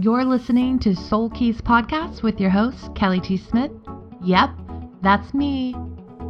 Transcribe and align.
You're 0.00 0.24
listening 0.24 0.78
to 0.80 0.94
Soul 0.94 1.28
Keys 1.28 1.60
Podcast 1.60 2.22
with 2.22 2.38
your 2.38 2.50
host, 2.50 2.94
Kelly 2.94 3.18
T. 3.18 3.36
Smith. 3.36 3.72
Yep, 4.22 4.50
that's 5.02 5.34
me. 5.34 5.74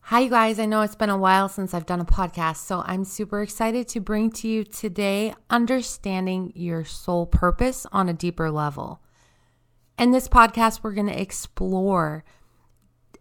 Hi, 0.00 0.18
you 0.18 0.28
guys. 0.28 0.58
I 0.58 0.66
know 0.66 0.82
it's 0.82 0.96
been 0.96 1.08
a 1.08 1.16
while 1.16 1.48
since 1.48 1.72
I've 1.72 1.86
done 1.86 2.00
a 2.00 2.04
podcast, 2.04 2.56
so 2.56 2.82
I'm 2.84 3.04
super 3.04 3.42
excited 3.42 3.86
to 3.86 4.00
bring 4.00 4.32
to 4.32 4.48
you 4.48 4.64
today 4.64 5.34
understanding 5.50 6.50
your 6.56 6.84
soul 6.84 7.26
purpose 7.26 7.86
on 7.92 8.08
a 8.08 8.12
deeper 8.12 8.50
level. 8.50 9.00
In 10.00 10.10
this 10.10 10.26
podcast, 10.26 10.80
we're 10.82 10.94
going 10.94 11.06
to 11.06 11.22
explore 11.22 12.24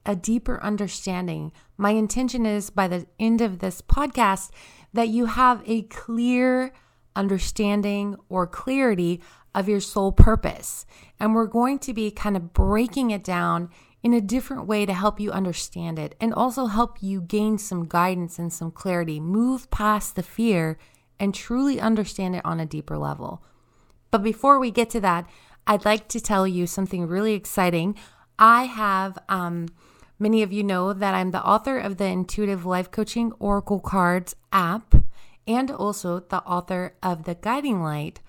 a 0.04 0.16
deeper 0.16 0.60
understanding. 0.64 1.52
My 1.78 1.92
intention 1.92 2.44
is 2.48 2.72
by 2.72 2.88
the 2.88 3.06
end 3.20 3.42
of 3.42 3.60
this 3.60 3.84
podcast 3.84 4.50
that 4.94 5.10
you 5.10 5.28
have 5.28 5.62
a 5.68 5.84
clear 5.84 6.74
understanding 7.16 8.16
or 8.30 8.48
clarity 8.48 9.22
of 9.54 9.68
your 9.68 9.80
soul 9.80 10.12
purpose. 10.12 10.86
And 11.20 11.34
we're 11.34 11.48
going 11.48 11.80
to 11.80 11.94
be 11.94 12.12
kind 12.12 12.38
of 12.38 12.54
breaking 12.54 13.12
it 13.12 13.24
down 13.24 13.70
in 14.04 14.14
a 14.14 14.22
different 14.22 14.68
way 14.68 14.86
to 14.86 14.94
help 14.94 15.20
you 15.20 15.32
understand 15.32 15.98
it 16.00 16.16
and 16.22 16.34
also 16.34 16.68
help 16.68 17.02
you 17.02 17.20
gain 17.20 17.58
some 17.58 17.88
guidance 17.88 18.38
and 18.38 18.54
some 18.54 18.72
clarity, 18.72 19.20
move 19.20 19.70
past 19.72 20.16
the 20.16 20.24
fear 20.24 20.78
and 21.20 21.34
truly 21.34 21.80
understand 21.80 22.36
it 22.36 22.46
on 22.46 22.60
a 22.60 22.66
deeper 22.66 22.98
level. 22.98 23.44
But 24.12 24.24
before 24.24 24.60
we 24.60 24.72
get 24.72 24.90
to 24.92 25.02
that, 25.02 25.28
I'd 25.66 25.84
like 25.84 26.08
to 26.10 26.22
tell 26.22 26.48
you 26.48 26.68
something 26.68 27.08
really 27.08 27.34
exciting. 27.34 27.96
I 28.40 28.64
have, 28.64 29.18
um, 29.28 29.68
many 30.20 30.42
of 30.44 30.54
you 30.54 30.64
know 30.64 30.94
that 30.94 31.14
I'm 31.14 31.32
the 31.32 31.44
author 31.44 31.78
of 31.78 31.98
the 31.98 32.06
Intuitive 32.06 32.66
Life 32.66 32.92
Coaching 32.92 33.34
Oracle 33.40 33.80
Cards 33.80 34.36
app 34.54 34.96
and 35.46 35.72
also 35.72 36.20
the 36.20 36.44
author 36.44 36.96
of 37.02 37.24
the 37.24 37.36
Guiding 37.36 37.82
Light 37.82 38.22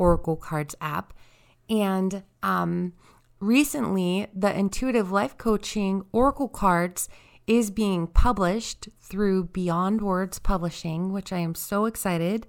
Oracle 0.00 0.36
Cards 0.36 0.74
app. 0.80 1.12
And 1.68 2.22
um, 2.42 2.94
recently, 3.38 4.26
the 4.34 4.58
Intuitive 4.58 5.12
Life 5.12 5.36
Coaching 5.36 6.02
Oracle 6.10 6.48
Cards 6.48 7.08
is 7.46 7.70
being 7.70 8.06
published 8.06 8.88
through 9.00 9.44
Beyond 9.44 10.00
Words 10.00 10.38
Publishing, 10.38 11.12
which 11.12 11.32
I 11.32 11.38
am 11.38 11.54
so 11.54 11.84
excited 11.84 12.46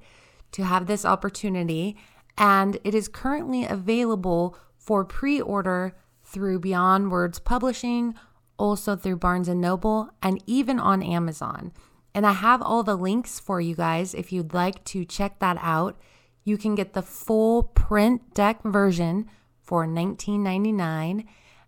to 0.54 0.64
have 0.64 0.88
this 0.88 1.04
opportunity. 1.04 1.98
And 2.38 2.80
it 2.86 2.96
is 2.96 3.08
currently 3.10 3.66
available 3.66 4.58
for 4.78 5.04
pre 5.04 5.42
order 5.42 5.96
through 6.24 6.60
Beyond 6.60 7.12
Words 7.12 7.40
Publishing, 7.40 8.16
also 8.58 8.96
through 8.96 9.18
Barnes 9.18 9.50
and 9.50 9.60
Noble, 9.60 10.10
and 10.24 10.42
even 10.48 10.80
on 10.80 11.04
Amazon. 11.04 11.74
And 12.16 12.26
I 12.26 12.34
have 12.34 12.62
all 12.62 12.84
the 12.84 12.96
links 12.96 13.40
for 13.40 13.60
you 13.60 13.76
guys 13.76 14.14
if 14.14 14.32
you'd 14.32 14.54
like 14.54 14.84
to 14.86 15.04
check 15.04 15.40
that 15.40 15.58
out 15.62 16.00
you 16.44 16.58
can 16.58 16.76
get 16.76 16.94
the 16.94 17.02
full 17.02 17.64
print 17.64 18.34
deck 18.34 18.62
version 18.64 19.30
for 19.62 19.86
$19.99 19.86 21.26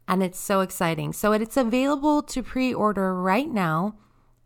and 0.08 0.24
it's 0.24 0.40
so 0.40 0.62
exciting. 0.62 1.12
So 1.14 1.32
it's 1.32 1.58
available 1.58 2.22
to 2.24 2.44
pre-order 2.44 3.16
right 3.16 3.50
now 3.50 3.96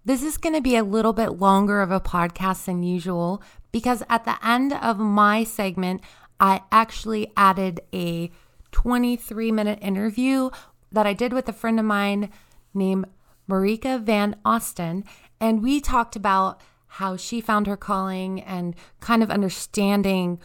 This 0.05 0.21
is 0.23 0.37
going 0.37 0.55
to 0.55 0.61
be 0.61 0.77
a 0.77 0.83
little 0.83 1.13
bit 1.13 1.31
longer 1.31 1.81
of 1.81 1.91
a 1.91 1.99
podcast 1.99 2.65
than 2.65 2.83
usual 2.83 3.41
because 3.71 4.03
at 4.09 4.25
the 4.25 4.37
end 4.45 4.73
of 4.73 4.99
my 4.99 5.43
segment, 5.43 6.01
I 6.39 6.61
actually 6.71 7.31
added 7.35 7.81
a 7.93 8.29
23 8.71 9.51
minute 9.51 9.79
interview 9.81 10.51
that 10.91 11.07
I 11.07 11.13
did 11.13 11.33
with 11.33 11.47
a 11.49 11.53
friend 11.53 11.79
of 11.79 11.85
mine 11.85 12.29
named 12.73 13.05
Marika 13.49 14.01
Van 14.01 14.35
Austin. 14.43 15.03
And 15.39 15.63
we 15.63 15.79
talked 15.79 16.15
about 16.15 16.61
how 16.87 17.17
she 17.17 17.41
found 17.41 17.67
her 17.67 17.77
calling 17.77 18.41
and 18.41 18.75
kind 18.99 19.21
of 19.21 19.29
understanding 19.29 20.39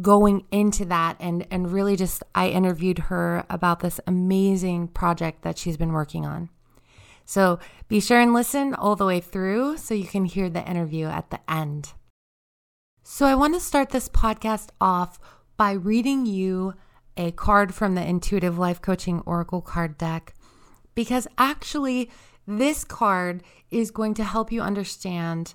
going 0.00 0.46
into 0.52 0.84
that 0.84 1.16
and 1.18 1.44
and 1.50 1.72
really 1.72 1.96
just 1.96 2.22
I 2.32 2.48
interviewed 2.48 2.98
her 3.10 3.44
about 3.50 3.80
this 3.80 3.98
amazing 4.06 4.88
project 4.88 5.42
that 5.42 5.58
she's 5.58 5.76
been 5.76 5.92
working 5.92 6.24
on. 6.24 6.48
So 7.24 7.58
be 7.88 8.00
sure 8.00 8.20
and 8.20 8.32
listen 8.32 8.74
all 8.74 8.96
the 8.96 9.06
way 9.06 9.20
through 9.20 9.78
so 9.78 9.94
you 9.94 10.06
can 10.06 10.24
hear 10.24 10.48
the 10.48 10.68
interview 10.68 11.06
at 11.06 11.30
the 11.30 11.40
end. 11.50 11.92
So 13.02 13.26
I 13.26 13.34
want 13.34 13.54
to 13.54 13.60
start 13.60 13.90
this 13.90 14.08
podcast 14.08 14.68
off 14.80 15.18
by 15.56 15.72
reading 15.72 16.26
you 16.26 16.74
a 17.16 17.32
card 17.32 17.74
from 17.74 17.94
the 17.94 18.06
Intuitive 18.06 18.58
Life 18.58 18.80
Coaching 18.80 19.20
Oracle 19.26 19.60
card 19.60 19.98
deck 19.98 20.34
because 20.94 21.26
actually, 21.38 22.10
this 22.46 22.84
card 22.84 23.42
is 23.70 23.90
going 23.90 24.14
to 24.14 24.24
help 24.24 24.50
you 24.50 24.60
understand 24.60 25.54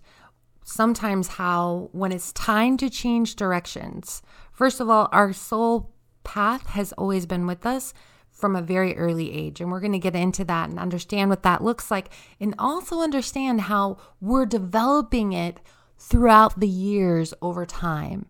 sometimes 0.63 1.27
how, 1.27 1.89
when 1.91 2.11
it's 2.11 2.31
time 2.33 2.77
to 2.77 2.89
change 2.89 3.35
directions, 3.35 4.21
first 4.51 4.79
of 4.79 4.89
all, 4.89 5.09
our 5.11 5.33
soul 5.33 5.91
path 6.23 6.67
has 6.67 6.91
always 6.93 7.25
been 7.25 7.45
with 7.45 7.65
us 7.65 7.93
from 8.31 8.55
a 8.55 8.61
very 8.61 8.97
early 8.97 9.31
age. 9.31 9.61
And 9.61 9.71
we're 9.71 9.79
going 9.79 9.91
to 9.91 9.99
get 9.99 10.15
into 10.15 10.43
that 10.45 10.69
and 10.69 10.79
understand 10.79 11.29
what 11.29 11.43
that 11.43 11.63
looks 11.63 11.91
like, 11.91 12.09
and 12.39 12.55
also 12.57 13.01
understand 13.01 13.61
how 13.61 13.97
we're 14.19 14.45
developing 14.45 15.33
it 15.33 15.59
throughout 15.97 16.59
the 16.59 16.67
years 16.67 17.33
over 17.41 17.65
time 17.65 18.25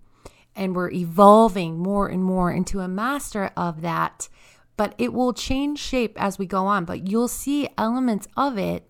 and 0.55 0.75
we're 0.75 0.91
evolving 0.91 1.77
more 1.77 2.07
and 2.07 2.23
more 2.23 2.51
into 2.51 2.79
a 2.79 2.87
master 2.87 3.51
of 3.57 3.81
that. 3.81 4.29
But 4.77 4.95
it 4.97 5.13
will 5.13 5.33
change 5.33 5.79
shape 5.79 6.21
as 6.21 6.37
we 6.37 6.45
go 6.45 6.65
on, 6.65 6.85
but 6.85 7.07
you'll 7.07 7.27
see 7.27 7.69
elements 7.77 8.27
of 8.35 8.57
it 8.57 8.89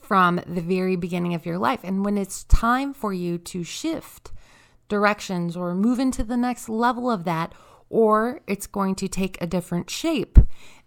from 0.00 0.40
the 0.46 0.60
very 0.60 0.96
beginning 0.96 1.34
of 1.34 1.46
your 1.46 1.58
life. 1.58 1.80
And 1.84 2.04
when 2.04 2.18
it's 2.18 2.44
time 2.44 2.92
for 2.92 3.12
you 3.12 3.38
to 3.38 3.62
shift 3.62 4.32
directions 4.88 5.56
or 5.56 5.74
move 5.74 5.98
into 5.98 6.24
the 6.24 6.36
next 6.36 6.68
level 6.68 7.10
of 7.10 7.24
that, 7.24 7.54
or 7.88 8.40
it's 8.46 8.66
going 8.66 8.94
to 8.96 9.08
take 9.08 9.40
a 9.40 9.46
different 9.46 9.90
shape, 9.90 10.38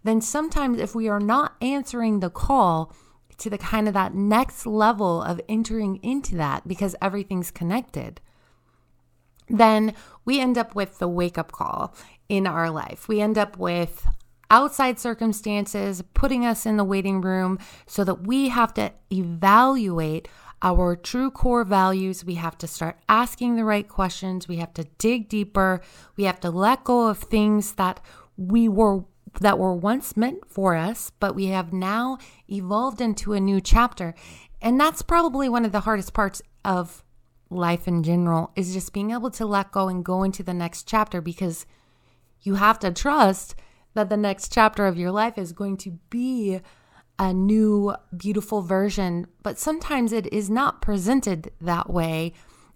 then 0.04 0.22
sometimes 0.22 0.80
if 0.80 0.96
we 0.96 1.08
are 1.08 1.20
not 1.20 1.56
answering 1.62 2.20
the 2.20 2.30
call, 2.30 2.94
to 3.38 3.50
the 3.50 3.58
kind 3.58 3.88
of 3.88 3.94
that 3.94 4.14
next 4.14 4.66
level 4.66 5.22
of 5.22 5.42
entering 5.50 5.98
into 5.98 6.36
that 6.36 6.68
because 6.68 6.96
everything's 7.02 7.52
connected 7.52 8.22
then 9.48 9.94
we 10.24 10.40
end 10.40 10.58
up 10.58 10.76
with 10.76 11.00
the 11.00 11.08
wake 11.08 11.38
up 11.38 11.52
call 11.52 11.96
in 12.30 12.48
our 12.48 12.70
life. 12.70 13.08
We 13.08 13.22
end 13.22 13.38
up 13.38 13.58
with 13.58 14.08
outside 14.50 15.00
circumstances 15.00 16.04
putting 16.14 16.46
us 16.46 16.66
in 16.66 16.78
the 16.78 16.84
waiting 16.84 17.22
room 17.22 17.60
so 17.88 18.04
that 18.04 18.28
we 18.28 18.50
have 18.50 18.74
to 18.76 18.92
evaluate 19.12 20.28
our 20.62 20.96
true 20.96 21.30
core 21.30 21.64
values. 21.64 22.26
We 22.26 22.36
have 22.36 22.58
to 22.60 22.68
start 22.68 22.98
asking 23.08 23.56
the 23.56 23.66
right 23.66 23.88
questions. 23.88 24.48
We 24.48 24.58
have 24.58 24.74
to 24.76 24.86
dig 24.98 25.30
deeper. 25.30 25.82
We 26.16 26.24
have 26.24 26.40
to 26.42 26.50
let 26.50 26.84
go 26.84 27.08
of 27.08 27.20
things 27.20 27.74
that 27.74 28.00
we 28.38 28.68
were 28.68 29.06
that 29.42 29.60
were 29.60 29.76
once 29.76 30.16
meant 30.16 30.50
for 30.50 30.76
us, 30.76 31.12
but 31.20 31.36
we 31.36 31.48
have 31.48 31.74
now 31.74 32.18
evolved 32.50 33.02
into 33.02 33.34
a 33.34 33.40
new 33.40 33.60
chapter. 33.60 34.16
And 34.62 34.80
that's 34.80 35.02
probably 35.02 35.50
one 35.50 35.66
of 35.66 35.74
the 35.74 35.82
hardest 35.82 36.14
parts 36.14 36.42
of 36.64 37.04
life 37.50 37.88
in 37.88 38.04
general 38.04 38.52
is 38.56 38.74
just 38.74 38.94
being 38.94 39.12
able 39.12 39.32
to 39.32 39.46
let 39.46 39.72
go 39.72 39.88
and 39.88 40.04
go 40.04 40.24
into 40.24 40.44
the 40.44 40.54
next 40.54 40.88
chapter 40.88 41.22
because 41.22 41.66
you 42.42 42.56
have 42.56 42.80
to 42.80 42.92
trust 42.92 43.56
that 43.94 44.10
the 44.10 44.18
next 44.18 44.52
chapter 44.52 44.86
of 44.86 44.98
your 44.98 45.12
life 45.12 45.38
is 45.38 45.52
going 45.52 45.78
to 45.78 45.92
be 46.10 46.60
a 47.18 47.34
new, 47.34 47.96
beautiful 48.16 48.62
version. 48.62 49.26
But 49.42 49.58
sometimes 49.58 50.12
it 50.12 50.32
is 50.34 50.50
not 50.50 50.82
presented 50.82 51.52
that 51.62 51.90
way. 51.90 52.34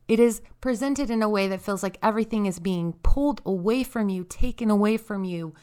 It 0.08 0.20
is 0.20 0.42
presented 0.62 1.10
in 1.10 1.22
a 1.22 1.30
way 1.30 1.48
that 1.48 1.62
feels 1.62 1.84
like 1.84 2.00
everything 2.02 2.46
is 2.46 2.60
being 2.60 2.94
pulled 3.04 3.42
away 3.46 3.84
from 3.84 4.10
you, 4.10 4.24
taken 4.24 4.72
away 4.72 4.98
from 4.98 5.24
you, 5.24 5.54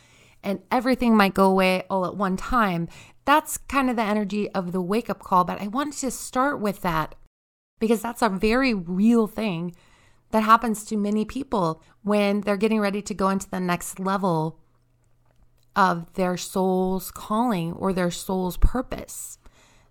and 0.43 0.61
everything 0.71 1.17
might 1.17 1.35
go 1.35 1.51
away 1.51 1.85
all 1.91 2.07
at 2.07 2.17
one 2.17 2.37
time. 2.37 2.87
That's 3.25 3.57
kind 3.57 3.91
of 3.91 3.97
the 3.97 4.03
energy 4.03 4.49
of 4.51 4.71
the 4.71 4.81
wake 4.81 5.11
up 5.11 5.21
call. 5.21 5.45
But 5.45 5.61
I 5.61 5.67
wanted 5.67 5.99
to 6.01 6.11
start 6.11 6.61
with 6.61 6.83
that 6.83 7.17
because 7.79 8.03
that's 8.03 8.23
a 8.23 8.29
very 8.29 8.75
real 8.75 9.27
thing 9.27 9.75
that 10.31 10.43
happens 10.43 10.85
to 10.85 10.97
many 10.97 11.25
people 11.25 11.83
when 12.03 12.41
they're 12.41 12.57
getting 12.57 12.81
ready 12.81 13.03
to 13.03 13.15
go 13.15 13.29
into 13.29 13.49
the 13.49 13.61
next 13.61 14.01
level 14.01 14.59
of 15.75 16.13
their 16.15 16.37
soul's 16.37 17.11
calling 17.11 17.73
or 17.73 17.93
their 17.93 18.11
soul's 18.11 18.57
purpose. 18.57 19.39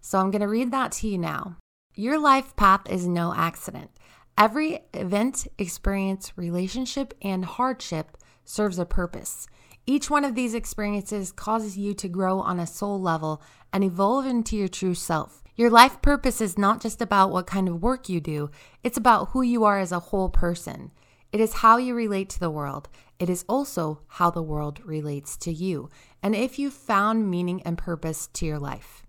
So 0.02 0.20
I'm 0.20 0.32
going 0.32 0.42
to 0.42 0.48
read 0.48 0.72
that 0.72 0.92
to 0.94 1.08
you 1.08 1.18
now. 1.18 1.58
Your 1.94 2.20
life 2.20 2.56
path 2.56 2.82
is 2.90 3.08
no 3.08 3.34
accident. 3.34 3.92
Every 4.38 4.80
event, 4.94 5.48
experience, 5.58 6.34
relationship, 6.36 7.14
and 7.22 7.46
hardship 7.46 8.18
serves 8.44 8.78
a 8.78 8.86
purpose. 8.86 9.48
Each 9.88 10.10
one 10.10 10.26
of 10.26 10.36
these 10.36 10.54
experiences 10.54 11.32
causes 11.32 11.78
you 11.78 11.94
to 11.94 12.10
grow 12.10 12.40
on 12.40 12.60
a 12.60 12.68
soul 12.68 13.00
level 13.00 13.42
and 13.72 13.84
evolve 13.84 14.26
into 14.26 14.58
your 14.58 14.68
true 14.68 14.96
self. 14.96 15.42
Your 15.58 15.70
life 15.70 16.02
purpose 16.02 16.42
is 16.42 16.58
not 16.58 16.82
just 16.82 17.02
about 17.02 17.32
what 17.32 17.48
kind 17.48 17.70
of 17.70 17.82
work 17.82 18.10
you 18.10 18.20
do, 18.20 18.50
it's 18.84 18.98
about 18.98 19.30
who 19.30 19.42
you 19.42 19.64
are 19.64 19.80
as 19.80 19.94
a 19.94 20.00
whole 20.00 20.28
person. 20.28 20.92
It 21.32 21.40
is 21.40 21.56
how 21.56 21.78
you 21.78 21.96
relate 21.96 22.30
to 22.32 22.40
the 22.42 22.50
world. 22.52 22.90
It 23.20 23.30
is 23.30 23.46
also 23.48 24.02
how 24.08 24.30
the 24.32 24.42
world 24.42 24.82
relates 24.84 25.38
to 25.38 25.54
you, 25.54 25.90
and 26.22 26.36
if 26.36 26.60
you've 26.60 26.74
found 26.74 27.32
meaning 27.32 27.62
and 27.64 27.78
purpose 27.78 28.28
to 28.34 28.46
your 28.46 28.60
life. 28.60 29.06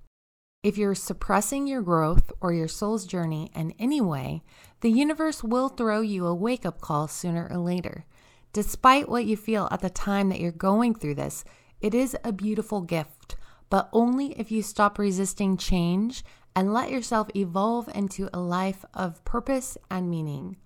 If 0.62 0.78
you're 0.78 0.94
suppressing 0.94 1.66
your 1.66 1.82
growth 1.82 2.31
or 2.40 2.52
your 2.52 2.69
soul's 2.69 3.06
journey 3.06 3.50
in 3.52 3.75
any 3.81 4.00
way, 4.00 4.43
the 4.82 4.90
universe 4.90 5.43
will 5.43 5.69
throw 5.69 6.00
you 6.00 6.26
a 6.26 6.34
wake 6.34 6.64
up 6.64 6.81
call 6.81 7.08
sooner 7.08 7.48
or 7.50 7.58
later. 7.58 8.04
Despite 8.52 9.08
what 9.08 9.25
you 9.25 9.37
feel 9.37 9.66
at 9.72 9.81
the 9.81 9.90
time 9.90 10.28
that 10.28 10.38
you're 10.38 10.52
going 10.52 10.94
through 10.94 11.16
this, 11.16 11.44
it 11.81 11.93
is 11.93 12.16
a 12.22 12.32
beautiful 12.32 12.82
gift 12.82 13.37
but 13.71 13.89
only 13.93 14.39
if 14.39 14.51
you 14.51 14.63
stop 14.63 14.99
resisting 14.99 15.57
change 15.57 16.25
and 16.55 16.73
let 16.73 16.91
yourself 16.91 17.29
evolve 17.37 17.89
into 17.95 18.31
a 18.33 18.41
life 18.41 18.85
of 18.95 19.25
purpose 19.25 19.77
and 19.91 20.09
meaning. 20.09 20.57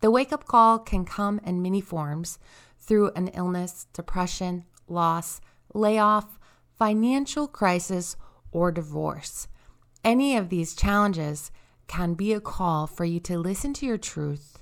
The 0.00 0.10
wake 0.10 0.32
up 0.32 0.46
call 0.46 0.78
can 0.78 1.04
come 1.04 1.40
in 1.44 1.62
many 1.62 1.80
forms 1.80 2.38
through 2.78 3.10
an 3.16 3.28
illness, 3.28 3.86
depression, 3.92 4.64
loss, 4.88 5.40
layoff, 5.74 6.38
financial 6.78 7.46
crisis, 7.46 8.16
or 8.50 8.70
divorce. 8.72 9.48
Any 10.04 10.36
of 10.36 10.48
these 10.48 10.74
challenges 10.74 11.50
can 11.86 12.14
be 12.14 12.32
a 12.32 12.40
call 12.40 12.86
for 12.86 13.04
you 13.04 13.20
to 13.20 13.38
listen 13.38 13.72
to 13.74 13.86
your 13.86 13.98
truth. 13.98 14.58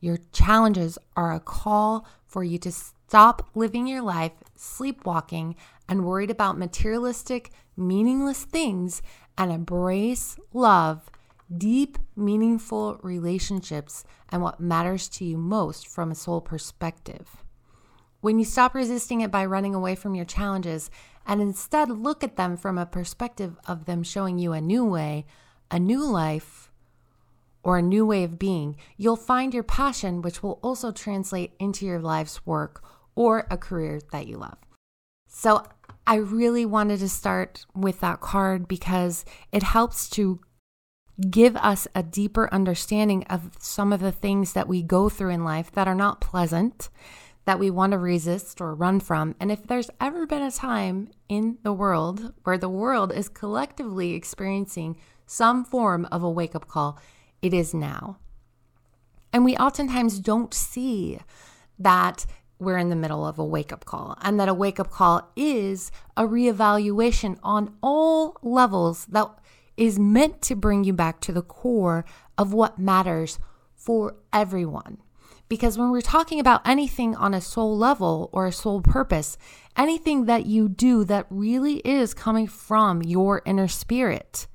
Your 0.00 0.18
challenges 0.32 0.98
are 1.16 1.32
a 1.32 1.40
call 1.40 2.06
for 2.26 2.44
you 2.44 2.58
to 2.58 2.70
stop 2.72 3.48
living 3.54 3.86
your 3.86 4.02
life 4.02 4.32
sleepwalking 4.54 5.56
and 5.88 6.04
worried 6.04 6.30
about 6.30 6.58
materialistic, 6.58 7.50
meaningless 7.76 8.44
things 8.44 9.02
and 9.38 9.52
embrace 9.52 10.38
love, 10.52 11.10
deep, 11.56 11.98
meaningful 12.16 12.98
relationships, 13.02 14.04
and 14.28 14.42
what 14.42 14.60
matters 14.60 15.08
to 15.08 15.24
you 15.24 15.36
most 15.36 15.86
from 15.86 16.10
a 16.10 16.14
soul 16.14 16.40
perspective. 16.40 17.44
When 18.20 18.38
you 18.38 18.44
stop 18.44 18.74
resisting 18.74 19.20
it 19.20 19.30
by 19.30 19.44
running 19.44 19.74
away 19.74 19.94
from 19.94 20.14
your 20.14 20.24
challenges 20.24 20.90
and 21.26 21.40
instead 21.40 21.90
look 21.90 22.24
at 22.24 22.36
them 22.36 22.56
from 22.56 22.78
a 22.78 22.86
perspective 22.86 23.58
of 23.66 23.84
them 23.84 24.02
showing 24.02 24.38
you 24.38 24.52
a 24.52 24.60
new 24.60 24.84
way, 24.84 25.26
a 25.70 25.78
new 25.78 26.04
life, 26.04 26.70
or 27.62 27.78
a 27.78 27.82
new 27.82 28.06
way 28.06 28.22
of 28.22 28.38
being, 28.38 28.76
you'll 28.96 29.16
find 29.16 29.52
your 29.52 29.64
passion, 29.64 30.22
which 30.22 30.40
will 30.40 30.60
also 30.62 30.92
translate 30.92 31.52
into 31.58 31.84
your 31.84 31.98
life's 31.98 32.46
work 32.46 32.82
or 33.16 33.46
a 33.50 33.56
career 33.56 34.00
that 34.12 34.28
you 34.28 34.36
love. 34.36 34.56
So 35.26 35.64
I 36.06 36.16
really 36.16 36.64
wanted 36.64 37.00
to 37.00 37.08
start 37.08 37.66
with 37.74 38.00
that 38.00 38.20
card 38.20 38.68
because 38.68 39.24
it 39.50 39.62
helps 39.64 40.08
to 40.10 40.40
give 41.30 41.56
us 41.56 41.88
a 41.94 42.02
deeper 42.02 42.52
understanding 42.52 43.24
of 43.24 43.50
some 43.58 43.92
of 43.92 44.00
the 44.00 44.12
things 44.12 44.52
that 44.52 44.68
we 44.68 44.82
go 44.82 45.08
through 45.08 45.30
in 45.30 45.44
life 45.44 45.72
that 45.72 45.88
are 45.88 45.94
not 45.94 46.20
pleasant, 46.20 46.90
that 47.44 47.58
we 47.58 47.70
want 47.70 47.92
to 47.92 47.98
resist 47.98 48.60
or 48.60 48.74
run 48.74 49.00
from. 49.00 49.34
And 49.40 49.50
if 49.50 49.66
there's 49.66 49.90
ever 50.00 50.26
been 50.26 50.42
a 50.42 50.50
time 50.50 51.08
in 51.28 51.58
the 51.62 51.72
world 51.72 52.34
where 52.44 52.58
the 52.58 52.68
world 52.68 53.12
is 53.12 53.28
collectively 53.28 54.12
experiencing 54.12 54.96
some 55.26 55.64
form 55.64 56.06
of 56.12 56.22
a 56.22 56.30
wake 56.30 56.54
up 56.54 56.68
call, 56.68 57.00
it 57.42 57.52
is 57.52 57.74
now. 57.74 58.18
And 59.32 59.44
we 59.44 59.56
oftentimes 59.56 60.20
don't 60.20 60.54
see 60.54 61.18
that 61.78 62.26
we're 62.58 62.78
in 62.78 62.88
the 62.88 62.96
middle 62.96 63.26
of 63.26 63.38
a 63.38 63.44
wake 63.44 63.72
up 63.72 63.84
call, 63.84 64.16
and 64.22 64.40
that 64.40 64.48
a 64.48 64.54
wake 64.54 64.80
up 64.80 64.90
call 64.90 65.30
is 65.36 65.90
a 66.16 66.22
reevaluation 66.22 67.38
on 67.42 67.74
all 67.82 68.36
levels 68.42 69.06
that 69.06 69.28
is 69.76 69.98
meant 69.98 70.40
to 70.42 70.54
bring 70.56 70.84
you 70.84 70.92
back 70.92 71.20
to 71.20 71.32
the 71.32 71.42
core 71.42 72.04
of 72.38 72.52
what 72.52 72.78
matters 72.78 73.38
for 73.74 74.16
everyone. 74.32 74.98
Because 75.48 75.78
when 75.78 75.90
we're 75.90 76.00
talking 76.00 76.40
about 76.40 76.66
anything 76.66 77.14
on 77.14 77.32
a 77.32 77.40
soul 77.40 77.76
level 77.76 78.30
or 78.32 78.46
a 78.46 78.52
soul 78.52 78.80
purpose, 78.80 79.38
anything 79.76 80.24
that 80.24 80.46
you 80.46 80.68
do 80.68 81.04
that 81.04 81.26
really 81.30 81.76
is 81.78 82.14
coming 82.14 82.48
from 82.48 83.02
your 83.02 83.42
inner 83.44 83.68
spirit 83.68 84.48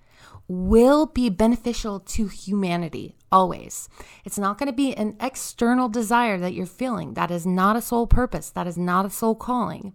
will 0.47 1.05
be 1.05 1.29
beneficial 1.29 1.99
to 2.01 2.27
humanity 2.27 3.15
always. 3.31 3.89
It's 4.25 4.37
not 4.37 4.57
going 4.57 4.67
to 4.67 4.73
be 4.73 4.93
an 4.93 5.15
external 5.19 5.89
desire 5.89 6.37
that 6.39 6.53
you're 6.53 6.65
feeling. 6.65 7.13
That 7.13 7.31
is 7.31 7.45
not 7.45 7.75
a 7.75 7.81
soul 7.81 8.07
purpose. 8.07 8.49
That 8.49 8.67
is 8.67 8.77
not 8.77 9.05
a 9.05 9.09
soul 9.09 9.35
calling. 9.35 9.93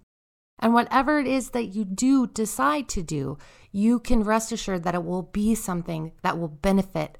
And 0.58 0.72
whatever 0.72 1.18
it 1.18 1.26
is 1.26 1.50
that 1.50 1.74
you 1.74 1.84
do 1.84 2.26
decide 2.26 2.88
to 2.90 3.02
do, 3.02 3.36
you 3.72 3.98
can 4.00 4.22
rest 4.24 4.52
assured 4.52 4.84
that 4.84 4.94
it 4.94 5.04
will 5.04 5.22
be 5.22 5.54
something 5.54 6.12
that 6.22 6.38
will 6.38 6.48
benefit 6.48 7.18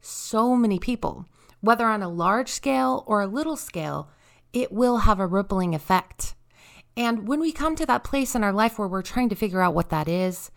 so 0.00 0.56
many 0.56 0.78
people. 0.78 1.26
Whether 1.60 1.86
on 1.86 2.02
a 2.02 2.08
large 2.08 2.48
scale 2.48 3.04
or 3.06 3.20
a 3.20 3.26
little 3.26 3.56
scale, 3.56 4.08
it 4.52 4.72
will 4.72 4.98
have 4.98 5.20
a 5.20 5.26
rippling 5.26 5.74
effect. 5.74 6.34
And 6.96 7.28
when 7.28 7.40
we 7.40 7.52
come 7.52 7.76
to 7.76 7.86
that 7.86 8.04
place 8.04 8.34
in 8.34 8.42
our 8.42 8.52
life 8.52 8.78
where 8.78 8.88
we're 8.88 9.02
trying 9.02 9.28
to 9.28 9.36
figure 9.36 9.60
out 9.60 9.74
what 9.74 9.90
that 9.90 10.08
is, 10.08 10.50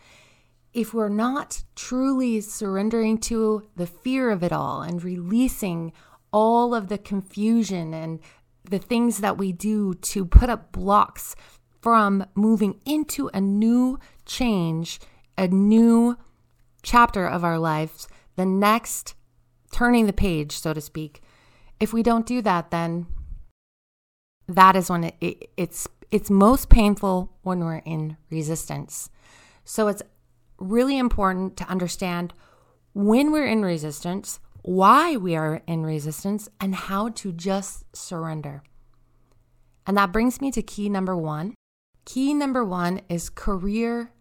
if 0.73 0.93
we're 0.93 1.09
not 1.09 1.63
truly 1.75 2.41
surrendering 2.41 3.17
to 3.17 3.67
the 3.75 3.87
fear 3.87 4.29
of 4.29 4.43
it 4.43 4.51
all 4.51 4.81
and 4.81 5.03
releasing 5.03 5.91
all 6.31 6.73
of 6.73 6.87
the 6.87 6.97
confusion 6.97 7.93
and 7.93 8.19
the 8.63 8.79
things 8.79 9.19
that 9.19 9.37
we 9.37 9.51
do 9.51 9.93
to 9.95 10.25
put 10.25 10.49
up 10.49 10.71
blocks 10.71 11.35
from 11.81 12.25
moving 12.35 12.79
into 12.85 13.29
a 13.33 13.41
new 13.41 13.99
change, 14.25 14.99
a 15.37 15.47
new 15.47 16.17
chapter 16.83 17.27
of 17.27 17.43
our 17.43 17.59
lives, 17.59 18.07
the 18.35 18.45
next 18.45 19.15
turning 19.71 20.05
the 20.05 20.13
page, 20.13 20.51
so 20.53 20.73
to 20.73 20.81
speak. 20.81 21.21
If 21.79 21.91
we 21.91 22.03
don't 22.03 22.25
do 22.25 22.41
that, 22.43 22.71
then 22.71 23.07
that 24.47 24.75
is 24.75 24.89
when 24.89 25.05
it, 25.05 25.15
it, 25.19 25.49
it's 25.57 25.87
it's 26.11 26.29
most 26.29 26.69
painful 26.69 27.31
when 27.41 27.61
we're 27.61 27.77
in 27.77 28.17
resistance. 28.29 29.09
So 29.63 29.87
it's 29.87 30.03
really 30.61 30.97
important 30.97 31.57
to 31.57 31.69
understand 31.69 32.33
when 32.93 33.31
we're 33.31 33.47
in 33.47 33.63
resistance, 33.63 34.39
why 34.61 35.17
we 35.17 35.35
are 35.35 35.61
in 35.67 35.83
resistance, 35.83 36.49
and 36.59 36.75
how 36.75 37.09
to 37.09 37.31
just 37.31 37.83
surrender. 37.95 38.63
And 39.87 39.97
that 39.97 40.11
brings 40.11 40.41
me 40.41 40.51
to 40.51 40.61
key 40.61 40.89
number 40.89 41.15
one. 41.15 41.55
Key 42.05 42.33
number 42.33 42.63
one 42.63 43.01
is 43.09 43.29
career 43.29 44.11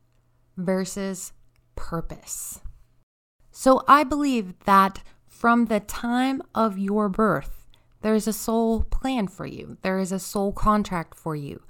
versus 0.56 1.32
purpose. 1.76 2.61
So 3.50 3.82
I 3.87 4.04
believe 4.04 4.59
that 4.64 5.02
from 5.26 5.66
the 5.66 5.80
time 5.80 6.42
of 6.54 6.78
your 6.78 7.09
birth, 7.09 7.66
there 8.02 8.14
is 8.14 8.26
a 8.26 8.32
soul 8.32 8.85
plan 8.85 9.28
for 9.28 9.47
you, 9.47 9.76
there 9.82 9.99
is 9.99 10.12
a 10.12 10.18
soul 10.18 10.52
contract 10.52 11.14
for 11.14 11.37
you. 11.37 11.62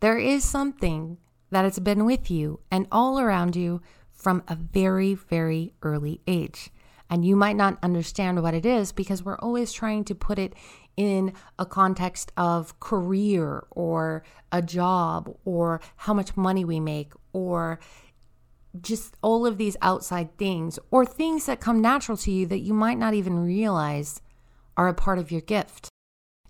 There 0.00 0.18
is 0.18 0.44
something 0.44 1.18
that 1.50 1.64
has 1.64 1.78
been 1.78 2.04
with 2.04 2.30
you 2.30 2.60
and 2.70 2.86
all 2.90 3.18
around 3.18 3.56
you 3.56 3.80
from 4.24 4.42
a 4.48 4.56
very, 4.56 5.12
very 5.14 5.74
early 5.82 6.22
age. 6.26 6.70
And 7.10 7.26
you 7.26 7.36
might 7.36 7.56
not 7.56 7.78
understand 7.82 8.42
what 8.42 8.54
it 8.54 8.64
is 8.64 8.90
because 8.90 9.22
we're 9.22 9.38
always 9.38 9.70
trying 9.70 10.04
to 10.04 10.14
put 10.14 10.38
it 10.38 10.54
in 10.96 11.34
a 11.58 11.66
context 11.66 12.32
of 12.34 12.80
career 12.80 13.66
or 13.70 14.24
a 14.50 14.62
job 14.62 15.36
or 15.44 15.82
how 15.96 16.14
much 16.14 16.38
money 16.38 16.64
we 16.64 16.80
make 16.80 17.12
or 17.34 17.78
just 18.80 19.14
all 19.20 19.44
of 19.44 19.58
these 19.58 19.76
outside 19.82 20.36
things 20.38 20.78
or 20.90 21.04
things 21.04 21.44
that 21.44 21.60
come 21.60 21.82
natural 21.82 22.16
to 22.16 22.32
you 22.32 22.46
that 22.46 22.60
you 22.60 22.72
might 22.72 22.98
not 22.98 23.12
even 23.12 23.38
realize 23.38 24.22
are 24.74 24.88
a 24.88 24.94
part 24.94 25.18
of 25.18 25.30
your 25.30 25.42
gift. 25.42 25.90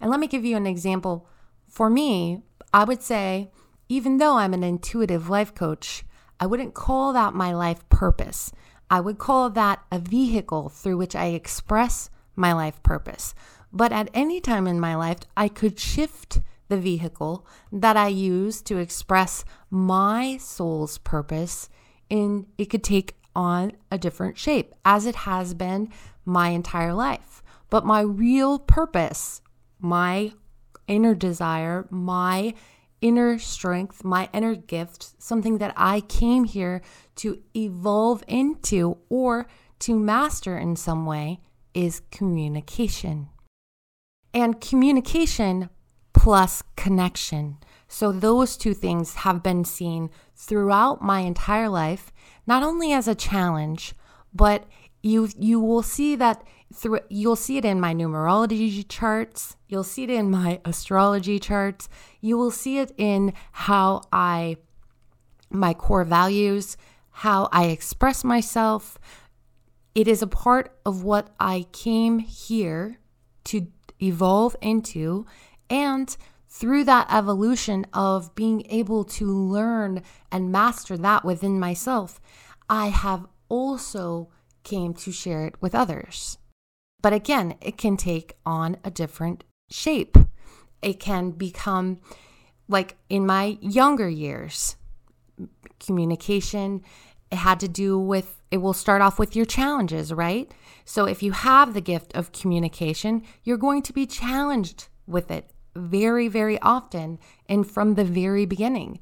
And 0.01 0.11
let 0.11 0.21
me 0.21 0.29
give 0.29 0.45
you 0.45 0.57
an 0.57 0.67
example. 0.67 1.29
For 1.69 1.91
me, 1.91 2.43
I 2.73 2.85
would 2.85 3.03
say, 3.03 3.51
even 3.89 4.19
though 4.19 4.37
I'm 4.37 4.55
an 4.55 4.63
intuitive 4.63 5.29
life 5.29 5.53
coach, 5.55 6.05
I 6.41 6.47
wouldn't 6.47 6.75
call 6.75 7.13
that 7.13 7.35
my 7.35 7.55
life 7.55 7.89
purpose. 7.89 8.53
I 8.91 9.01
would 9.01 9.19
call 9.19 9.51
that 9.51 9.83
a 9.91 9.99
vehicle 9.99 10.69
through 10.69 10.97
which 10.97 11.17
I 11.17 11.27
express 11.27 12.11
my 12.37 12.53
life 12.53 12.83
purpose. 12.83 13.35
But 13.73 13.93
at 13.93 14.11
any 14.15 14.41
time 14.41 14.67
in 14.67 14.79
my 14.79 14.95
life, 14.95 15.21
I 15.37 15.49
could 15.49 15.79
shift 15.79 16.41
the 16.69 16.77
vehicle 16.77 17.47
that 17.73 17.97
I 17.97 18.09
use 18.09 18.63
to 18.63 18.79
express 18.79 19.45
my 19.71 20.37
soul's 20.39 20.99
purpose 20.99 21.69
and 22.11 22.47
it 22.59 22.67
could 22.67 22.85
take 22.85 23.17
on 23.35 23.73
a 23.91 23.99
different 23.99 24.39
shape 24.39 24.75
as 24.85 25.07
it 25.07 25.17
has 25.17 25.55
been 25.55 25.89
my 26.25 26.51
entire 26.51 26.95
life. 26.95 27.43
But 27.71 27.85
my 27.85 28.01
real 28.01 28.59
purpose, 28.59 29.43
my 29.81 30.33
inner 30.87 31.15
desire, 31.15 31.87
my 31.91 32.55
inner 33.05 33.39
strength, 33.39 34.03
my 34.03 34.31
inner 34.33 34.55
gift, 34.55 35.23
something 35.23 35.59
that 35.59 35.75
I 35.77 36.01
came 36.01 36.45
here 36.45 36.81
to 37.17 37.39
evolve 37.55 38.25
into 38.27 38.97
or 39.11 39.47
to 39.81 39.99
master 39.99 40.57
in 40.57 40.75
some 40.75 41.05
way, 41.05 41.41
is 41.75 42.01
communication. 42.11 43.29
And 44.33 44.59
communication 44.59 45.69
plus 46.15 46.63
connection. 46.77 47.59
So, 47.89 48.11
those 48.11 48.57
two 48.57 48.73
things 48.73 49.17
have 49.17 49.43
been 49.43 49.65
seen 49.65 50.09
throughout 50.35 51.03
my 51.03 51.21
entire 51.21 51.69
life, 51.69 52.11
not 52.47 52.63
only 52.63 52.91
as 52.95 53.07
a 53.07 53.15
challenge, 53.15 53.95
but 54.33 54.65
you 55.03 55.29
you 55.39 55.61
will 55.61 55.83
see 55.83 56.17
that 56.17 56.43
through 56.75 57.01
you'll 57.09 57.37
see 57.37 57.57
it 57.57 57.65
in 57.65 57.81
my 57.81 57.95
numerology 57.95 58.85
charts, 58.89 59.57
you'll 59.69 59.85
see 59.85 60.05
it 60.05 60.11
in 60.11 60.31
my 60.31 60.61
astrology 60.65 61.39
charts, 61.39 61.89
you 62.21 62.37
will 62.37 62.51
see 62.51 62.79
it 62.79 62.93
in 62.97 63.33
how 63.53 64.03
I 64.13 64.57
my 65.51 65.73
core 65.75 66.05
values, 66.05 66.77
how 67.11 67.49
I 67.53 67.67
express 67.67 68.25
myself. 68.25 68.99
It 69.95 70.09
is 70.09 70.23
a 70.23 70.27
part 70.27 70.77
of 70.85 71.05
what 71.05 71.29
I 71.39 71.67
came 71.73 72.19
here 72.19 72.99
to 73.45 73.69
evolve 74.03 74.57
into 74.61 75.27
and 75.71 76.17
through 76.49 76.85
that 76.85 77.07
evolution 77.11 77.87
of 77.93 78.35
being 78.35 78.65
able 78.69 79.05
to 79.05 79.27
learn 79.27 80.03
and 80.31 80.53
master 80.53 80.97
that 80.97 81.25
within 81.25 81.59
myself, 81.59 82.21
I 82.69 82.89
have 82.89 83.27
also 83.49 84.31
came 84.63 84.95
to 84.95 85.13
share 85.13 85.47
it 85.47 85.55
with 85.61 85.75
others. 85.75 86.39
But 87.05 87.13
again, 87.13 87.57
it 87.61 87.77
can 87.77 87.99
take 87.99 88.39
on 88.47 88.79
a 88.83 88.91
different 88.91 89.45
shape. 89.69 90.17
It 90.81 90.99
can 90.99 91.33
become 91.33 92.01
like 92.67 92.97
in 93.11 93.27
my 93.27 93.59
younger 93.61 94.09
years, 94.09 94.77
communication, 95.79 96.81
it 97.31 97.37
had 97.37 97.61
to 97.61 97.69
do 97.69 97.99
with, 97.99 98.41
it 98.51 98.57
will 98.57 98.73
start 98.73 99.03
off 99.03 99.19
with 99.19 99.37
your 99.37 99.45
challenges, 99.45 100.15
right? 100.15 100.51
So 100.87 101.05
if 101.05 101.23
you 101.23 101.33
have 101.33 101.75
the 101.75 101.83
gift 101.83 102.17
of 102.17 102.33
communication, 102.33 103.23
you're 103.43 103.59
going 103.59 103.83
to 103.83 103.93
be 103.93 104.07
challenged 104.07 104.89
with 105.07 105.31
it 105.31 105.51
very, 105.77 106.29
very 106.29 106.59
often 106.63 107.19
and 107.51 107.71
from 107.71 107.97
the 107.97 108.05
very 108.07 108.47
beginning. 108.47 108.99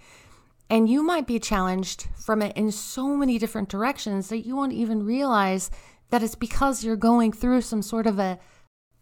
And 0.68 0.88
you 0.88 1.04
might 1.04 1.28
be 1.28 1.38
challenged 1.38 2.08
from 2.16 2.42
it 2.42 2.56
in 2.56 2.72
so 2.72 3.16
many 3.16 3.38
different 3.38 3.68
directions 3.68 4.28
that 4.30 4.44
you 4.44 4.56
won't 4.56 4.72
even 4.72 5.06
realize 5.06 5.70
that 6.12 6.22
it's 6.22 6.34
because 6.34 6.84
you're 6.84 6.94
going 6.94 7.32
through 7.32 7.62
some 7.62 7.80
sort 7.80 8.06
of 8.06 8.18
a, 8.18 8.38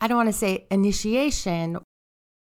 I 0.00 0.06
don't 0.06 0.16
want 0.16 0.28
to 0.28 0.32
say 0.32 0.68
initiation, 0.70 1.78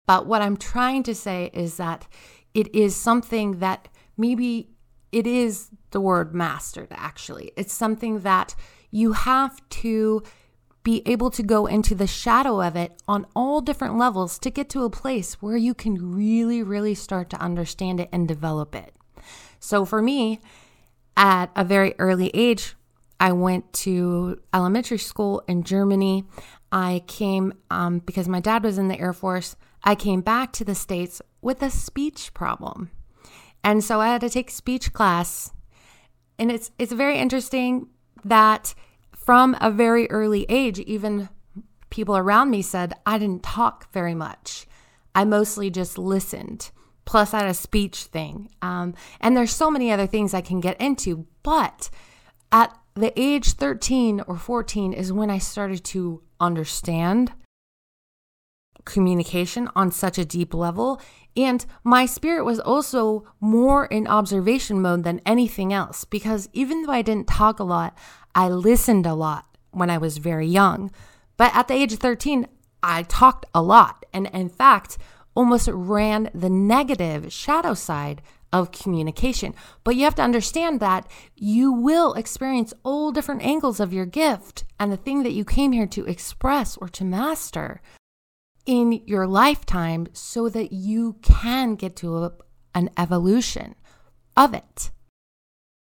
but 0.06 0.28
what 0.28 0.44
I'm 0.44 0.58
trying 0.58 1.02
to 1.04 1.16
say 1.16 1.50
is 1.56 1.78
that 1.78 2.08
it 2.54 2.74
is 2.74 2.96
something 2.96 3.58
that 3.60 3.88
maybe 4.16 4.70
it 5.12 5.26
is 5.26 5.72
the 5.90 6.00
word 6.00 6.36
mastered, 6.36 6.90
actually. 6.92 7.52
It's 7.58 7.74
something 7.74 8.20
that 8.20 8.54
you 8.92 9.14
have 9.14 9.60
to 9.70 10.22
be 10.84 11.02
able 11.08 11.32
to 11.32 11.42
go 11.42 11.66
into 11.66 11.96
the 11.96 12.06
shadow 12.06 12.62
of 12.62 12.76
it 12.76 13.02
on 13.08 13.26
all 13.36 13.62
different 13.62 13.98
levels 13.98 14.38
to 14.38 14.52
get 14.52 14.70
to 14.70 14.84
a 14.84 14.90
place 14.90 15.42
where 15.42 15.58
you 15.58 15.74
can 15.74 16.14
really, 16.14 16.62
really 16.62 16.94
start 16.94 17.32
to 17.32 17.42
understand 17.42 18.00
it 18.00 18.10
and 18.12 18.28
develop 18.28 18.76
it. 18.76 18.94
So 19.60 19.84
for 19.84 20.00
me, 20.00 20.40
at 21.18 21.48
a 21.56 21.66
very 21.66 21.96
early 21.98 22.30
age, 22.36 22.76
I 23.20 23.32
went 23.34 23.72
to 23.74 24.40
elementary 24.54 24.98
school 24.98 25.44
in 25.48 25.64
Germany. 25.64 26.26
I 26.72 27.04
came 27.08 27.54
um, 27.70 28.00
because 28.00 28.28
my 28.28 28.40
dad 28.40 28.64
was 28.64 28.78
in 28.78 28.88
the 28.88 29.00
Air 29.00 29.14
Force. 29.14 29.56
I 29.84 29.96
came 29.96 30.22
back 30.22 30.54
to 30.54 30.66
the 30.66 30.76
States 30.76 31.22
with 31.42 31.62
a 31.62 31.70
speech 31.70 32.34
problem. 32.34 32.92
And 33.64 33.84
so 33.84 34.00
I 34.00 34.08
had 34.08 34.22
to 34.22 34.30
take 34.30 34.50
speech 34.50 34.94
class. 34.94 35.52
And 36.38 36.52
it's 36.52 36.72
it's 36.80 36.94
very 36.94 37.18
interesting 37.18 37.88
that 38.24 38.74
from 39.16 39.58
a 39.60 39.70
very 39.70 40.10
early 40.10 40.46
age, 40.48 40.80
even 40.80 41.30
people 41.90 42.16
around 42.16 42.50
me 42.50 42.62
said 42.62 42.94
I 43.06 43.18
didn't 43.18 43.44
talk 43.44 43.92
very 43.92 44.16
much. 44.16 44.66
I 45.14 45.26
mostly 45.26 45.70
just 45.70 45.98
listened 45.98 46.72
plus 47.10 47.34
I 47.34 47.40
had 47.40 47.50
a 47.50 47.56
speech 47.56 48.04
thing. 48.04 48.52
Um, 48.62 48.94
and 49.20 49.36
there's 49.36 49.52
so 49.52 49.72
many 49.72 49.92
other 49.92 50.06
things 50.06 50.36
I 50.36 50.42
can 50.42 50.60
get 50.60 50.80
into. 50.80 51.26
But 51.42 51.90
at 52.52 52.79
the 52.96 53.14
age 53.20 53.54
13 53.54 54.22
or 54.28 54.38
14 54.38 54.94
is 54.94 55.14
when 55.14 55.30
I 55.30 55.38
started 55.38 55.84
to 55.86 56.22
understand 56.40 57.34
communication 58.86 59.70
on 59.76 59.92
such 59.92 60.18
a 60.18 60.26
deep 60.26 60.54
level. 60.54 61.02
And 61.38 61.66
my 61.84 62.06
spirit 62.06 62.44
was 62.44 62.60
also 62.60 63.26
more 63.40 63.86
in 63.86 64.08
observation 64.08 64.82
mode 64.82 65.04
than 65.04 65.22
anything 65.26 65.72
else 65.72 66.04
because 66.04 66.50
even 66.54 66.84
though 66.84 66.92
I 66.92 67.02
didn't 67.02 67.28
talk 67.28 67.60
a 67.60 67.64
lot, 67.64 67.98
I 68.34 68.50
listened 68.50 69.06
a 69.06 69.14
lot 69.14 69.46
when 69.72 69.90
I 69.90 69.98
was 69.98 70.18
very 70.18 70.48
young. 70.48 70.92
But 71.38 71.56
at 71.56 71.68
the 71.68 71.76
age 71.76 71.94
of 71.94 72.00
13, 72.00 72.48
I 72.82 73.04
talked 73.04 73.46
a 73.54 73.62
lot. 73.62 74.06
And 74.14 74.28
in 74.28 74.50
fact, 74.50 74.98
almost 75.36 75.70
ran 75.72 76.30
the 76.34 76.50
negative 76.50 77.32
shadow 77.32 77.74
side 77.74 78.22
of 78.52 78.72
communication. 78.72 79.54
But 79.84 79.96
you 79.96 80.04
have 80.04 80.16
to 80.16 80.24
understand 80.24 80.80
that 80.80 81.10
you 81.36 81.72
will 81.72 82.14
experience 82.14 82.74
all 82.84 83.12
different 83.12 83.44
angles 83.44 83.80
of 83.80 83.94
your 83.94 84.06
gift 84.06 84.64
and 84.80 84.92
the 84.92 84.98
thing 84.98 85.24
that 85.24 85.34
you 85.34 85.46
came 85.46 85.72
here 85.72 85.88
to 85.88 86.06
express 86.06 86.78
or 86.78 86.90
to 86.90 87.04
master 87.04 87.82
in 88.66 89.02
your 89.06 89.28
lifetime 89.28 90.08
so 90.14 90.50
that 90.50 90.72
you 90.72 91.18
can 91.22 91.76
get 91.76 91.96
to 91.98 92.18
a, 92.18 92.32
an 92.76 92.90
evolution 92.98 93.76
of 94.36 94.54
it. 94.54 94.92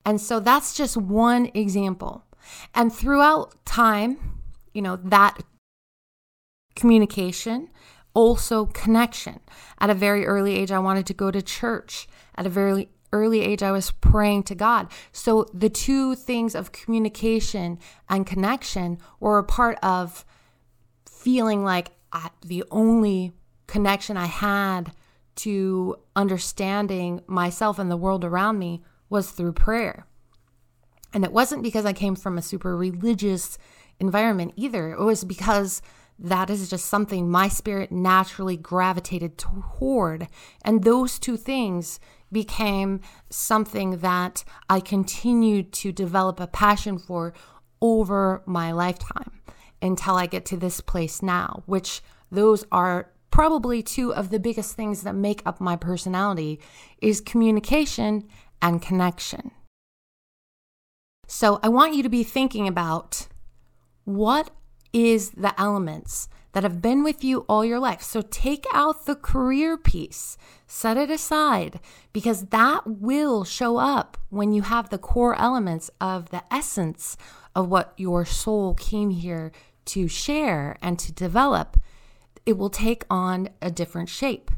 And 0.05 0.21
so 0.21 0.41
that's 0.41 0.75
just 0.75 0.97
one 0.97 1.51
example. 1.55 2.25
And 2.75 2.93
throughout 2.93 3.65
time, 3.65 4.41
you 4.75 4.83
know, 4.83 4.97
that 4.97 5.43
communication 6.75 7.69
also 8.15 8.67
connection. 8.67 9.41
At 9.79 9.91
a 9.91 9.95
very 9.95 10.27
early 10.27 10.57
age, 10.57 10.71
I 10.71 10.79
wanted 10.79 11.07
to 11.07 11.15
go 11.15 11.31
to 11.31 11.43
church. 11.43 12.07
At 12.37 12.47
a 12.47 12.51
very 12.51 12.89
early 13.13 13.41
age, 13.41 13.63
I 13.63 13.73
was 13.73 13.91
praying 13.91 14.45
to 14.45 14.55
God. 14.55 14.89
So 15.13 15.47
the 15.53 15.69
two 15.69 16.15
things 16.15 16.55
of 16.55 16.73
communication 16.73 17.79
and 18.09 18.27
connection 18.27 18.99
were 19.21 19.39
a 19.39 19.45
part 19.45 19.79
of 19.83 20.25
feeling 21.07 21.63
like 21.63 21.91
I, 22.13 22.31
the 22.45 22.65
only 22.71 23.33
connection 23.67 24.17
I 24.17 24.27
had 24.27 24.93
to 25.35 25.97
understanding 26.15 27.23
myself 27.27 27.79
and 27.79 27.91
the 27.91 27.97
world 27.97 28.25
around 28.25 28.59
me 28.59 28.83
was 29.09 29.31
through 29.31 29.53
prayer. 29.53 30.07
And 31.15 31.25
it 31.25 31.33
wasn't 31.33 31.63
because 31.63 31.85
I 31.85 31.93
came 31.93 32.17
from 32.17 32.39
a 32.39 32.43
super 32.43 32.77
religious 32.77 33.59
environment 34.01 34.55
either. 34.57 34.93
It 34.93 35.01
was 35.01 35.25
because 35.25 35.83
that 36.19 36.51
is 36.51 36.71
just 36.71 36.87
something 36.87 37.31
my 37.31 37.49
spirit 37.49 37.91
naturally 37.91 38.57
gravitated 38.57 39.39
toward. 39.39 40.29
And 40.65 40.85
those 40.85 41.19
two 41.19 41.37
things 41.37 42.01
became 42.33 43.01
something 43.31 43.99
that 43.99 44.45
I 44.69 44.81
continued 44.81 45.73
to 45.75 45.93
develop 45.93 46.41
a 46.41 46.47
passion 46.47 46.99
for 46.99 47.35
over 47.81 48.43
my 48.47 48.73
lifetime 48.73 49.41
until 49.81 50.15
I 50.15 50.27
get 50.27 50.45
to 50.47 50.57
this 50.57 50.81
place 50.81 51.23
now, 51.23 51.63
which 51.67 52.01
those 52.31 52.65
are 52.73 53.11
probably 53.31 53.83
two 53.83 54.15
of 54.15 54.31
the 54.31 54.39
biggest 54.39 54.77
things 54.77 55.03
that 55.03 55.15
make 55.15 55.43
up 55.45 55.61
my 55.61 55.75
personality 55.75 56.61
is 57.01 57.21
communication 57.21 58.29
and 58.61 58.81
connection. 58.81 59.51
So 61.27 61.59
I 61.63 61.69
want 61.69 61.95
you 61.95 62.03
to 62.03 62.09
be 62.09 62.23
thinking 62.23 62.69
about 62.69 63.27
what 64.05 64.51
is 64.93 65.31
the 65.31 65.59
elements 65.61 66.29
that 66.53 66.63
have 66.63 66.83
been 66.83 67.03
with 67.03 67.25
you 67.25 67.41
all 67.49 67.65
your 67.65 67.79
life. 67.79 68.03
So 68.03 68.23
take 68.23 68.65
out 68.73 69.07
the 69.07 69.17
career 69.17 69.77
piece, 69.77 70.37
set 70.67 70.97
it 70.97 71.11
aside, 71.11 71.81
because 72.13 72.47
that 72.47 72.87
will 72.87 73.45
show 73.45 73.79
up 73.79 74.19
when 74.29 74.53
you 74.53 74.63
have 74.63 74.91
the 74.91 74.99
core 74.99 75.39
elements 75.39 75.91
of 76.01 76.31
the 76.31 76.43
essence 76.51 77.17
of 77.55 77.69
what 77.69 77.95
your 77.97 78.25
soul 78.25 78.75
came 78.75 79.11
here 79.11 79.53
to 79.87 80.09
share 80.09 80.77
and 80.83 80.99
to 80.99 81.13
develop. 81.13 81.79
It 82.45 82.59
will 82.59 82.71
take 82.71 83.05
on 83.09 83.49
a 83.61 83.71
different 83.71 84.09
shape. 84.09 84.51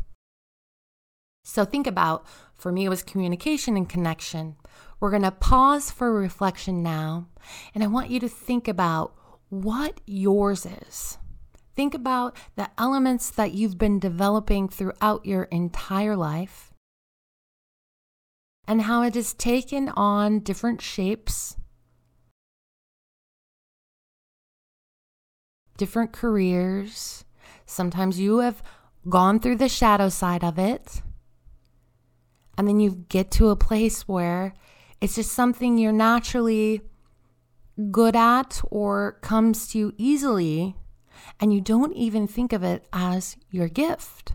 So 1.45 1.65
think 1.65 1.87
about, 1.87 2.27
for 2.57 2.73
me, 2.73 2.87
it 2.87 2.89
was 2.89 3.03
communication 3.03 3.77
and 3.77 3.89
connection. 3.89 4.57
We're 4.99 5.11
going 5.11 5.23
to 5.23 5.31
pause 5.31 5.91
for 5.91 6.13
reflection 6.13 6.83
now, 6.83 7.29
and 7.75 7.85
I 7.85 7.89
want 7.89 8.11
you 8.11 8.19
to 8.21 8.29
think 8.29 8.67
about 8.67 9.15
what 9.51 10.01
yours 10.07 10.67
is. 10.67 11.19
Think 11.75 11.95
about 11.95 12.37
the 12.57 12.71
elements 12.79 13.31
that 13.31 13.53
you've 13.53 13.79
been 13.79 13.99
developing 13.99 14.69
throughout 14.69 15.27
your 15.27 15.45
entire 15.45 16.17
life 16.17 16.73
and 18.67 18.83
how 18.83 19.03
it 19.03 19.15
has 19.15 19.35
taken 19.35 19.89
on 19.91 20.41
different 20.41 20.81
shapes. 20.81 21.57
different 25.77 26.13
careers. 26.13 27.25
Sometimes 27.67 28.21
you 28.21 28.39
have 28.39 28.63
gone 29.09 29.41
through 29.41 29.57
the 29.57 29.69
shadow 29.69 30.09
side 30.09 30.45
of 30.45 30.59
it. 30.59 31.03
And 32.57 32.69
then 32.69 32.81
you 32.81 33.05
get 33.09 33.31
to 33.33 33.49
a 33.49 33.57
place 33.57 34.07
where 34.07 34.55
it's 35.01 35.17
just 35.17 35.33
something 35.33 35.77
you're 35.77 35.93
naturally 35.93 36.83
good 37.91 38.15
at 38.15 38.61
or 38.71 39.19
comes 39.23 39.69
to 39.69 39.79
you 39.79 39.93
easily, 39.99 40.77
and 41.41 41.53
you 41.53 41.61
don't 41.61 41.93
even 41.95 42.27
think 42.27 42.53
of 42.53 42.63
it 42.63 42.87
as 42.93 43.37
your 43.51 43.69
gift. 43.69 44.33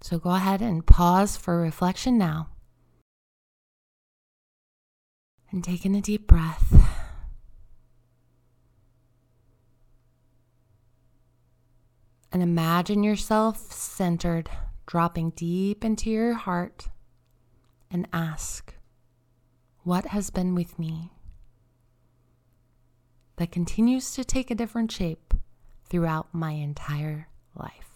So 0.00 0.18
go 0.18 0.30
ahead 0.30 0.62
and 0.62 0.86
pause 0.86 1.36
for 1.36 1.58
reflection 1.58 2.16
now. 2.16 2.50
And 5.50 5.64
take 5.64 5.84
in 5.84 5.94
a 5.94 6.00
deep 6.00 6.26
breath. 6.26 6.74
And 12.30 12.42
imagine 12.42 13.02
yourself 13.02 13.72
centered, 13.72 14.50
dropping 14.86 15.30
deep 15.30 15.84
into 15.84 16.10
your 16.10 16.34
heart, 16.34 16.88
and 17.90 18.06
ask, 18.12 18.74
What 19.84 20.06
has 20.06 20.30
been 20.30 20.54
with 20.54 20.78
me 20.78 21.15
that 23.36 23.52
continues 23.52 24.12
to 24.12 24.24
take 24.24 24.50
a 24.50 24.54
different 24.54 24.90
shape 24.90 25.34
throughout 25.88 26.28
my 26.32 26.52
entire 26.52 27.28
life? 27.54 27.86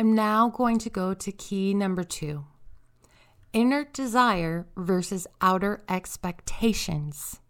I'm 0.00 0.14
now 0.14 0.48
going 0.48 0.78
to 0.78 0.88
go 0.88 1.12
to 1.12 1.30
key 1.30 1.74
number 1.74 2.04
two 2.04 2.46
inner 3.52 3.84
desire 3.84 4.66
versus 4.74 5.26
outer 5.42 5.82
expectations. 5.90 7.40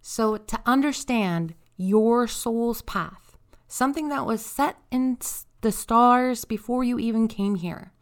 So, 0.00 0.36
to 0.36 0.60
understand 0.64 1.54
your 1.80 2.28
soul's 2.28 2.82
path, 2.82 3.38
something 3.66 4.10
that 4.10 4.26
was 4.26 4.44
set 4.44 4.76
in 4.90 5.16
the 5.62 5.72
stars 5.72 6.44
before 6.44 6.84
you 6.84 6.98
even 6.98 7.26
came 7.26 7.54
here, 7.54 7.92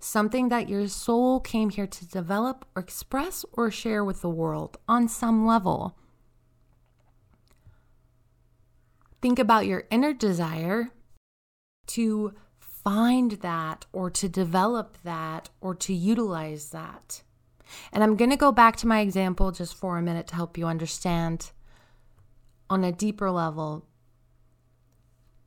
something 0.00 0.48
that 0.48 0.68
your 0.68 0.88
soul 0.88 1.38
came 1.38 1.70
here 1.70 1.86
to 1.86 2.04
develop 2.08 2.64
or 2.74 2.82
express 2.82 3.44
or 3.52 3.70
share 3.70 4.04
with 4.04 4.22
the 4.22 4.28
world 4.28 4.76
on 4.88 5.06
some 5.06 5.46
level. 5.46 5.96
Think 9.22 9.38
about 9.38 9.66
your 9.66 9.84
inner 9.88 10.12
desire 10.12 10.90
to 11.88 12.34
find 12.58 13.32
that 13.32 13.86
or 13.92 14.10
to 14.10 14.28
develop 14.28 14.98
that 15.04 15.48
or 15.60 15.76
to 15.76 15.94
utilize 15.94 16.70
that. 16.70 17.22
And 17.92 18.02
I'm 18.02 18.16
going 18.16 18.30
to 18.30 18.36
go 18.36 18.50
back 18.50 18.74
to 18.76 18.88
my 18.88 18.98
example 18.98 19.52
just 19.52 19.74
for 19.74 19.96
a 19.96 20.02
minute 20.02 20.26
to 20.28 20.34
help 20.34 20.58
you 20.58 20.66
understand 20.66 21.52
on 22.70 22.84
a 22.84 22.92
deeper 22.92 23.30
level. 23.30 23.86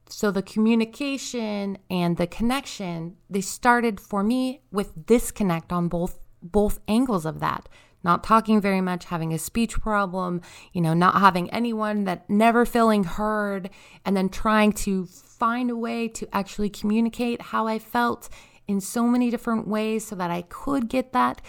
So 0.10 0.30
the 0.30 0.42
communication 0.42 1.78
and 1.90 2.18
the 2.18 2.28
connection, 2.28 3.16
they 3.30 3.42
started 3.42 4.00
for 4.00 4.24
me 4.24 4.62
with 4.72 5.06
disconnect 5.06 5.72
on 5.72 5.88
both 5.88 6.20
both 6.44 6.80
angles 6.88 7.26
of 7.26 7.40
that 7.40 7.70
not 8.04 8.24
talking 8.24 8.60
very 8.60 8.82
much, 8.82 9.06
having 9.06 9.34
a 9.34 9.38
speech 9.38 9.80
problem, 9.80 10.42
you 10.74 10.82
know, 10.82 10.94
not 10.94 11.20
having 11.20 11.50
anyone 11.52 12.06
that 12.06 12.30
never 12.30 12.66
feeling 12.66 13.04
heard, 13.04 13.70
and 14.06 14.18
then 14.18 14.30
trying 14.30 14.72
to 14.72 15.06
find 15.06 15.70
a 15.70 15.76
way 15.76 16.08
to 16.08 16.28
actually 16.36 16.70
communicate 16.70 17.42
how 17.42 17.68
I 17.68 17.80
felt 17.80 18.30
in 18.68 18.82
so 18.82 19.06
many 19.06 19.30
different 19.30 19.68
ways 19.68 20.06
so 20.06 20.16
that 20.16 20.32
I 20.32 20.44
could 20.44 20.90
get 20.90 21.14
that 21.14 21.42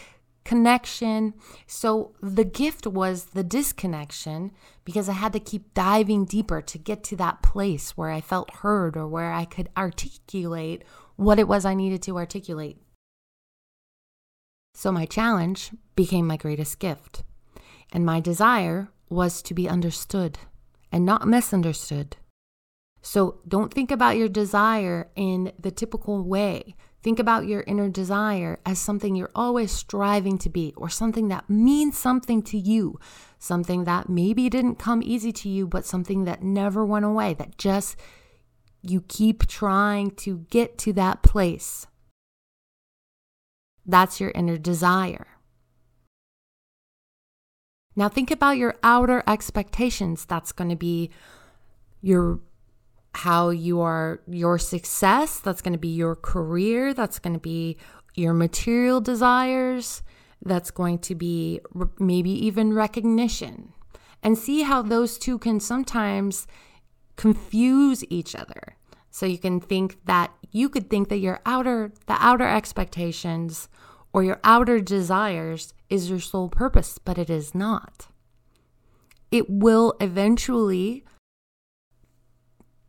connection. 0.44 1.34
So 1.66 2.14
the 2.20 2.44
gift 2.44 2.86
was 2.86 3.26
the 3.26 3.44
disconnection 3.44 4.52
because 4.84 5.08
I 5.08 5.14
had 5.14 5.32
to 5.34 5.40
keep 5.40 5.74
diving 5.74 6.24
deeper 6.24 6.60
to 6.60 6.78
get 6.78 7.04
to 7.04 7.16
that 7.16 7.42
place 7.42 7.96
where 7.96 8.10
I 8.10 8.20
felt 8.20 8.56
heard 8.56 8.96
or 8.96 9.06
where 9.06 9.32
I 9.32 9.44
could 9.44 9.68
articulate 9.76 10.84
what 11.16 11.38
it 11.38 11.48
was 11.48 11.64
I 11.64 11.74
needed 11.74 12.02
to 12.02 12.16
articulate. 12.16 12.78
So 14.74 14.90
my 14.90 15.06
challenge 15.06 15.70
became 15.94 16.26
my 16.26 16.36
greatest 16.36 16.78
gift. 16.78 17.22
And 17.92 18.06
my 18.06 18.20
desire 18.20 18.88
was 19.10 19.42
to 19.42 19.54
be 19.54 19.68
understood 19.68 20.38
and 20.90 21.04
not 21.04 21.28
misunderstood. 21.28 22.16
So 23.02 23.40
don't 23.46 23.72
think 23.72 23.90
about 23.90 24.16
your 24.16 24.28
desire 24.28 25.10
in 25.14 25.52
the 25.58 25.70
typical 25.70 26.22
way. 26.22 26.74
Think 27.02 27.18
about 27.18 27.46
your 27.46 27.64
inner 27.66 27.88
desire 27.88 28.60
as 28.64 28.78
something 28.78 29.16
you're 29.16 29.32
always 29.34 29.72
striving 29.72 30.38
to 30.38 30.48
be, 30.48 30.72
or 30.76 30.88
something 30.88 31.28
that 31.28 31.50
means 31.50 31.98
something 31.98 32.42
to 32.42 32.56
you, 32.56 33.00
something 33.40 33.84
that 33.84 34.08
maybe 34.08 34.48
didn't 34.48 34.76
come 34.76 35.02
easy 35.02 35.32
to 35.32 35.48
you, 35.48 35.66
but 35.66 35.84
something 35.84 36.24
that 36.24 36.44
never 36.44 36.86
went 36.86 37.04
away, 37.04 37.34
that 37.34 37.58
just 37.58 37.96
you 38.82 39.00
keep 39.08 39.48
trying 39.48 40.12
to 40.12 40.46
get 40.50 40.78
to 40.78 40.92
that 40.92 41.22
place. 41.22 41.88
That's 43.84 44.20
your 44.20 44.30
inner 44.30 44.58
desire. 44.58 45.26
Now 47.96 48.08
think 48.08 48.30
about 48.30 48.58
your 48.58 48.76
outer 48.82 49.24
expectations. 49.26 50.24
That's 50.24 50.52
going 50.52 50.70
to 50.70 50.76
be 50.76 51.10
your 52.00 52.40
how 53.14 53.50
you 53.50 53.80
are 53.80 54.20
your 54.26 54.58
success, 54.58 55.40
that's 55.40 55.62
going 55.62 55.72
to 55.72 55.78
be 55.78 55.88
your 55.88 56.16
career, 56.16 56.94
that's 56.94 57.18
going 57.18 57.34
to 57.34 57.40
be 57.40 57.76
your 58.14 58.34
material 58.34 59.00
desires, 59.00 60.02
that's 60.44 60.70
going 60.70 60.98
to 60.98 61.14
be 61.14 61.60
maybe 61.98 62.30
even 62.30 62.72
recognition. 62.72 63.72
And 64.22 64.38
see 64.38 64.62
how 64.62 64.82
those 64.82 65.18
two 65.18 65.38
can 65.38 65.60
sometimes 65.60 66.46
confuse 67.16 68.04
each 68.08 68.34
other. 68.34 68.76
So 69.10 69.26
you 69.26 69.38
can 69.38 69.60
think 69.60 70.04
that 70.06 70.32
you 70.50 70.68
could 70.68 70.88
think 70.88 71.08
that 71.08 71.18
your 71.18 71.40
outer 71.44 71.92
the 72.06 72.16
outer 72.18 72.48
expectations 72.48 73.68
or 74.12 74.22
your 74.22 74.40
outer 74.44 74.80
desires 74.80 75.74
is 75.90 76.08
your 76.08 76.20
sole 76.20 76.48
purpose, 76.48 76.98
but 76.98 77.18
it 77.18 77.28
is 77.28 77.54
not. 77.54 78.08
It 79.30 79.48
will 79.48 79.94
eventually 80.00 81.04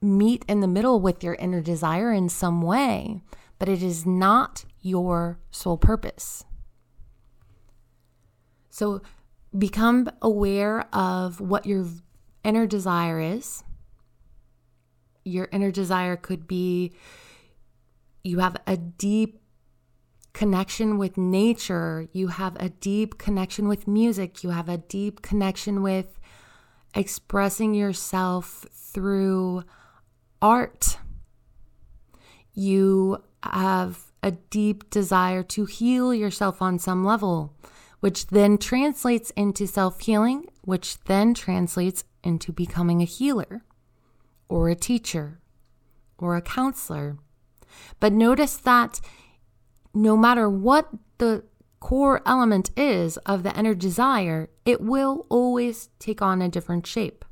meet 0.04 0.44
in 0.48 0.60
the 0.60 0.68
middle 0.68 1.00
with 1.00 1.24
your 1.24 1.36
inner 1.36 1.62
desire 1.62 2.12
in 2.12 2.30
some 2.30 2.62
way, 2.62 3.22
but 3.58 3.70
it 3.70 3.82
is 3.82 4.06
not 4.06 4.66
your 4.82 5.40
sole 5.50 5.78
purpose. 5.78 6.44
So 8.70 9.02
become 9.58 10.10
aware 10.22 10.88
of 10.94 11.40
what 11.40 11.66
your 11.66 11.86
inner 12.44 12.68
desire 12.68 13.20
is. 13.20 13.64
Your 15.24 15.48
inner 15.52 15.72
desire 15.72 16.18
could 16.18 16.48
be 16.48 16.94
you 18.24 18.40
have 18.40 18.58
a 18.68 18.78
deep 18.78 19.40
connection 20.34 20.98
with 20.98 21.18
nature, 21.18 22.08
you 22.12 22.30
have 22.30 22.58
a 22.60 22.70
deep 22.70 23.18
connection 23.18 23.68
with 23.68 23.88
music, 23.88 24.44
you 24.44 24.50
have 24.50 24.68
a 24.68 24.78
deep 24.78 25.22
connection 25.22 25.82
with 25.84 26.20
expressing 26.96 27.74
yourself 27.74 28.66
through 28.72 29.64
art. 30.44 30.98
You 32.54 33.24
have 33.42 34.12
a 34.22 34.32
deep 34.32 34.90
desire 34.90 35.42
to 35.42 35.66
heal 35.66 36.14
yourself 36.14 36.62
on 36.62 36.78
some 36.78 37.04
level, 37.04 37.56
which 38.02 38.28
then 38.28 38.58
translates 38.58 39.32
into 39.32 39.66
self 39.66 40.02
healing, 40.02 40.46
which 40.62 41.00
then 41.06 41.34
translates 41.34 42.04
into 42.24 42.52
becoming 42.52 43.02
a 43.02 43.06
healer 43.06 43.64
or 44.50 44.70
a 44.70 44.76
teacher 44.76 45.40
or 46.18 46.36
a 46.36 46.42
counselor. 46.42 47.18
But 48.00 48.14
notice 48.14 48.58
that 48.58 49.00
no 49.94 50.16
matter 50.16 50.50
what 50.50 50.90
the 51.18 51.44
core 51.80 52.22
element 52.26 52.70
is 52.78 53.18
of 53.18 53.44
the 53.44 53.58
inner 53.58 53.74
desire, 53.74 54.50
it 54.66 54.82
will 54.82 55.26
always 55.30 55.90
take 56.00 56.22
on 56.22 56.42
a 56.42 56.50
different 56.50 56.86
shape. 56.86 57.26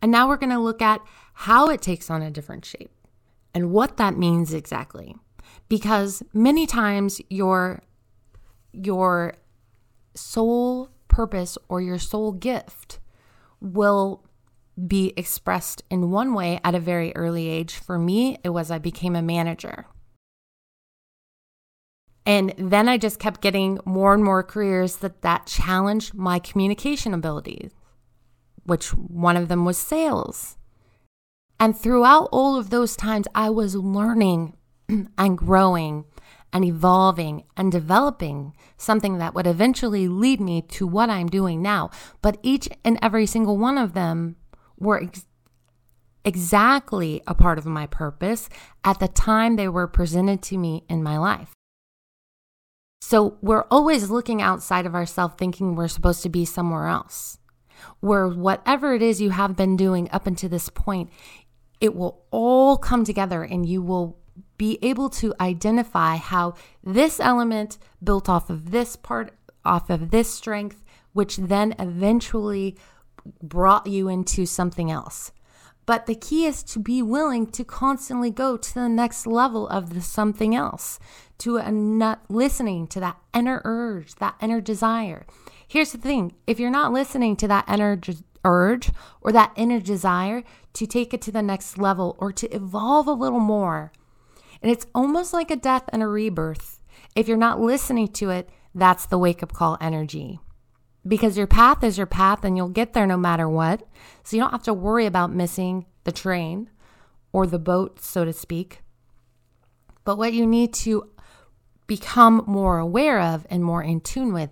And 0.00 0.12
now 0.12 0.28
we're 0.28 0.36
going 0.36 0.50
to 0.50 0.58
look 0.58 0.82
at 0.82 1.00
how 1.34 1.68
it 1.68 1.82
takes 1.82 2.10
on 2.10 2.22
a 2.22 2.30
different 2.30 2.64
shape 2.64 2.90
and 3.54 3.70
what 3.70 3.96
that 3.96 4.16
means 4.16 4.52
exactly. 4.52 5.16
Because 5.68 6.22
many 6.32 6.66
times 6.66 7.20
your 7.28 7.82
your 8.72 9.34
soul 10.14 10.88
purpose 11.08 11.58
or 11.68 11.80
your 11.80 11.98
soul 11.98 12.32
gift 12.32 12.98
will 13.60 14.24
be 14.86 15.12
expressed 15.16 15.82
in 15.90 16.10
one 16.10 16.32
way 16.32 16.58
at 16.64 16.74
a 16.74 16.80
very 16.80 17.14
early 17.14 17.48
age. 17.48 17.74
For 17.74 17.98
me, 17.98 18.38
it 18.42 18.48
was 18.50 18.70
I 18.70 18.78
became 18.78 19.14
a 19.14 19.22
manager. 19.22 19.86
And 22.24 22.54
then 22.56 22.88
I 22.88 22.98
just 22.98 23.18
kept 23.18 23.40
getting 23.40 23.78
more 23.84 24.14
and 24.14 24.24
more 24.24 24.42
careers 24.42 24.96
that 24.96 25.22
that 25.22 25.46
challenged 25.46 26.14
my 26.14 26.38
communication 26.38 27.14
abilities. 27.14 27.72
Which 28.64 28.88
one 28.94 29.36
of 29.36 29.48
them 29.48 29.64
was 29.64 29.78
sales. 29.78 30.56
And 31.58 31.76
throughout 31.76 32.28
all 32.32 32.56
of 32.56 32.70
those 32.70 32.96
times, 32.96 33.26
I 33.34 33.50
was 33.50 33.76
learning 33.76 34.56
and 35.18 35.38
growing 35.38 36.04
and 36.52 36.64
evolving 36.64 37.44
and 37.56 37.72
developing 37.72 38.54
something 38.76 39.18
that 39.18 39.34
would 39.34 39.46
eventually 39.46 40.08
lead 40.08 40.40
me 40.40 40.62
to 40.62 40.86
what 40.86 41.08
I'm 41.08 41.28
doing 41.28 41.62
now. 41.62 41.90
But 42.20 42.38
each 42.42 42.68
and 42.84 42.98
every 43.00 43.26
single 43.26 43.56
one 43.56 43.78
of 43.78 43.94
them 43.94 44.36
were 44.78 45.02
ex- 45.02 45.26
exactly 46.24 47.22
a 47.26 47.34
part 47.34 47.58
of 47.58 47.66
my 47.66 47.86
purpose 47.86 48.48
at 48.84 48.98
the 48.98 49.08
time 49.08 49.56
they 49.56 49.68
were 49.68 49.86
presented 49.86 50.42
to 50.42 50.58
me 50.58 50.84
in 50.88 51.02
my 51.02 51.16
life. 51.16 51.52
So 53.00 53.36
we're 53.40 53.64
always 53.70 54.10
looking 54.10 54.40
outside 54.40 54.86
of 54.86 54.94
ourselves 54.94 55.34
thinking 55.36 55.74
we're 55.74 55.88
supposed 55.88 56.22
to 56.22 56.28
be 56.28 56.44
somewhere 56.44 56.86
else. 56.86 57.38
Where 58.00 58.28
whatever 58.28 58.94
it 58.94 59.02
is 59.02 59.20
you 59.20 59.30
have 59.30 59.56
been 59.56 59.76
doing 59.76 60.08
up 60.10 60.26
until 60.26 60.48
this 60.48 60.68
point, 60.68 61.10
it 61.80 61.94
will 61.94 62.24
all 62.30 62.76
come 62.76 63.04
together 63.04 63.42
and 63.42 63.66
you 63.66 63.82
will 63.82 64.18
be 64.56 64.78
able 64.82 65.10
to 65.10 65.34
identify 65.40 66.16
how 66.16 66.54
this 66.84 67.18
element 67.20 67.78
built 68.02 68.28
off 68.28 68.48
of 68.50 68.70
this 68.70 68.96
part, 68.96 69.32
off 69.64 69.90
of 69.90 70.10
this 70.10 70.32
strength, 70.32 70.82
which 71.12 71.36
then 71.36 71.74
eventually 71.78 72.76
brought 73.42 73.86
you 73.86 74.08
into 74.08 74.46
something 74.46 74.90
else. 74.90 75.32
But 75.84 76.06
the 76.06 76.14
key 76.14 76.46
is 76.46 76.62
to 76.64 76.78
be 76.78 77.02
willing 77.02 77.46
to 77.48 77.64
constantly 77.64 78.30
go 78.30 78.56
to 78.56 78.74
the 78.74 78.88
next 78.88 79.26
level 79.26 79.66
of 79.68 79.94
the 79.94 80.00
something 80.00 80.54
else, 80.54 81.00
to 81.38 81.56
a 81.56 81.72
not 81.72 82.30
listening 82.30 82.86
to 82.88 83.00
that 83.00 83.18
inner 83.34 83.60
urge, 83.64 84.14
that 84.16 84.36
inner 84.40 84.60
desire. 84.60 85.26
Here's 85.72 85.92
the 85.92 85.96
thing 85.96 86.34
if 86.46 86.60
you're 86.60 86.68
not 86.68 86.92
listening 86.92 87.34
to 87.36 87.48
that 87.48 87.66
inner 87.66 87.98
urge 88.44 88.90
or 89.22 89.32
that 89.32 89.54
inner 89.56 89.80
desire 89.80 90.44
to 90.74 90.86
take 90.86 91.14
it 91.14 91.22
to 91.22 91.32
the 91.32 91.40
next 91.40 91.78
level 91.78 92.14
or 92.18 92.30
to 92.30 92.54
evolve 92.54 93.06
a 93.06 93.12
little 93.12 93.40
more, 93.40 93.90
and 94.60 94.70
it's 94.70 94.84
almost 94.94 95.32
like 95.32 95.50
a 95.50 95.56
death 95.56 95.84
and 95.88 96.02
a 96.02 96.06
rebirth. 96.06 96.82
If 97.16 97.26
you're 97.26 97.38
not 97.38 97.58
listening 97.58 98.08
to 98.08 98.28
it, 98.28 98.50
that's 98.74 99.06
the 99.06 99.16
wake 99.16 99.42
up 99.42 99.54
call 99.54 99.78
energy. 99.80 100.40
Because 101.08 101.38
your 101.38 101.46
path 101.46 101.82
is 101.82 101.96
your 101.96 102.06
path 102.06 102.44
and 102.44 102.54
you'll 102.54 102.68
get 102.68 102.92
there 102.92 103.06
no 103.06 103.16
matter 103.16 103.48
what. 103.48 103.88
So 104.24 104.36
you 104.36 104.42
don't 104.42 104.52
have 104.52 104.64
to 104.64 104.74
worry 104.74 105.06
about 105.06 105.32
missing 105.32 105.86
the 106.04 106.12
train 106.12 106.68
or 107.32 107.46
the 107.46 107.58
boat, 107.58 107.98
so 107.98 108.26
to 108.26 108.34
speak. 108.34 108.82
But 110.04 110.18
what 110.18 110.34
you 110.34 110.46
need 110.46 110.74
to 110.74 111.08
become 111.86 112.44
more 112.46 112.76
aware 112.78 113.20
of 113.20 113.46
and 113.48 113.64
more 113.64 113.82
in 113.82 114.02
tune 114.02 114.34
with 114.34 114.50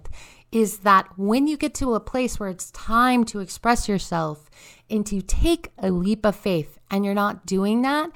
is 0.52 0.78
that 0.78 1.06
when 1.16 1.46
you 1.46 1.56
get 1.56 1.74
to 1.74 1.94
a 1.94 2.00
place 2.00 2.40
where 2.40 2.48
it's 2.48 2.70
time 2.72 3.24
to 3.24 3.40
express 3.40 3.88
yourself 3.88 4.50
and 4.88 5.06
to 5.06 5.22
take 5.22 5.70
a 5.78 5.90
leap 5.90 6.26
of 6.26 6.34
faith 6.34 6.78
and 6.90 7.04
you're 7.04 7.14
not 7.14 7.46
doing 7.46 7.82
that, 7.82 8.10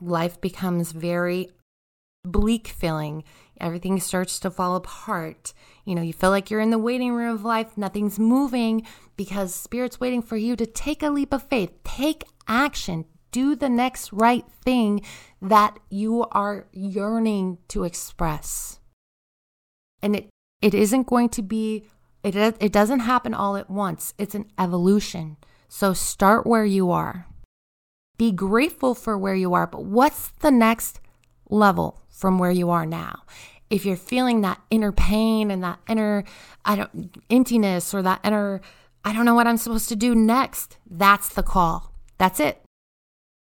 life 0.00 0.40
becomes 0.40 0.92
very 0.92 1.48
bleak 2.24 2.68
feeling. 2.68 3.24
Everything 3.60 3.98
starts 4.00 4.38
to 4.40 4.50
fall 4.50 4.76
apart. 4.76 5.52
You 5.84 5.94
know, 5.94 6.02
you 6.02 6.12
feel 6.12 6.30
like 6.30 6.50
you're 6.50 6.60
in 6.60 6.70
the 6.70 6.78
waiting 6.78 7.12
room 7.12 7.34
of 7.34 7.44
life, 7.44 7.76
nothing's 7.76 8.18
moving 8.18 8.86
because 9.16 9.54
Spirit's 9.54 10.00
waiting 10.00 10.22
for 10.22 10.36
you 10.36 10.56
to 10.56 10.66
take 10.66 11.02
a 11.02 11.10
leap 11.10 11.32
of 11.32 11.42
faith, 11.42 11.72
take 11.84 12.24
action, 12.46 13.04
do 13.32 13.54
the 13.54 13.68
next 13.68 14.12
right 14.12 14.44
thing 14.64 15.02
that 15.40 15.78
you 15.88 16.26
are 16.32 16.66
yearning 16.72 17.58
to 17.68 17.84
express. 17.84 18.80
And 20.02 20.16
it, 20.16 20.30
it 20.62 20.74
isn't 20.74 21.06
going 21.06 21.28
to 21.30 21.42
be, 21.42 21.86
it, 22.22 22.36
it 22.36 22.72
doesn't 22.72 23.00
happen 23.00 23.34
all 23.34 23.56
at 23.56 23.70
once, 23.70 24.14
it's 24.18 24.34
an 24.34 24.46
evolution. 24.58 25.36
So 25.68 25.92
start 25.94 26.46
where 26.46 26.64
you 26.64 26.90
are. 26.90 27.26
Be 28.18 28.32
grateful 28.32 28.94
for 28.94 29.16
where 29.16 29.34
you 29.34 29.54
are, 29.54 29.66
but 29.66 29.84
what's 29.84 30.28
the 30.40 30.50
next 30.50 31.00
level 31.48 32.02
from 32.10 32.38
where 32.38 32.50
you 32.50 32.70
are 32.70 32.84
now? 32.84 33.22
If 33.70 33.86
you're 33.86 33.96
feeling 33.96 34.40
that 34.40 34.60
inner 34.70 34.92
pain 34.92 35.50
and 35.50 35.62
that 35.62 35.78
inner 35.88 36.24
I 36.64 36.76
don't 36.76 37.16
emptiness 37.30 37.94
or 37.94 38.02
that 38.02 38.20
inner 38.24 38.60
I 39.04 39.12
don't 39.12 39.24
know 39.24 39.34
what 39.34 39.46
I'm 39.46 39.56
supposed 39.56 39.88
to 39.88 39.96
do 39.96 40.14
next, 40.14 40.76
that's 40.90 41.30
the 41.30 41.42
call. 41.42 41.94
That's 42.18 42.40
it. 42.40 42.62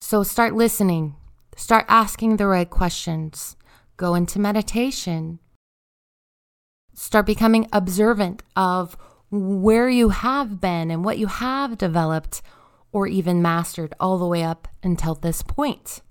So 0.01 0.23
start 0.23 0.53
listening. 0.53 1.15
Start 1.55 1.85
asking 1.87 2.37
the 2.37 2.47
right 2.47 2.69
questions. 2.69 3.55
Go 3.97 4.15
into 4.15 4.39
meditation. 4.39 5.39
Start 6.93 7.25
becoming 7.25 7.67
observant 7.73 8.43
of 8.55 8.95
where 9.31 9.89
you 9.89 10.09
have 10.09 10.61
been 10.61 10.91
and 10.91 11.03
what 11.03 11.17
you 11.17 11.27
have 11.27 11.77
developed 11.77 12.41
or 12.91 13.07
even 13.07 13.41
mastered 13.41 13.93
all 13.99 14.19
the 14.19 14.27
way 14.27 14.43
up 14.43 14.67
until 14.83 15.15
this 15.15 15.41
point. 15.41 16.01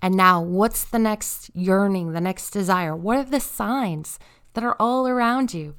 And 0.00 0.14
now, 0.16 0.40
what's 0.40 0.84
the 0.84 0.98
next 0.98 1.50
yearning, 1.54 2.12
the 2.12 2.20
next 2.20 2.50
desire? 2.50 2.94
What 2.94 3.18
are 3.18 3.24
the 3.24 3.40
signs 3.40 4.20
that 4.54 4.62
are 4.62 4.76
all 4.78 5.08
around 5.08 5.52
you? 5.52 5.74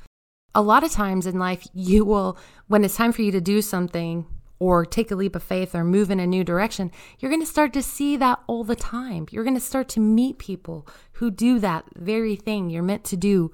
A 0.54 0.62
lot 0.62 0.84
of 0.84 0.92
times 0.92 1.26
in 1.26 1.40
life, 1.40 1.66
you 1.74 2.04
will, 2.04 2.38
when 2.68 2.84
it's 2.84 2.98
time 2.98 3.14
for 3.14 3.22
you 3.22 3.32
to 3.32 3.40
do 3.40 3.62
something 3.62 4.28
or 4.60 4.86
take 4.86 5.10
a 5.10 5.16
leap 5.16 5.38
of 5.38 5.44
faith 5.44 5.74
or 5.74 5.86
move 5.86 6.12
in 6.12 6.20
a 6.20 6.28
new 6.28 6.44
direction, 6.44 6.92
you're 7.18 7.32
going 7.32 7.42
to 7.42 7.48
start 7.48 7.72
to 7.72 7.82
see 7.82 8.18
that 8.18 8.40
all 8.46 8.66
the 8.66 8.76
time. 8.76 9.26
You're 9.32 9.46
going 9.46 9.56
to 9.56 9.62
start 9.62 9.88
to 9.90 10.02
meet 10.02 10.38
people 10.38 10.86
who 11.14 11.32
do 11.32 11.60
that 11.60 11.86
very 11.96 12.36
thing 12.36 12.70
you're 12.70 12.84
meant 12.84 13.06
to 13.06 13.16
do 13.16 13.54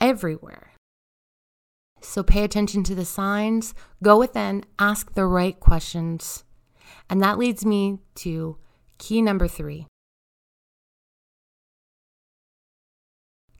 everywhere. 0.00 0.72
So 2.00 2.22
pay 2.22 2.44
attention 2.44 2.84
to 2.84 2.94
the 2.94 3.04
signs, 3.04 3.74
go 4.02 4.18
within, 4.18 4.64
ask 4.78 5.14
the 5.14 5.26
right 5.26 5.58
questions. 5.58 6.44
And 7.10 7.22
that 7.22 7.38
leads 7.38 7.64
me 7.64 7.98
to 8.16 8.56
key 8.98 9.22
number 9.22 9.48
three 9.48 9.86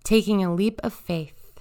taking 0.08 0.42
a 0.42 0.54
leap 0.54 0.80
of 0.82 0.94
faith. 0.94 1.60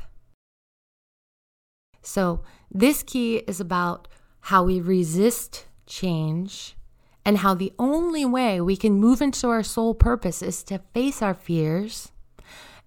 So, 2.01 2.43
this 2.71 3.03
key 3.03 3.37
is 3.39 3.59
about 3.59 4.07
how 4.39 4.63
we 4.63 4.79
resist 4.79 5.65
change 5.85 6.77
and 7.25 7.39
how 7.39 7.53
the 7.53 7.73
only 7.77 8.23
way 8.23 8.61
we 8.61 8.77
can 8.77 8.93
move 8.93 9.21
into 9.21 9.49
our 9.49 9.63
soul 9.63 9.93
purpose 9.93 10.41
is 10.41 10.63
to 10.63 10.79
face 10.93 11.21
our 11.21 11.33
fears 11.33 12.13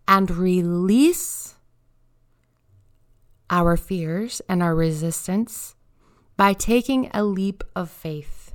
and 0.08 0.30
release 0.30 1.56
our 3.50 3.76
fears 3.76 4.40
and 4.48 4.62
our 4.62 4.74
resistance 4.74 5.74
by 6.36 6.52
taking 6.54 7.10
a 7.12 7.24
leap 7.24 7.62
of 7.76 7.90
faith. 7.90 8.54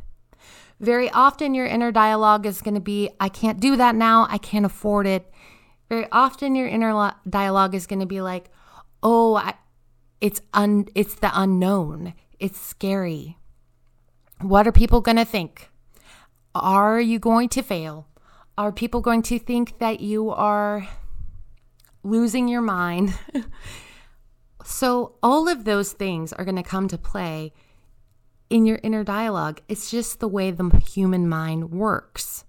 Very 0.79 1.09
often, 1.11 1.53
your 1.53 1.67
inner 1.67 1.91
dialogue 1.91 2.45
is 2.45 2.61
going 2.61 2.73
to 2.73 2.81
be, 2.81 3.09
I 3.19 3.29
can't 3.29 3.59
do 3.59 3.75
that 3.75 3.95
now. 3.95 4.27
I 4.29 4.37
can't 4.37 4.65
afford 4.65 5.05
it. 5.05 5.31
Very 5.87 6.07
often, 6.11 6.55
your 6.55 6.67
inner 6.67 7.13
dialogue 7.29 7.75
is 7.75 7.87
going 7.87 7.99
to 7.99 8.05
be 8.05 8.21
like, 8.21 8.49
oh, 9.03 9.35
I, 9.35 9.53
it's, 10.19 10.41
un, 10.53 10.87
it's 10.95 11.15
the 11.15 11.31
unknown. 11.33 12.13
It's 12.39 12.59
scary. 12.59 13.37
What 14.41 14.67
are 14.67 14.71
people 14.71 15.01
going 15.01 15.17
to 15.17 15.25
think? 15.25 15.69
Are 16.53 16.99
you 16.99 17.19
going 17.19 17.49
to 17.49 17.61
fail? 17.61 18.07
Are 18.57 18.71
people 18.71 19.01
going 19.01 19.21
to 19.23 19.37
think 19.37 19.79
that 19.79 19.99
you 19.99 20.29
are 20.29 20.87
losing 22.03 22.47
your 22.47 22.61
mind? 22.61 23.13
So, 24.67 25.13
all 25.21 25.47
of 25.47 25.63
those 25.63 25.93
things 25.93 26.33
are 26.33 26.43
going 26.43 26.55
to 26.55 26.63
come 26.63 26.87
to 26.87 26.97
play 26.97 27.53
in 28.49 28.65
your 28.65 28.79
inner 28.81 29.03
dialogue. 29.03 29.61
It's 29.69 29.91
just 29.91 30.19
the 30.19 30.27
way 30.27 30.49
the 30.49 30.69
human 30.79 31.29
mind 31.29 31.69
works. 31.71 32.45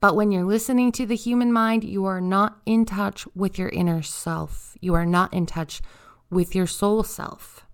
But 0.00 0.16
when 0.16 0.32
you're 0.32 0.46
listening 0.46 0.92
to 0.92 1.04
the 1.04 1.14
human 1.14 1.52
mind, 1.52 1.84
you 1.84 2.06
are 2.06 2.22
not 2.22 2.62
in 2.64 2.86
touch 2.86 3.26
with 3.34 3.58
your 3.58 3.68
inner 3.68 4.00
self. 4.00 4.78
You 4.80 4.94
are 4.94 5.04
not 5.04 5.34
in 5.34 5.44
touch 5.44 5.82
with 6.30 6.54
your 6.54 6.66
soul 6.66 7.02
self. 7.02 7.66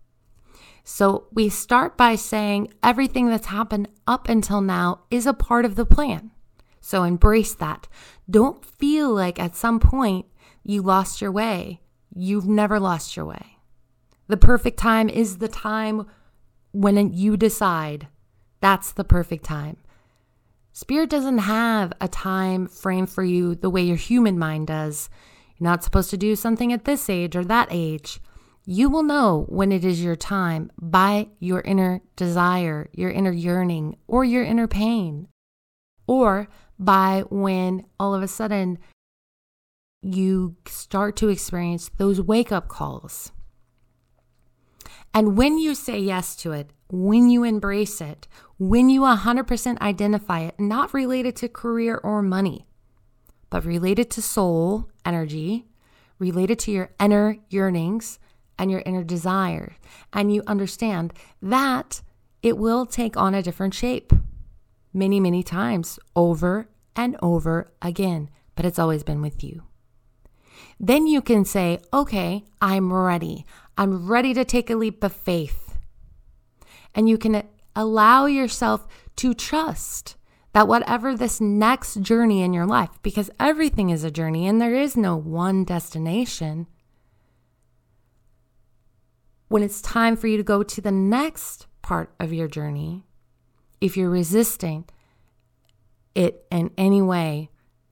So 0.82 1.28
we 1.32 1.48
start 1.48 1.96
by 1.96 2.16
saying 2.16 2.72
everything 2.82 3.28
that's 3.28 3.46
happened 3.46 3.88
up 4.08 4.28
until 4.28 4.60
now 4.60 5.02
is 5.08 5.24
a 5.24 5.32
part 5.32 5.64
of 5.64 5.76
the 5.76 5.86
plan. 5.86 6.32
So 6.80 7.04
embrace 7.04 7.54
that. 7.54 7.86
Don't 8.28 8.64
feel 8.64 9.14
like 9.14 9.38
at 9.38 9.54
some 9.54 9.78
point 9.78 10.26
you 10.64 10.82
lost 10.82 11.20
your 11.20 11.30
way. 11.30 11.80
You've 12.12 12.48
never 12.48 12.80
lost 12.80 13.16
your 13.16 13.24
way. 13.24 13.57
The 14.28 14.36
perfect 14.36 14.78
time 14.78 15.08
is 15.08 15.38
the 15.38 15.48
time 15.48 16.06
when 16.72 17.12
you 17.12 17.36
decide 17.36 18.08
that's 18.60 18.92
the 18.92 19.04
perfect 19.04 19.44
time. 19.44 19.78
Spirit 20.72 21.10
doesn't 21.10 21.38
have 21.38 21.92
a 22.00 22.08
time 22.08 22.68
frame 22.68 23.06
for 23.06 23.24
you 23.24 23.54
the 23.54 23.70
way 23.70 23.82
your 23.82 23.96
human 23.96 24.38
mind 24.38 24.66
does. 24.66 25.08
You're 25.56 25.70
not 25.70 25.82
supposed 25.82 26.10
to 26.10 26.16
do 26.16 26.36
something 26.36 26.72
at 26.72 26.84
this 26.84 27.08
age 27.08 27.34
or 27.34 27.44
that 27.44 27.68
age. 27.70 28.20
You 28.66 28.90
will 28.90 29.02
know 29.02 29.46
when 29.48 29.72
it 29.72 29.84
is 29.84 30.04
your 30.04 30.14
time 30.14 30.70
by 30.78 31.28
your 31.38 31.62
inner 31.62 32.02
desire, 32.16 32.90
your 32.92 33.10
inner 33.10 33.32
yearning, 33.32 33.96
or 34.06 34.24
your 34.24 34.44
inner 34.44 34.68
pain, 34.68 35.28
or 36.06 36.48
by 36.78 37.24
when 37.30 37.86
all 37.98 38.14
of 38.14 38.22
a 38.22 38.28
sudden 38.28 38.78
you 40.02 40.56
start 40.66 41.16
to 41.16 41.28
experience 41.28 41.90
those 41.96 42.20
wake 42.20 42.52
up 42.52 42.68
calls 42.68 43.32
And 45.14 45.36
when 45.36 45.58
you 45.58 45.74
say 45.74 45.98
yes 45.98 46.36
to 46.36 46.52
it, 46.52 46.70
when 46.90 47.28
you 47.28 47.44
embrace 47.44 48.00
it, 48.00 48.26
when 48.58 48.88
you 48.88 49.02
100% 49.02 49.78
identify 49.80 50.40
it, 50.40 50.58
not 50.58 50.94
related 50.94 51.36
to 51.36 51.48
career 51.48 52.00
or 52.02 52.22
money, 52.22 52.66
but 53.50 53.64
related 53.64 54.10
to 54.10 54.22
soul 54.22 54.88
energy, 55.04 55.66
related 56.18 56.58
to 56.60 56.72
your 56.72 56.90
inner 57.00 57.36
yearnings 57.48 58.18
and 58.58 58.70
your 58.70 58.82
inner 58.84 59.04
desire, 59.04 59.76
and 60.12 60.34
you 60.34 60.42
understand 60.46 61.12
that 61.40 62.02
it 62.42 62.58
will 62.58 62.86
take 62.86 63.16
on 63.16 63.34
a 63.34 63.42
different 63.42 63.74
shape 63.74 64.12
many, 64.92 65.20
many 65.20 65.42
times 65.42 65.98
over 66.16 66.68
and 66.96 67.16
over 67.22 67.70
again, 67.80 68.30
but 68.56 68.64
it's 68.64 68.78
always 68.78 69.02
been 69.02 69.22
with 69.22 69.44
you. 69.44 69.62
Then 70.80 71.06
you 71.06 71.22
can 71.22 71.44
say, 71.44 71.80
okay, 71.92 72.44
I'm 72.60 72.92
ready. 72.92 73.44
I'm 73.78 74.08
ready 74.08 74.34
to 74.34 74.44
take 74.44 74.70
a 74.70 74.74
leap 74.74 75.04
of 75.04 75.12
faith. 75.12 75.78
And 76.96 77.08
you 77.08 77.16
can 77.16 77.44
allow 77.76 78.26
yourself 78.26 78.88
to 79.16 79.34
trust 79.34 80.16
that 80.52 80.66
whatever 80.66 81.16
this 81.16 81.40
next 81.40 82.02
journey 82.02 82.42
in 82.42 82.52
your 82.52 82.66
life, 82.66 82.90
because 83.02 83.30
everything 83.38 83.90
is 83.90 84.02
a 84.02 84.10
journey 84.10 84.48
and 84.48 84.60
there 84.60 84.74
is 84.74 84.96
no 84.96 85.16
one 85.16 85.62
destination, 85.62 86.66
when 89.46 89.62
it's 89.62 89.80
time 89.80 90.16
for 90.16 90.26
you 90.26 90.36
to 90.36 90.42
go 90.42 90.64
to 90.64 90.80
the 90.80 90.90
next 90.90 91.68
part 91.80 92.12
of 92.18 92.32
your 92.32 92.48
journey, 92.48 93.06
if 93.80 93.96
you're 93.96 94.10
resisting 94.10 94.86
it 96.16 96.44
in 96.50 96.72
any 96.76 97.00
way, 97.00 97.48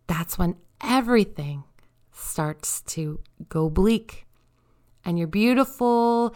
that's 0.08 0.36
when 0.36 0.56
everything 0.82 1.62
starts 2.10 2.82
to 2.82 3.20
go 3.48 3.70
bleak. 3.70 4.25
And 5.06 5.16
your 5.16 5.28
beautiful, 5.28 6.34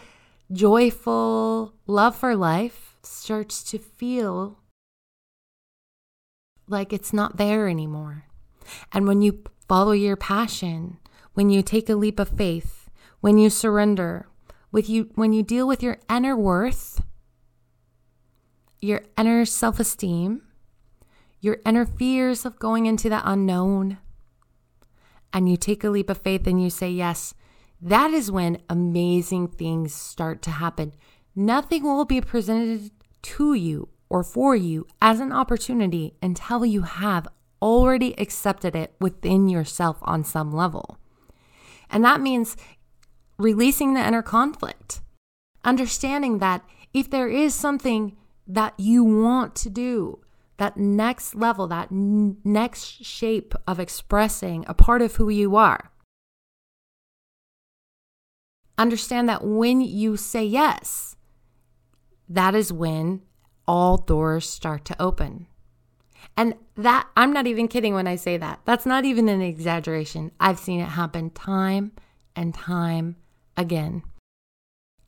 joyful 0.49 1.73
love 1.87 2.15
for 2.15 2.37
life 2.37 2.97
starts 3.03 3.63
to 3.65 3.77
feel 3.77 4.59
like 6.69 6.93
it's 6.93 7.11
not 7.11 7.35
there 7.35 7.67
anymore. 7.67 8.27
And 8.93 9.05
when 9.05 9.21
you 9.21 9.43
follow 9.67 9.91
your 9.91 10.15
passion, 10.15 10.99
when 11.33 11.49
you 11.49 11.61
take 11.61 11.89
a 11.89 11.95
leap 11.95 12.17
of 12.17 12.29
faith, 12.29 12.89
when 13.19 13.37
you 13.37 13.49
surrender, 13.49 14.27
with 14.71 14.89
you 14.89 15.09
when 15.15 15.33
you 15.33 15.43
deal 15.43 15.67
with 15.67 15.83
your 15.83 15.97
inner 16.09 16.37
worth, 16.37 17.03
your 18.79 19.01
inner 19.17 19.43
self-esteem, 19.43 20.43
your 21.41 21.57
inner 21.65 21.85
fears 21.85 22.45
of 22.45 22.57
going 22.57 22.85
into 22.85 23.09
the 23.09 23.21
unknown, 23.29 23.97
and 25.33 25.49
you 25.49 25.57
take 25.57 25.83
a 25.83 25.89
leap 25.89 26.09
of 26.09 26.19
faith 26.19 26.47
and 26.47 26.63
you 26.63 26.69
say 26.69 26.89
yes, 26.89 27.33
that 27.81 28.11
is 28.11 28.31
when 28.31 28.61
amazing 28.69 29.47
things 29.47 29.93
start 29.93 30.41
to 30.43 30.51
happen. 30.51 30.93
Nothing 31.35 31.83
will 31.83 32.05
be 32.05 32.21
presented 32.21 32.91
to 33.23 33.53
you 33.53 33.89
or 34.09 34.23
for 34.23 34.55
you 34.55 34.85
as 35.01 35.19
an 35.19 35.31
opportunity 35.31 36.13
until 36.21 36.65
you 36.65 36.81
have 36.81 37.27
already 37.61 38.13
accepted 38.19 38.75
it 38.75 38.93
within 38.99 39.47
yourself 39.47 39.97
on 40.01 40.23
some 40.23 40.51
level. 40.51 40.97
And 41.89 42.03
that 42.03 42.21
means 42.21 42.57
releasing 43.37 43.93
the 43.93 44.05
inner 44.05 44.21
conflict, 44.21 45.01
understanding 45.63 46.39
that 46.39 46.63
if 46.93 47.09
there 47.09 47.29
is 47.29 47.53
something 47.53 48.17
that 48.47 48.73
you 48.77 49.03
want 49.03 49.55
to 49.55 49.69
do, 49.69 50.19
that 50.57 50.77
next 50.77 51.33
level, 51.35 51.67
that 51.67 51.91
n- 51.91 52.37
next 52.43 53.03
shape 53.03 53.55
of 53.65 53.79
expressing 53.79 54.65
a 54.67 54.73
part 54.73 55.01
of 55.01 55.15
who 55.15 55.29
you 55.29 55.55
are. 55.55 55.90
Understand 58.81 59.29
that 59.29 59.43
when 59.43 59.79
you 59.79 60.17
say 60.17 60.43
yes, 60.43 61.15
that 62.27 62.55
is 62.55 62.73
when 62.73 63.21
all 63.67 63.95
doors 63.97 64.49
start 64.49 64.85
to 64.85 64.99
open. 64.99 65.45
And 66.35 66.55
that, 66.77 67.07
I'm 67.15 67.31
not 67.31 67.45
even 67.45 67.67
kidding 67.67 67.93
when 67.93 68.07
I 68.07 68.15
say 68.15 68.37
that. 68.37 68.61
That's 68.65 68.87
not 68.87 69.05
even 69.05 69.29
an 69.29 69.39
exaggeration. 69.39 70.31
I've 70.39 70.57
seen 70.57 70.79
it 70.79 70.85
happen 70.85 71.29
time 71.29 71.91
and 72.35 72.55
time 72.55 73.17
again. 73.55 74.01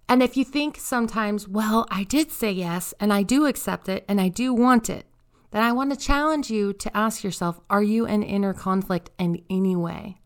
And 0.08 0.22
if 0.22 0.38
you 0.38 0.46
think 0.46 0.78
sometimes, 0.78 1.48
well, 1.48 1.88
I 1.90 2.04
did 2.04 2.32
say 2.32 2.52
yes 2.52 2.94
and 3.00 3.12
I 3.12 3.24
do 3.24 3.48
accept 3.48 3.90
it 3.90 4.06
and 4.08 4.22
I 4.22 4.28
do 4.28 4.54
want 4.54 4.88
it, 4.88 5.08
then 5.50 5.64
I 5.64 5.72
want 5.72 5.90
to 5.90 5.98
challenge 5.98 6.52
you 6.52 6.74
to 6.74 6.96
ask 6.96 7.24
yourself 7.24 7.60
are 7.72 7.82
you 7.82 8.06
in 8.06 8.22
inner 8.22 8.54
conflict 8.54 9.10
in 9.18 9.42
any 9.50 9.76
way? 9.76 10.18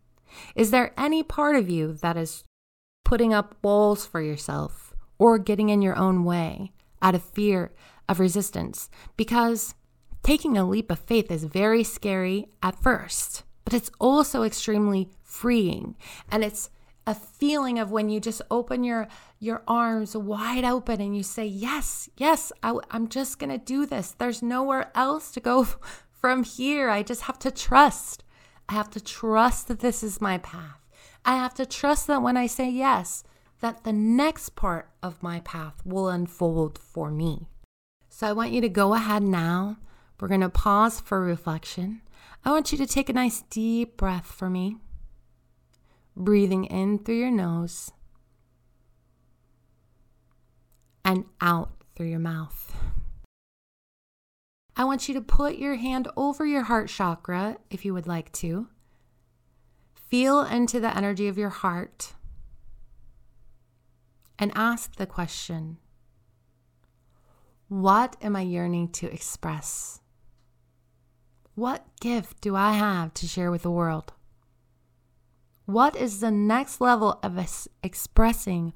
Is 0.53 0.71
there 0.71 0.93
any 0.97 1.23
part 1.23 1.55
of 1.55 1.69
you 1.69 1.93
that 2.01 2.17
is 2.17 2.43
putting 3.07 3.33
up 3.33 3.55
walls 3.61 4.05
for 4.05 4.21
yourself 4.21 4.93
or 5.17 5.37
getting 5.37 5.69
in 5.69 5.81
your 5.81 5.95
own 5.95 6.25
way 6.25 6.73
out 7.01 7.15
of 7.15 7.23
fear 7.23 7.71
of 8.09 8.19
resistance? 8.19 8.89
Because 9.15 9.75
taking 10.23 10.57
a 10.57 10.67
leap 10.67 10.91
of 10.91 10.99
faith 10.99 11.31
is 11.31 11.45
very 11.45 11.85
scary 11.85 12.49
at 12.61 12.75
first, 12.75 13.43
but 13.63 13.73
it's 13.73 13.89
also 14.01 14.43
extremely 14.43 15.09
freeing. 15.23 15.95
And 16.29 16.43
it's 16.43 16.69
a 17.05 17.15
feeling 17.15 17.79
of 17.79 17.91
when 17.91 18.09
you 18.09 18.19
just 18.19 18.41
open 18.51 18.83
your 18.83 19.07
your 19.39 19.63
arms 19.69 20.13
wide 20.13 20.65
open 20.65 20.99
and 20.99 21.15
you 21.15 21.23
say 21.23 21.45
yes 21.45 22.09
yes 22.17 22.51
I, 22.61 22.75
i'm 22.91 23.07
just 23.07 23.39
to 23.39 23.57
do 23.57 23.85
this 23.85 24.11
there's 24.11 24.43
nowhere 24.43 24.91
else 24.93 25.31
to 25.31 25.39
go 25.39 25.63
from 26.11 26.43
here 26.43 26.89
i 26.89 27.03
just 27.03 27.21
have 27.21 27.39
to 27.39 27.51
trust 27.51 28.25
i 28.67 28.73
have 28.73 28.89
to 28.89 28.99
trust 28.99 29.69
that 29.69 29.79
this 29.79 30.03
is 30.03 30.19
my 30.19 30.37
path 30.39 30.86
i 31.27 31.35
have 31.35 31.53
to 31.53 31.65
trust 31.65 32.07
that 32.07 32.23
when 32.23 32.35
i 32.35 32.47
say 32.47 32.67
yes 32.67 33.23
that 33.59 33.83
the 33.83 33.93
next 33.93 34.55
part 34.55 34.89
of 35.03 35.21
my 35.21 35.39
path 35.41 35.81
will 35.85 36.09
unfold 36.09 36.79
for 36.79 37.11
me 37.11 37.47
so 38.09 38.25
i 38.25 38.33
want 38.33 38.51
you 38.51 38.61
to 38.61 38.69
go 38.69 38.95
ahead 38.95 39.21
now 39.21 39.77
we're 40.19 40.27
going 40.27 40.41
to 40.41 40.49
pause 40.49 40.99
for 40.99 41.21
reflection 41.21 42.01
i 42.43 42.49
want 42.49 42.71
you 42.71 42.77
to 42.79 42.87
take 42.87 43.09
a 43.09 43.13
nice 43.13 43.43
deep 43.51 43.95
breath 43.95 44.25
for 44.25 44.49
me 44.49 44.77
breathing 46.15 46.65
in 46.65 46.97
through 46.97 47.19
your 47.19 47.31
nose 47.31 47.91
and 51.07 51.23
out 51.39 51.71
through 51.95 52.07
your 52.07 52.19
mouth. 52.19 52.75
I 54.75 54.83
want 54.83 55.07
you 55.07 55.15
to 55.15 55.21
put 55.21 55.57
your 55.57 55.75
hand 55.75 56.07
over 56.17 56.45
your 56.45 56.63
heart 56.63 56.89
chakra 56.89 57.57
if 57.71 57.85
you 57.85 57.93
would 57.93 58.05
like 58.05 58.31
to. 58.33 58.67
Feel 60.07 60.41
into 60.43 60.79
the 60.79 60.95
energy 60.95 61.27
of 61.27 61.37
your 61.37 61.49
heart 61.49 62.13
and 64.39 64.53
ask 64.55 64.95
the 64.95 65.05
question 65.05 65.77
What 67.67 68.15
am 68.21 68.33
I 68.33 68.41
yearning 68.41 68.87
to 68.93 69.11
express? 69.11 69.99
What 71.55 71.85
gift 71.99 72.39
do 72.39 72.55
I 72.55 72.73
have 72.73 73.13
to 73.15 73.27
share 73.27 73.51
with 73.51 73.63
the 73.63 73.71
world? 73.71 74.13
What 75.65 75.97
is 75.97 76.21
the 76.21 76.31
next 76.31 76.79
level 76.79 77.19
of 77.21 77.37
es- 77.37 77.67
expressing 77.83 78.71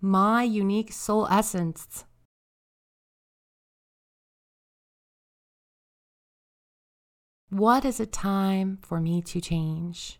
my 0.00 0.42
unique 0.42 0.92
soul 0.92 1.28
essence? 1.30 2.04
What 7.50 7.84
is 7.84 8.00
it 8.00 8.12
time 8.12 8.78
for 8.82 9.00
me 9.00 9.22
to 9.22 9.40
change? 9.40 10.18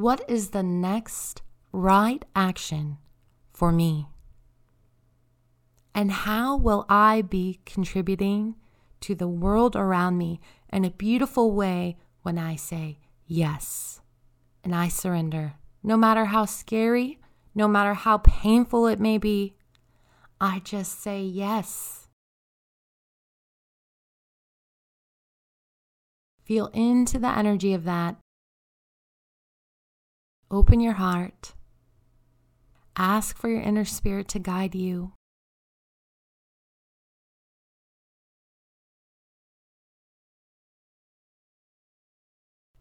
What 0.00 0.22
is 0.26 0.48
the 0.48 0.62
next 0.62 1.42
right 1.72 2.24
action 2.34 2.96
for 3.52 3.70
me? 3.70 4.08
And 5.94 6.10
how 6.10 6.56
will 6.56 6.86
I 6.88 7.20
be 7.20 7.60
contributing 7.66 8.54
to 9.00 9.14
the 9.14 9.28
world 9.28 9.76
around 9.76 10.16
me 10.16 10.40
in 10.72 10.86
a 10.86 10.90
beautiful 10.90 11.52
way 11.52 11.98
when 12.22 12.38
I 12.38 12.56
say 12.56 13.00
yes 13.26 14.00
and 14.64 14.74
I 14.74 14.88
surrender. 14.88 15.56
No 15.82 15.98
matter 15.98 16.24
how 16.24 16.46
scary, 16.46 17.18
no 17.54 17.68
matter 17.68 17.92
how 17.92 18.16
painful 18.24 18.86
it 18.86 19.00
may 19.00 19.18
be, 19.18 19.54
I 20.40 20.60
just 20.60 21.02
say 21.02 21.22
yes. 21.22 22.08
Feel 26.42 26.68
into 26.68 27.18
the 27.18 27.28
energy 27.28 27.74
of 27.74 27.84
that. 27.84 28.16
Open 30.50 30.80
your 30.80 30.94
heart. 30.94 31.54
Ask 32.96 33.36
for 33.38 33.48
your 33.48 33.60
inner 33.60 33.84
spirit 33.84 34.26
to 34.28 34.38
guide 34.38 34.74
you. 34.74 35.12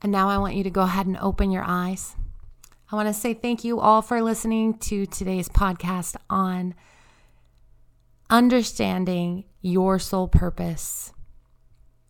And 0.02 0.12
now 0.12 0.30
I 0.30 0.38
want 0.38 0.56
you 0.56 0.64
to 0.64 0.70
go 0.70 0.82
ahead 0.82 1.08
and 1.08 1.18
open 1.18 1.52
your 1.52 1.64
eyes. 1.66 2.16
I 2.92 2.96
want 2.96 3.08
to 3.08 3.14
say 3.14 3.34
thank 3.34 3.64
you 3.64 3.80
all 3.80 4.02
for 4.02 4.22
listening 4.22 4.78
to 4.80 5.06
today's 5.06 5.50
podcast 5.50 6.16
on 6.30 6.74
understanding 8.30 9.44
your 9.62 10.00
soul 10.00 10.28
purpose. 10.28 11.14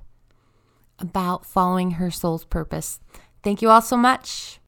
about 1.00 1.46
following 1.46 1.92
her 1.92 2.12
soul's 2.12 2.46
purpose. 2.46 3.00
Thank 3.44 3.62
you 3.62 3.70
all 3.70 3.82
so 3.82 3.98
much. 3.98 4.60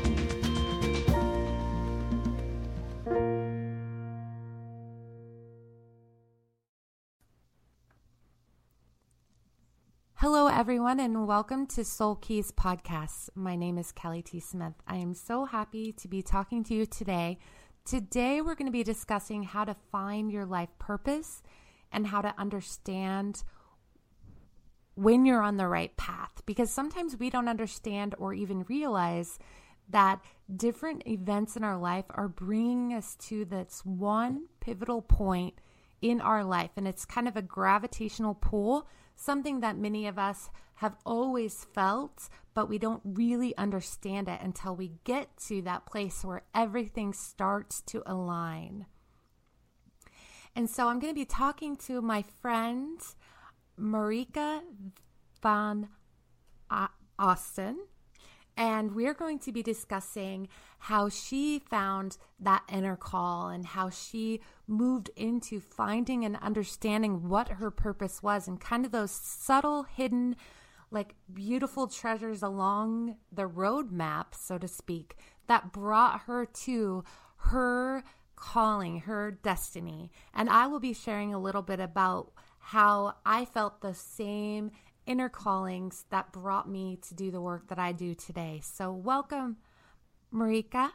Hello, 10.15 10.45
everyone, 10.45 10.99
and 10.99 11.25
welcome 11.25 11.65
to 11.65 11.83
Soul 11.83 12.15
Keys 12.15 12.51
Podcasts. 12.51 13.27
My 13.33 13.55
name 13.55 13.79
is 13.79 13.91
Kelly 13.91 14.21
T. 14.21 14.39
Smith. 14.39 14.75
I 14.87 14.97
am 14.97 15.15
so 15.15 15.45
happy 15.45 15.91
to 15.93 16.07
be 16.07 16.21
talking 16.21 16.63
to 16.65 16.75
you 16.75 16.85
today. 16.85 17.39
Today, 17.85 18.39
we're 18.39 18.53
going 18.53 18.67
to 18.67 18.71
be 18.71 18.83
discussing 18.83 19.41
how 19.41 19.65
to 19.65 19.75
find 19.91 20.31
your 20.31 20.45
life 20.45 20.69
purpose 20.77 21.41
and 21.91 22.05
how 22.05 22.21
to 22.21 22.35
understand 22.37 23.43
when 24.95 25.25
you're 25.25 25.41
on 25.41 25.57
the 25.57 25.67
right 25.67 25.95
path. 25.97 26.41
Because 26.45 26.71
sometimes 26.71 27.17
we 27.17 27.29
don't 27.29 27.47
understand 27.47 28.15
or 28.17 28.33
even 28.33 28.63
realize 28.63 29.39
that 29.89 30.21
different 30.55 31.05
events 31.07 31.55
in 31.55 31.63
our 31.63 31.77
life 31.77 32.05
are 32.11 32.27
bringing 32.27 32.93
us 32.93 33.15
to 33.15 33.45
this 33.45 33.81
one 33.83 34.45
pivotal 34.59 35.01
point 35.01 35.55
in 36.01 36.21
our 36.21 36.43
life. 36.43 36.71
And 36.77 36.87
it's 36.87 37.05
kind 37.05 37.27
of 37.27 37.35
a 37.35 37.41
gravitational 37.41 38.33
pull 38.33 38.87
something 39.15 39.59
that 39.59 39.77
many 39.77 40.07
of 40.07 40.17
us 40.17 40.49
have 40.75 40.95
always 41.05 41.63
felt, 41.75 42.27
but 42.53 42.67
we 42.67 42.79
don't 42.79 43.01
really 43.03 43.55
understand 43.55 44.27
it 44.27 44.41
until 44.41 44.75
we 44.75 44.93
get 45.03 45.37
to 45.37 45.61
that 45.61 45.85
place 45.85 46.25
where 46.25 46.43
everything 46.55 47.13
starts 47.13 47.81
to 47.83 48.01
align. 48.05 48.87
And 50.55 50.69
so 50.69 50.87
I'm 50.87 50.99
going 50.99 51.13
to 51.13 51.19
be 51.19 51.25
talking 51.25 51.75
to 51.77 52.01
my 52.01 52.23
friend 52.41 52.99
Marika 53.81 54.61
van 55.41 55.89
Austin, 57.17 57.77
and 58.55 58.93
we're 58.93 59.13
going 59.13 59.39
to 59.39 59.51
be 59.51 59.63
discussing 59.63 60.47
how 60.77 61.09
she 61.09 61.59
found 61.59 62.17
that 62.39 62.63
inner 62.71 62.95
call 62.95 63.47
and 63.49 63.65
how 63.65 63.89
she 63.89 64.39
moved 64.67 65.09
into 65.15 65.59
finding 65.59 66.23
and 66.23 66.37
understanding 66.41 67.27
what 67.27 67.47
her 67.49 67.71
purpose 67.71 68.21
was 68.21 68.47
and 68.47 68.59
kind 68.59 68.85
of 68.85 68.91
those 68.91 69.11
subtle, 69.11 69.83
hidden, 69.83 70.35
like 70.91 71.15
beautiful 71.33 71.87
treasures 71.87 72.43
along 72.43 73.15
the 73.31 73.47
roadmap, 73.47 74.35
so 74.37 74.57
to 74.57 74.67
speak, 74.67 75.15
that 75.47 75.71
brought 75.71 76.21
her 76.21 76.45
to 76.45 77.03
her 77.37 78.03
calling, 78.35 79.01
her 79.01 79.31
destiny. 79.31 80.11
And 80.33 80.49
I 80.49 80.67
will 80.67 80.79
be 80.79 80.93
sharing 80.93 81.33
a 81.33 81.39
little 81.39 81.61
bit 81.61 81.79
about 81.79 82.31
how 82.61 83.15
I 83.25 83.45
felt 83.45 83.81
the 83.81 83.93
same 83.93 84.71
inner 85.05 85.29
callings 85.29 86.05
that 86.09 86.31
brought 86.31 86.69
me 86.69 86.97
to 87.07 87.13
do 87.13 87.31
the 87.31 87.41
work 87.41 87.67
that 87.67 87.79
I 87.79 87.91
do 87.91 88.13
today. 88.13 88.61
So, 88.63 88.91
welcome, 88.91 89.57
Marika. 90.33 90.91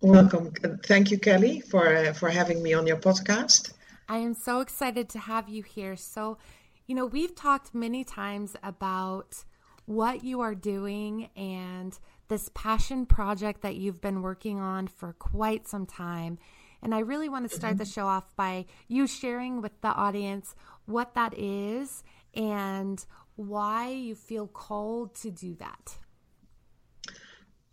Welcome. 0.00 0.52
Thank 0.84 1.10
you, 1.10 1.18
Kelly, 1.18 1.60
for 1.60 1.96
uh, 1.96 2.12
for 2.12 2.28
having 2.28 2.62
me 2.62 2.74
on 2.74 2.86
your 2.86 2.98
podcast. 2.98 3.72
I 4.08 4.18
am 4.18 4.34
so 4.34 4.60
excited 4.60 5.08
to 5.10 5.18
have 5.18 5.48
you 5.48 5.62
here. 5.62 5.96
So, 5.96 6.38
you 6.86 6.94
know, 6.94 7.06
we've 7.06 7.34
talked 7.34 7.74
many 7.74 8.04
times 8.04 8.56
about 8.62 9.44
what 9.86 10.22
you 10.24 10.40
are 10.40 10.54
doing 10.54 11.30
and 11.36 11.98
this 12.28 12.50
passion 12.54 13.06
project 13.06 13.62
that 13.62 13.76
you've 13.76 14.00
been 14.00 14.22
working 14.22 14.60
on 14.60 14.88
for 14.88 15.12
quite 15.12 15.68
some 15.68 15.86
time. 15.86 16.38
And 16.82 16.94
I 16.94 16.98
really 16.98 17.28
want 17.28 17.48
to 17.48 17.54
start 17.54 17.78
the 17.78 17.84
show 17.84 18.06
off 18.06 18.34
by 18.34 18.66
you 18.88 19.06
sharing 19.06 19.62
with 19.62 19.80
the 19.82 19.94
audience 19.94 20.54
what 20.86 21.14
that 21.14 21.32
is 21.38 22.02
and 22.34 23.04
why 23.36 23.90
you 23.90 24.14
feel 24.14 24.46
called 24.46 25.14
to 25.16 25.30
do 25.30 25.54
that. 25.56 25.96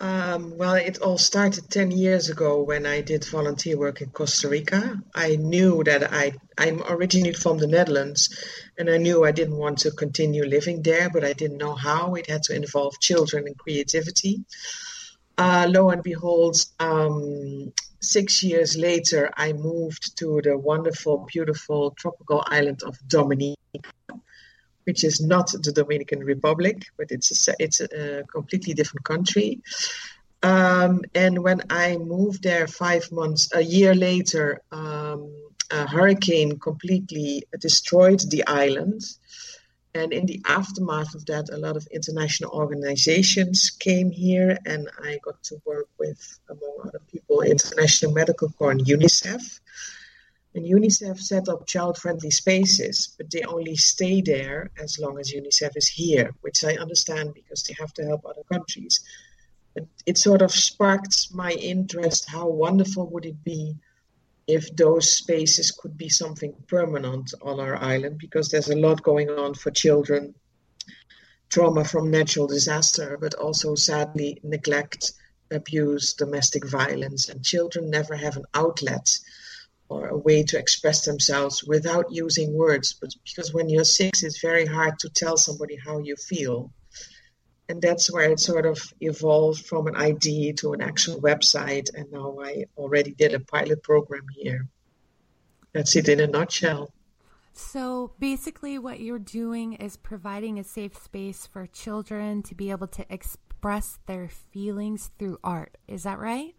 Um, 0.02 0.58
well, 0.58 0.76
it 0.76 1.00
all 1.00 1.18
started 1.18 1.70
10 1.70 1.92
years 1.92 2.30
ago 2.30 2.62
when 2.62 2.86
I 2.86 3.02
did 3.02 3.26
volunteer 3.26 3.78
work 3.78 4.02
in 4.02 4.12
Costa 4.12 4.48
Rica. 4.48 5.02
I 5.14 5.36
knew 5.36 5.84
that 5.84 6.14
I, 6.14 6.34
I'm 6.58 6.82
originally 6.88 7.34
from 7.34 7.58
the 7.58 7.68
Netherlands 7.68 8.30
and 8.78 8.90
I 8.90 8.98
knew 8.98 9.26
I 9.26 9.32
didn't 9.32 9.58
want 9.58 9.80
to 9.80 9.92
continue 9.92 10.46
living 10.46 10.84
there, 10.84 11.10
but 11.10 11.26
I 11.26 11.34
didn't 11.34 11.58
know 11.58 11.76
how. 11.76 12.16
It 12.16 12.30
had 12.30 12.44
to 12.44 12.56
involve 12.56 13.00
children 13.02 13.46
and 13.46 13.58
creativity. 13.58 14.46
Uh, 15.40 15.66
lo 15.70 15.90
and 15.90 16.04
behold, 16.04 16.58
um, 16.80 17.72
six 18.02 18.44
years 18.44 18.76
later, 18.78 19.32
I 19.38 19.54
moved 19.54 20.18
to 20.20 20.42
the 20.44 20.58
wonderful, 20.58 21.26
beautiful 21.32 21.92
tropical 21.92 22.44
island 22.48 22.84
of 22.84 22.98
Dominica 23.08 23.56
which 24.90 25.04
is 25.04 25.22
not 25.22 25.52
the 25.52 25.72
Dominican 25.72 26.22
Republic, 26.24 26.78
but 26.98 27.12
it's 27.12 27.48
a, 27.48 27.54
it's 27.60 27.80
a 27.80 28.24
completely 28.24 28.74
different 28.74 29.06
country. 29.06 29.62
Um, 30.42 31.02
and 31.14 31.44
when 31.44 31.62
I 31.70 31.98
moved 31.98 32.42
there 32.42 32.66
five 32.66 33.12
months, 33.12 33.50
a 33.54 33.62
year 33.62 33.94
later, 33.94 34.62
um, 34.72 35.32
a 35.70 35.86
hurricane 35.86 36.58
completely 36.58 37.44
destroyed 37.60 38.22
the 38.32 38.44
island. 38.48 39.02
And 39.96 40.14
in 40.14 40.28
the 40.28 40.42
aftermath 40.46 41.16
of 41.16 41.26
that, 41.26 41.50
a 41.50 41.58
lot 41.58 41.76
of 41.76 41.88
international 41.88 42.52
organizations 42.52 43.72
came 43.72 44.12
here, 44.12 44.58
and 44.66 44.88
I 45.04 45.20
got 45.24 45.42
to 45.44 45.60
work 45.66 45.88
with, 45.98 46.40
among 46.48 46.76
other 46.84 47.02
people, 47.12 47.42
International 47.42 48.12
Medical 48.12 48.50
Corps 48.50 48.72
and 48.72 48.86
UNICEF. 48.86 49.60
And 50.54 50.66
UNICEF 50.66 51.20
set 51.20 51.50
up 51.50 51.66
child 51.66 51.98
friendly 51.98 52.30
spaces, 52.30 53.16
but 53.18 53.32
they 53.32 53.42
only 53.44 53.76
stay 53.76 54.22
there 54.22 54.70
as 54.80 55.00
long 55.00 55.20
as 55.20 55.32
UNICEF 55.32 55.76
is 55.76 55.88
here, 55.88 56.36
which 56.42 56.64
I 56.64 56.76
understand 56.76 57.34
because 57.34 57.64
they 57.64 57.76
have 57.80 57.94
to 57.96 58.06
help 58.06 58.26
other 58.26 58.44
countries. 58.52 59.00
But 59.74 59.86
it 60.06 60.18
sort 60.18 60.42
of 60.42 60.52
sparked 60.52 61.34
my 61.34 61.52
interest 61.52 62.30
how 62.30 62.48
wonderful 62.48 63.08
would 63.10 63.26
it 63.26 63.44
be 63.44 63.76
if 64.50 64.76
those 64.76 65.12
spaces 65.12 65.72
could 65.72 65.96
be 65.98 66.10
something 66.10 66.54
permanent 66.68 67.34
on 67.42 67.60
our 67.60 67.76
island 67.76 68.18
because 68.18 68.50
there's 68.50 68.70
a 68.70 68.76
lot 68.76 69.04
going 69.04 69.30
on 69.30 69.54
for 69.54 69.72
children 69.72 70.34
trauma 71.50 71.84
from 71.84 72.12
natural 72.12 72.48
disaster, 72.48 73.18
but 73.20 73.34
also 73.34 73.76
sadly 73.76 74.40
neglect, 74.44 75.12
abuse, 75.52 76.14
domestic 76.14 76.66
violence, 76.66 77.28
and 77.28 77.44
children 77.44 77.90
never 77.90 78.16
have 78.16 78.38
an 78.38 78.46
outlet 78.54 79.18
or 79.90 80.10
a 80.10 80.18
way 80.18 80.44
to 80.44 80.60
express 80.60 81.06
themselves 81.06 81.64
without 81.64 82.12
using 82.12 82.54
words. 82.54 82.94
But 82.94 83.10
because 83.24 83.54
when 83.54 83.70
you're 83.70 83.84
six, 83.84 84.22
it's 84.22 84.42
very 84.42 84.68
hard 84.68 85.00
to 85.00 85.10
tell 85.10 85.38
somebody 85.38 85.76
how 85.76 85.98
you 86.00 86.16
feel. 86.16 86.72
And 87.70 87.82
that's 87.82 88.12
where 88.12 88.32
it 88.32 88.40
sort 88.40 88.66
of 88.66 88.82
evolved 89.00 89.66
from 89.66 89.86
an 89.86 89.96
idea 89.96 90.54
to 90.54 90.74
an 90.74 90.82
actual 90.82 91.22
website. 91.22 91.94
And 91.94 92.12
now 92.12 92.40
I 92.42 92.66
already 92.76 93.12
did 93.12 93.36
a 93.36 93.40
pilot 93.40 93.84
program 93.84 94.26
here. 94.36 94.68
That's 95.72 95.96
it 95.96 96.10
in 96.10 96.20
a 96.20 96.26
nutshell. 96.26 96.92
So 97.54 98.14
basically, 98.20 98.80
what 98.80 99.00
you're 99.00 99.20
doing 99.20 99.74
is 99.74 99.98
providing 99.98 100.58
a 100.58 100.64
safe 100.64 100.98
space 100.98 101.46
for 101.46 101.68
children 101.68 102.42
to 102.44 102.56
be 102.56 102.72
able 102.72 102.88
to 102.88 103.06
express 103.14 104.00
their 104.08 104.30
feelings 104.30 105.12
through 105.20 105.38
art. 105.44 105.78
Is 105.88 106.04
that 106.04 106.20
right? 106.20 106.56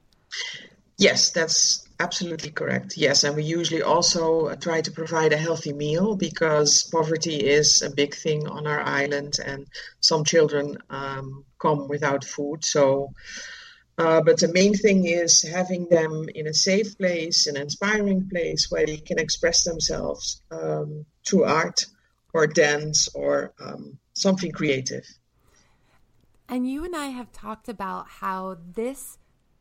Yes, 1.01 1.30
that's 1.30 1.88
absolutely 1.98 2.51
correct. 2.51 2.98
Yes, 2.98 3.24
and 3.24 3.34
we 3.34 3.42
usually 3.42 3.80
also 3.80 4.55
try 4.57 4.82
to 4.82 4.90
provide 4.90 5.32
a 5.32 5.38
healthy 5.38 5.72
meal 5.72 6.14
because 6.14 6.84
poverty 6.92 7.36
is 7.36 7.80
a 7.80 7.88
big 7.88 8.14
thing 8.14 8.46
on 8.46 8.66
our 8.66 8.82
island, 8.82 9.38
and 9.42 9.66
some 10.01 10.24
children 10.24 10.76
um, 10.90 11.46
come 11.59 11.88
without 11.88 12.22
food. 12.22 12.66
So, 12.66 13.14
uh, 13.96 14.20
but 14.20 14.40
the 14.40 14.53
main 14.53 14.74
thing 14.74 15.07
is 15.07 15.40
having 15.40 15.88
them 15.88 16.26
in 16.34 16.46
a 16.46 16.53
safe 16.53 16.98
place, 16.98 17.46
an 17.46 17.57
inspiring 17.57 18.28
place 18.28 18.70
where 18.70 18.84
they 18.84 18.98
can 18.98 19.18
express 19.18 19.64
themselves 19.64 20.42
um, 20.51 21.07
through 21.26 21.44
art 21.44 21.86
or 22.34 22.46
dance 22.46 23.09
or 23.14 23.55
um, 23.59 23.98
something 24.12 24.53
creative. 24.53 25.07
And 26.46 26.70
you 26.70 26.84
and 26.84 26.94
I 26.94 27.07
have 27.07 27.32
talked 27.32 27.70
about 27.70 28.07
how 28.20 28.59
this 28.74 29.16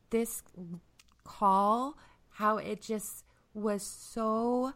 this 0.10 0.44
call, 1.30 1.96
how 2.32 2.58
it 2.58 2.82
just 2.82 3.24
was 3.54 3.84
so 3.84 4.74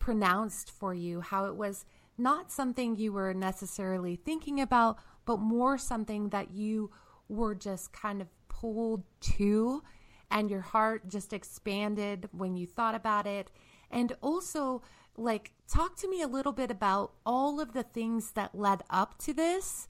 pronounced 0.00 0.70
for 0.70 0.92
you, 0.92 1.20
how 1.20 1.44
it 1.44 1.54
was 1.54 1.84
not 2.18 2.50
something 2.50 2.96
you 2.96 3.12
were 3.12 3.32
necessarily 3.32 4.16
thinking 4.16 4.60
about, 4.60 4.98
but 5.24 5.38
more 5.38 5.78
something 5.78 6.30
that 6.30 6.50
you 6.50 6.90
were 7.28 7.54
just 7.54 7.92
kind 7.92 8.20
of 8.20 8.28
pulled 8.48 9.04
to, 9.20 9.82
and 10.30 10.50
your 10.50 10.62
heart 10.62 11.08
just 11.08 11.32
expanded 11.32 12.28
when 12.32 12.56
you 12.56 12.66
thought 12.66 12.96
about 12.96 13.26
it. 13.26 13.50
And 13.88 14.12
also, 14.20 14.82
like, 15.16 15.52
talk 15.68 15.96
to 15.98 16.08
me 16.08 16.22
a 16.22 16.28
little 16.28 16.52
bit 16.52 16.72
about 16.72 17.12
all 17.24 17.60
of 17.60 17.72
the 17.72 17.84
things 17.84 18.32
that 18.32 18.54
led 18.54 18.82
up 18.90 19.16
to 19.18 19.32
this 19.32 19.88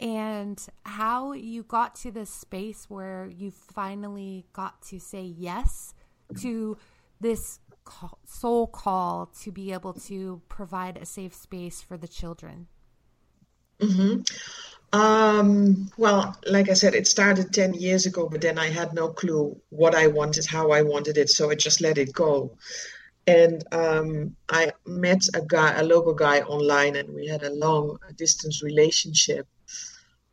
and 0.00 0.66
how 0.84 1.32
you 1.32 1.62
got 1.62 1.94
to 1.96 2.10
this 2.10 2.30
space 2.30 2.86
where 2.88 3.26
you 3.26 3.50
finally 3.50 4.46
got 4.52 4.82
to 4.82 4.98
say 4.98 5.22
yes 5.22 5.94
to 6.40 6.76
this 7.20 7.60
call, 7.84 8.18
soul 8.24 8.66
call 8.66 9.26
to 9.42 9.52
be 9.52 9.72
able 9.72 9.92
to 9.92 10.42
provide 10.48 10.96
a 10.96 11.06
safe 11.06 11.34
space 11.34 11.80
for 11.80 11.96
the 11.96 12.08
children. 12.08 12.66
Mm-hmm. 13.80 14.22
Um, 14.92 15.90
well, 15.96 16.36
like 16.46 16.70
I 16.70 16.74
said, 16.74 16.94
it 16.94 17.08
started 17.08 17.52
10 17.52 17.74
years 17.74 18.06
ago, 18.06 18.28
but 18.28 18.40
then 18.40 18.58
I 18.58 18.68
had 18.68 18.94
no 18.94 19.08
clue 19.08 19.60
what 19.70 19.94
I 19.94 20.06
wanted, 20.06 20.46
how 20.46 20.70
I 20.70 20.82
wanted 20.82 21.18
it, 21.18 21.30
so 21.30 21.50
I 21.50 21.56
just 21.56 21.80
let 21.80 21.98
it 21.98 22.12
go. 22.12 22.56
And 23.26 23.64
um, 23.72 24.36
I 24.50 24.72
met 24.86 25.22
a 25.34 25.40
guy, 25.40 25.78
a 25.78 25.82
local 25.82 26.14
guy 26.14 26.40
online, 26.42 26.94
and 26.96 27.12
we 27.12 27.26
had 27.26 27.42
a 27.42 27.54
long 27.54 27.98
distance 28.16 28.62
relationship. 28.62 29.48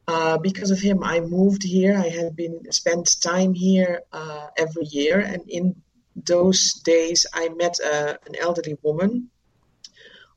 Uh, 0.07 0.37
because 0.37 0.71
of 0.71 0.79
him, 0.79 1.03
I 1.03 1.19
moved 1.19 1.63
here. 1.63 1.95
I 1.97 2.09
had 2.09 2.35
been 2.35 2.71
spent 2.71 3.21
time 3.21 3.53
here 3.53 4.01
uh, 4.11 4.47
every 4.57 4.85
year, 4.85 5.19
and 5.19 5.47
in 5.47 5.75
those 6.15 6.73
days, 6.73 7.25
I 7.33 7.49
met 7.49 7.79
uh, 7.79 8.17
an 8.25 8.35
elderly 8.39 8.77
woman 8.81 9.29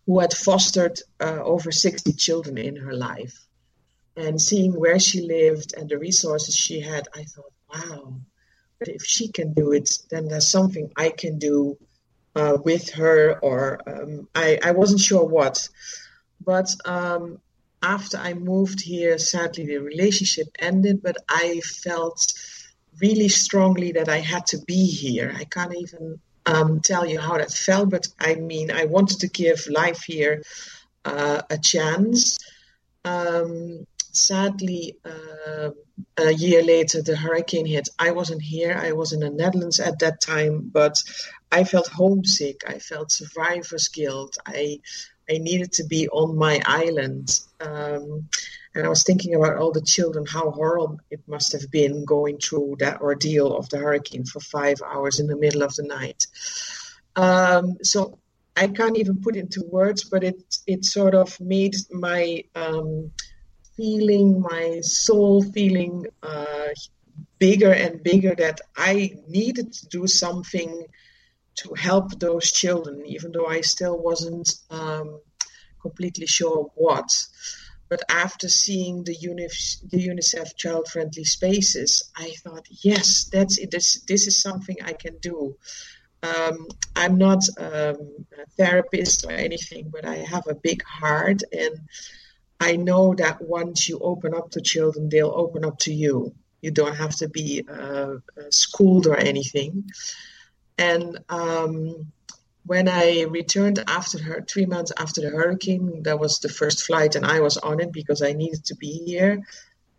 who 0.07 0.21
had 0.21 0.33
fostered 0.33 1.01
uh, 1.21 1.41
over 1.43 1.73
60 1.73 2.13
children 2.13 2.59
in 2.59 2.77
her 2.77 2.93
life. 2.93 3.47
And 4.17 4.41
seeing 4.41 4.79
where 4.79 5.01
she 5.01 5.23
lived 5.23 5.75
and 5.77 5.89
the 5.89 5.99
resources 5.99 6.55
she 6.55 6.81
had, 6.81 7.09
I 7.15 7.25
thought, 7.25 7.53
wow, 7.73 8.21
but 8.79 8.89
if 8.89 9.05
she 9.05 9.29
can 9.29 9.55
do 9.55 9.73
it, 9.73 9.99
then 10.11 10.29
there's 10.29 10.49
something 10.49 10.93
I 10.97 11.09
can 11.11 11.39
do 11.39 11.77
uh, 12.37 12.59
with 12.63 12.91
her, 12.91 13.39
or 13.41 13.81
um, 13.87 14.29
I, 14.35 14.59
I 14.63 14.73
wasn't 14.73 15.01
sure 15.01 15.25
what. 15.25 15.69
But 16.45 16.75
um, 16.85 17.41
after 17.85 18.17
I 18.17 18.33
moved 18.35 18.81
here, 18.81 19.19
sadly 19.19 19.67
the 19.67 19.79
relationship 19.79 20.49
ended, 20.59 21.03
but 21.03 21.17
I 21.29 21.61
felt 21.61 22.33
really 23.01 23.29
strongly 23.29 23.93
that 23.93 24.09
I 24.09 24.19
had 24.19 24.47
to 24.47 24.59
be 24.67 24.87
here. 24.87 25.35
I 25.37 25.45
can't 25.45 25.75
even 25.77 26.19
um, 26.47 26.81
tell 26.81 27.07
you 27.07 27.21
how 27.21 27.37
that 27.37 27.53
felt, 27.53 27.91
but 27.91 28.09
I 28.19 28.37
mean, 28.37 28.71
I 28.71 28.87
wanted 28.87 29.21
to 29.21 29.29
give 29.29 29.67
life 29.69 30.03
here 30.03 30.43
uh, 31.05 31.43
a 31.51 31.59
chance. 31.59 32.39
Um, 33.05 33.87
sadly, 34.13 34.97
uh, 35.05 35.71
a 36.17 36.31
year 36.33 36.63
later, 36.63 37.03
the 37.03 37.17
hurricane 37.17 37.67
hit. 37.67 37.89
I 37.99 38.13
wasn't 38.13 38.43
here. 38.43 38.75
I 38.81 38.93
was 38.93 39.13
in 39.13 39.21
the 39.21 39.31
Netherlands 39.31 39.81
at 39.81 39.99
that 39.99 40.21
time, 40.21 40.71
but 40.73 40.95
I 41.53 41.65
felt 41.65 41.89
homesick. 41.89 42.63
I 42.67 42.79
felt 42.79 43.13
survivor's 43.13 43.89
guilt. 43.89 44.39
I 44.47 44.81
I 45.31 45.39
needed 45.39 45.73
to 45.73 45.85
be 45.85 46.09
on 46.09 46.37
my 46.37 46.61
island. 46.67 47.41
Um, 47.61 48.29
and 48.75 48.85
I 48.85 48.89
was 48.89 49.05
thinking 49.05 49.35
about 49.35 49.57
all 49.57 49.73
the 49.73 49.81
children, 49.81 50.27
how 50.27 50.51
horrible 50.51 50.99
it 51.11 51.21
must 51.29 51.53
have 51.53 51.71
been 51.71 52.05
going 52.05 52.39
through 52.39 52.77
that 52.81 53.01
ordeal 53.01 53.57
of 53.57 53.69
the 53.69 53.79
hurricane 53.79 54.25
for 54.25 54.41
five 54.41 54.83
hours 54.85 55.21
in 55.21 55.29
the 55.29 55.37
middle 55.37 55.63
of 55.63 55.75
the 55.77 55.85
night. 55.85 56.27
Um, 57.15 57.77
so 57.83 58.19
I 58.57 58.67
can't 58.69 58.99
even 58.99 59.21
put 59.21 59.37
it 59.37 59.41
into 59.41 59.65
words, 59.65 60.05
but 60.05 60.25
it 60.25 60.43
it 60.67 60.85
sort 60.85 61.15
of 61.15 61.41
made 61.41 61.77
my 61.91 62.45
um, 62.55 63.11
feeling, 63.77 64.41
my 64.41 64.81
soul 64.83 65.43
feeling 65.43 66.07
uh, 66.23 66.69
bigger 67.39 67.73
and 67.73 68.03
bigger 68.03 68.35
that 68.37 68.61
I 68.77 69.17
needed 69.29 69.73
to 69.73 69.87
do 69.87 70.07
something 70.07 70.87
to 71.57 71.75
help 71.75 72.19
those 72.19 72.51
children, 72.51 73.05
even 73.07 73.33
though 73.33 73.47
I 73.47 73.61
still 73.61 73.99
wasn't 73.99 74.53
um, 74.71 75.21
completely 75.81 76.27
sure 76.27 76.71
what. 76.75 77.11
But 77.89 78.03
after 78.09 78.49
seeing 78.49 79.05
the, 79.05 79.15
UNICEF, 79.15 79.91
the 79.91 80.09
UNICEF 80.09 80.57
child 80.57 80.89
friendly 80.89 81.25
spaces, 81.25 82.11
I 82.17 82.33
thought, 82.43 82.67
yes, 82.83 83.29
that's 83.33 83.59
it. 83.59 83.71
This, 83.71 84.01
this 84.09 84.27
is 84.27 84.41
something 84.41 84.77
I 84.83 84.95
can 84.95 85.19
do. 85.19 85.57
Um, 86.23 86.67
I'm 86.97 87.19
not 87.19 87.45
um, 87.59 87.99
a 88.43 88.47
therapist 88.57 89.27
or 89.27 89.33
anything, 89.33 89.91
but 89.93 90.07
I 90.07 90.17
have 90.17 90.47
a 90.49 90.55
big 90.55 90.83
heart. 90.83 91.43
And 91.53 91.79
I 92.59 92.77
know 92.77 93.15
that 93.15 93.43
once 93.43 93.89
you 93.89 93.99
open 93.99 94.35
up 94.35 94.51
to 94.53 94.63
children, 94.63 95.11
they'll 95.11 95.33
open 95.35 95.65
up 95.65 95.79
to 95.81 95.93
you. 95.93 96.35
You 96.63 96.71
don't 96.71 96.97
have 96.97 97.15
to 97.17 97.29
be 97.29 97.63
uh, 97.71 98.15
schooled 98.49 99.07
or 99.07 99.19
anything. 99.19 99.85
And 100.79 101.19
um, 101.29 102.13
when 102.67 102.89
I 102.89 103.23
returned 103.23 103.83
after 103.87 104.23
her, 104.23 104.43
three 104.43 104.67
months 104.67 104.93
after 104.97 105.21
the 105.21 105.31
hurricane, 105.31 106.03
that 106.03 106.19
was 106.19 106.39
the 106.39 106.49
first 106.49 106.83
flight, 106.83 107.15
and 107.15 107.25
I 107.25 107.41
was 107.41 107.57
on 107.59 107.81
it 107.81 107.93
because 107.93 108.23
I 108.23 108.33
needed 108.33 108.65
to 108.67 108.77
be 108.77 108.93
here. 109.05 109.43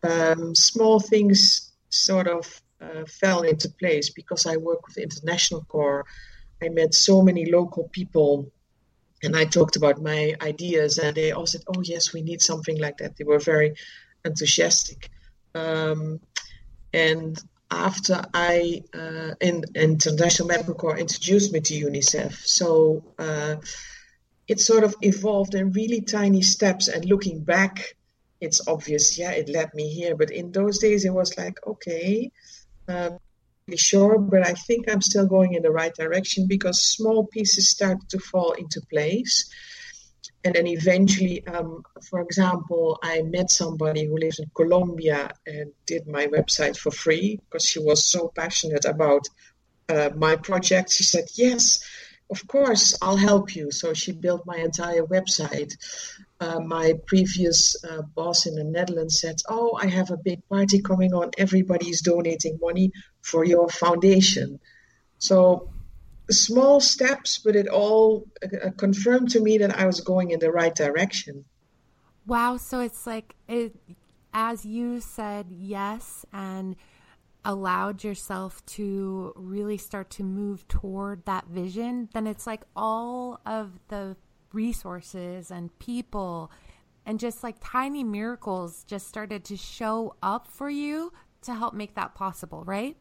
Um, 0.03 0.53
small 0.55 0.99
things 0.99 1.71
sort 1.89 2.27
of 2.27 2.61
uh, 2.81 3.05
fell 3.07 3.41
into 3.43 3.69
place 3.69 4.09
because 4.09 4.45
I 4.45 4.57
work 4.57 4.85
with 4.85 4.95
the 4.95 5.03
International 5.03 5.63
Corps. 5.63 6.05
I 6.61 6.69
met 6.69 6.93
so 6.93 7.21
many 7.21 7.51
local 7.51 7.89
people 7.89 8.51
and 9.25 9.35
I 9.35 9.45
talked 9.45 9.75
about 9.75 10.01
my 10.01 10.35
ideas, 10.41 10.97
and 10.97 11.15
they 11.15 11.31
all 11.31 11.47
said, 11.47 11.63
"Oh 11.67 11.81
yes, 11.81 12.13
we 12.13 12.21
need 12.21 12.41
something 12.41 12.77
like 12.79 12.97
that." 12.97 13.17
They 13.17 13.23
were 13.23 13.39
very 13.39 13.75
enthusiastic, 14.23 15.09
um, 15.55 16.19
and 16.93 17.41
after 17.71 18.23
I 18.33 18.83
uh, 18.93 19.33
in 19.41 19.63
International 19.75 20.47
Medical 20.47 20.75
Corps 20.75 20.97
introduced 20.97 21.51
me 21.51 21.61
to 21.61 21.73
UNICEF. 21.73 22.33
So 22.45 23.03
uh, 23.17 23.55
it 24.47 24.59
sort 24.59 24.83
of 24.83 24.95
evolved 25.01 25.55
in 25.55 25.71
really 25.71 26.01
tiny 26.01 26.41
steps. 26.41 26.87
And 26.87 27.05
looking 27.05 27.43
back, 27.43 27.95
it's 28.39 28.67
obvious, 28.67 29.17
yeah, 29.17 29.31
it 29.31 29.49
led 29.49 29.73
me 29.73 29.89
here. 29.89 30.15
But 30.15 30.31
in 30.31 30.51
those 30.51 30.79
days, 30.79 31.05
it 31.05 31.13
was 31.13 31.37
like, 31.37 31.57
okay, 31.65 32.31
um, 32.87 33.17
sure, 33.75 34.19
but 34.19 34.45
I 34.45 34.53
think 34.53 34.89
I'm 34.89 35.01
still 35.01 35.25
going 35.25 35.55
in 35.55 35.63
the 35.63 35.71
right 35.71 35.93
direction 35.93 36.45
because 36.47 36.83
small 36.83 37.25
pieces 37.25 37.69
started 37.69 38.07
to 38.09 38.19
fall 38.19 38.51
into 38.51 38.81
place 38.91 39.49
and 40.45 40.53
then 40.53 40.67
eventually, 40.67 41.45
um, 41.47 41.83
for 42.07 42.21
example, 42.21 42.99
I 43.01 43.23
met 43.23 43.49
somebody 43.49 44.05
who 44.05 44.15
lives 44.15 44.37
in 44.37 44.49
Colombia 44.55 45.31
and 45.47 45.71
did 45.87 46.07
my 46.07 46.27
website 46.27 46.77
for 46.77 46.91
free 46.91 47.39
because 47.43 47.65
she 47.65 47.79
was 47.79 48.07
so 48.07 48.31
passionate 48.35 48.85
about 48.85 49.27
uh, 49.89 50.11
my 50.15 50.35
project. 50.35 50.91
She 50.91 51.03
said, 51.03 51.25
Yes, 51.33 51.83
of 52.29 52.47
course, 52.47 52.95
I'll 53.01 53.17
help 53.17 53.55
you. 53.55 53.71
So 53.71 53.95
she 53.95 54.11
built 54.11 54.45
my 54.45 54.57
entire 54.57 55.03
website. 55.03 55.73
Uh, 56.39 56.59
my 56.59 56.93
previous 57.07 57.75
uh, 57.83 58.03
boss 58.03 58.45
in 58.45 58.53
the 58.53 58.63
Netherlands 58.63 59.19
said, 59.19 59.37
Oh, 59.49 59.75
I 59.81 59.87
have 59.87 60.11
a 60.11 60.17
big 60.17 60.47
party 60.47 60.79
coming 60.79 61.11
on. 61.15 61.31
Everybody's 61.39 62.03
donating 62.03 62.59
money 62.61 62.91
for 63.21 63.45
your 63.45 63.67
foundation. 63.67 64.59
So 65.17 65.71
small 66.29 66.79
steps, 66.79 67.39
but 67.43 67.55
it 67.55 67.67
all 67.67 68.25
uh, 68.43 68.71
confirmed 68.77 69.29
to 69.31 69.39
me 69.39 69.57
that 69.59 69.77
I 69.77 69.85
was 69.85 70.01
going 70.01 70.31
in 70.31 70.39
the 70.39 70.51
right 70.51 70.73
direction. 70.73 71.45
Wow. 72.25 72.57
So 72.57 72.79
it's 72.79 73.05
like, 73.05 73.35
it, 73.47 73.75
as 74.33 74.65
you 74.65 74.99
said 74.99 75.47
yes 75.49 76.25
and 76.33 76.75
allowed 77.43 78.03
yourself 78.03 78.65
to 78.65 79.31
really 79.35 79.77
start 79.77 80.09
to 80.09 80.23
move 80.23 80.67
toward 80.67 81.25
that 81.25 81.45
vision, 81.47 82.09
then 82.13 82.25
it's 82.25 82.47
like 82.47 82.63
all 82.75 83.39
of 83.45 83.79
the 83.89 84.17
resources 84.51 85.51
and 85.51 85.77
people 85.79 86.51
and 87.05 87.19
just 87.19 87.43
like 87.43 87.55
tiny 87.61 88.03
miracles 88.03 88.83
just 88.87 89.07
started 89.07 89.43
to 89.45 89.57
show 89.57 90.15
up 90.23 90.47
for 90.47 90.69
you 90.69 91.13
to 91.43 91.53
help 91.53 91.73
make 91.73 91.93
that 91.95 92.15
possible, 92.15 92.63
right? 92.63 92.97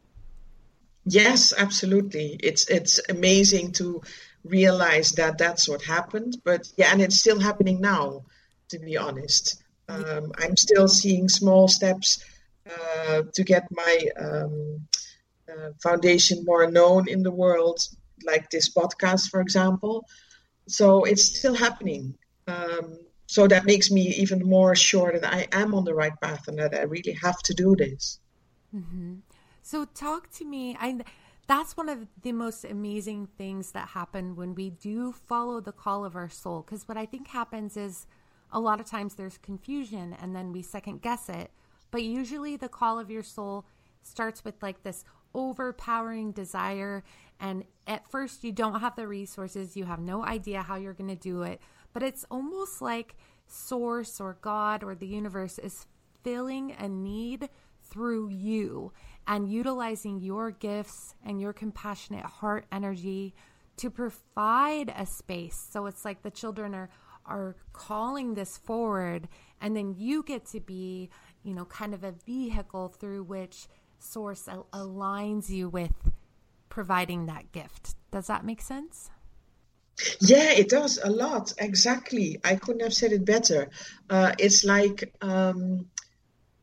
Yes, 1.05 1.53
absolutely. 1.55 2.39
It's 2.41 2.67
it's 2.67 2.99
amazing 3.09 3.73
to 3.73 4.01
realize 4.43 5.11
that 5.13 5.37
that's 5.37 5.69
what 5.69 5.83
happened. 5.83 6.37
But 6.43 6.67
yeah, 6.77 6.91
and 6.91 7.01
it's 7.01 7.19
still 7.19 7.39
happening 7.39 7.79
now. 7.79 8.23
To 8.69 8.79
be 8.79 8.97
honest, 8.97 9.63
um, 9.87 10.31
I'm 10.39 10.57
still 10.57 10.87
seeing 10.87 11.29
small 11.29 11.67
steps 11.67 12.23
uh, 12.67 13.21
to 13.31 13.43
get 13.43 13.67
my 13.71 14.09
um, 14.19 14.87
uh, 15.47 15.69
foundation 15.83 16.43
more 16.43 16.69
known 16.71 17.07
in 17.07 17.21
the 17.21 17.31
world, 17.31 17.79
like 18.23 18.49
this 18.49 18.73
podcast, 18.73 19.29
for 19.29 19.39
example. 19.39 20.07
So 20.67 21.03
it's 21.03 21.23
still 21.23 21.53
happening. 21.53 22.15
Um, 22.47 22.97
so 23.27 23.47
that 23.47 23.65
makes 23.65 23.91
me 23.91 24.07
even 24.17 24.43
more 24.43 24.75
sure 24.75 25.19
that 25.19 25.33
I 25.33 25.47
am 25.51 25.75
on 25.75 25.83
the 25.83 25.93
right 25.93 26.19
path 26.21 26.47
and 26.47 26.57
that 26.57 26.73
I 26.73 26.83
really 26.83 27.13
have 27.21 27.37
to 27.43 27.53
do 27.53 27.75
this. 27.75 28.19
Mm-hmm. 28.75 29.15
So 29.65 29.83
talk 29.83 30.29
to 30.33 30.45
me. 30.45 30.77
I 30.79 30.99
that's 31.47 31.75
one 31.75 31.89
of 31.89 32.05
the 32.21 32.31
most 32.31 32.65
amazing 32.65 33.29
things 33.35 33.71
that 33.71 33.89
happen 33.89 34.35
when 34.35 34.53
we 34.53 34.69
do 34.69 35.11
follow 35.11 35.59
the 35.59 35.71
call 35.71 36.05
of 36.05 36.15
our 36.15 36.29
soul. 36.29 36.61
Because 36.61 36.87
what 36.87 36.99
I 36.99 37.07
think 37.07 37.29
happens 37.29 37.75
is 37.75 38.05
a 38.51 38.59
lot 38.59 38.79
of 38.79 38.85
times 38.85 39.15
there's 39.15 39.39
confusion 39.39 40.15
and 40.21 40.35
then 40.35 40.51
we 40.51 40.61
second 40.61 41.01
guess 41.01 41.29
it. 41.29 41.49
But 41.89 42.03
usually 42.03 42.55
the 42.57 42.69
call 42.69 42.99
of 42.99 43.09
your 43.09 43.23
soul 43.23 43.65
starts 44.03 44.45
with 44.45 44.61
like 44.61 44.83
this 44.83 45.03
overpowering 45.33 46.31
desire. 46.31 47.03
And 47.39 47.63
at 47.87 48.07
first, 48.11 48.43
you 48.43 48.51
don't 48.51 48.81
have 48.81 48.95
the 48.95 49.07
resources, 49.07 49.75
you 49.75 49.85
have 49.85 49.99
no 49.99 50.23
idea 50.23 50.61
how 50.61 50.75
you're 50.75 50.93
going 50.93 51.09
to 51.09 51.15
do 51.15 51.41
it. 51.41 51.59
But 51.91 52.03
it's 52.03 52.23
almost 52.29 52.83
like 52.83 53.15
Source 53.47 54.21
or 54.21 54.37
God 54.41 54.83
or 54.83 54.93
the 54.93 55.07
universe 55.07 55.57
is 55.57 55.87
filling 56.23 56.75
a 56.77 56.87
need 56.87 57.49
through 57.89 58.29
you 58.29 58.91
and 59.27 59.49
utilizing 59.49 60.19
your 60.19 60.51
gifts 60.51 61.15
and 61.25 61.39
your 61.41 61.53
compassionate 61.53 62.25
heart 62.25 62.65
energy 62.71 63.33
to 63.77 63.89
provide 63.89 64.93
a 64.95 65.05
space. 65.05 65.67
So 65.71 65.85
it's 65.85 66.05
like 66.05 66.21
the 66.21 66.31
children 66.31 66.73
are 66.73 66.89
are 67.27 67.55
calling 67.73 68.35
this 68.35 68.55
forward 68.55 69.27
and 69.59 69.75
then 69.75 69.95
you 69.97 70.21
get 70.21 70.45
to 70.45 70.59
be, 70.59 71.09
you 71.43 71.55
know, 71.55 71.65
kind 71.65 71.93
of 71.95 72.03
a 72.03 72.11
vehicle 72.11 72.87
through 72.89 73.23
which 73.23 73.67
source 73.97 74.47
al- 74.47 74.67
aligns 74.71 75.49
you 75.49 75.67
with 75.67 76.11
providing 76.69 77.25
that 77.25 77.51
gift. 77.51 77.95
Does 78.11 78.27
that 78.27 78.45
make 78.45 78.61
sense? 78.61 79.09
Yeah, 80.21 80.51
it 80.51 80.69
does 80.69 80.99
a 81.03 81.09
lot. 81.09 81.53
Exactly. 81.57 82.39
I 82.43 82.57
couldn't 82.57 82.81
have 82.81 82.93
said 82.93 83.11
it 83.11 83.25
better. 83.25 83.69
Uh, 84.09 84.33
it's 84.37 84.63
like 84.63 85.13
um, 85.21 85.87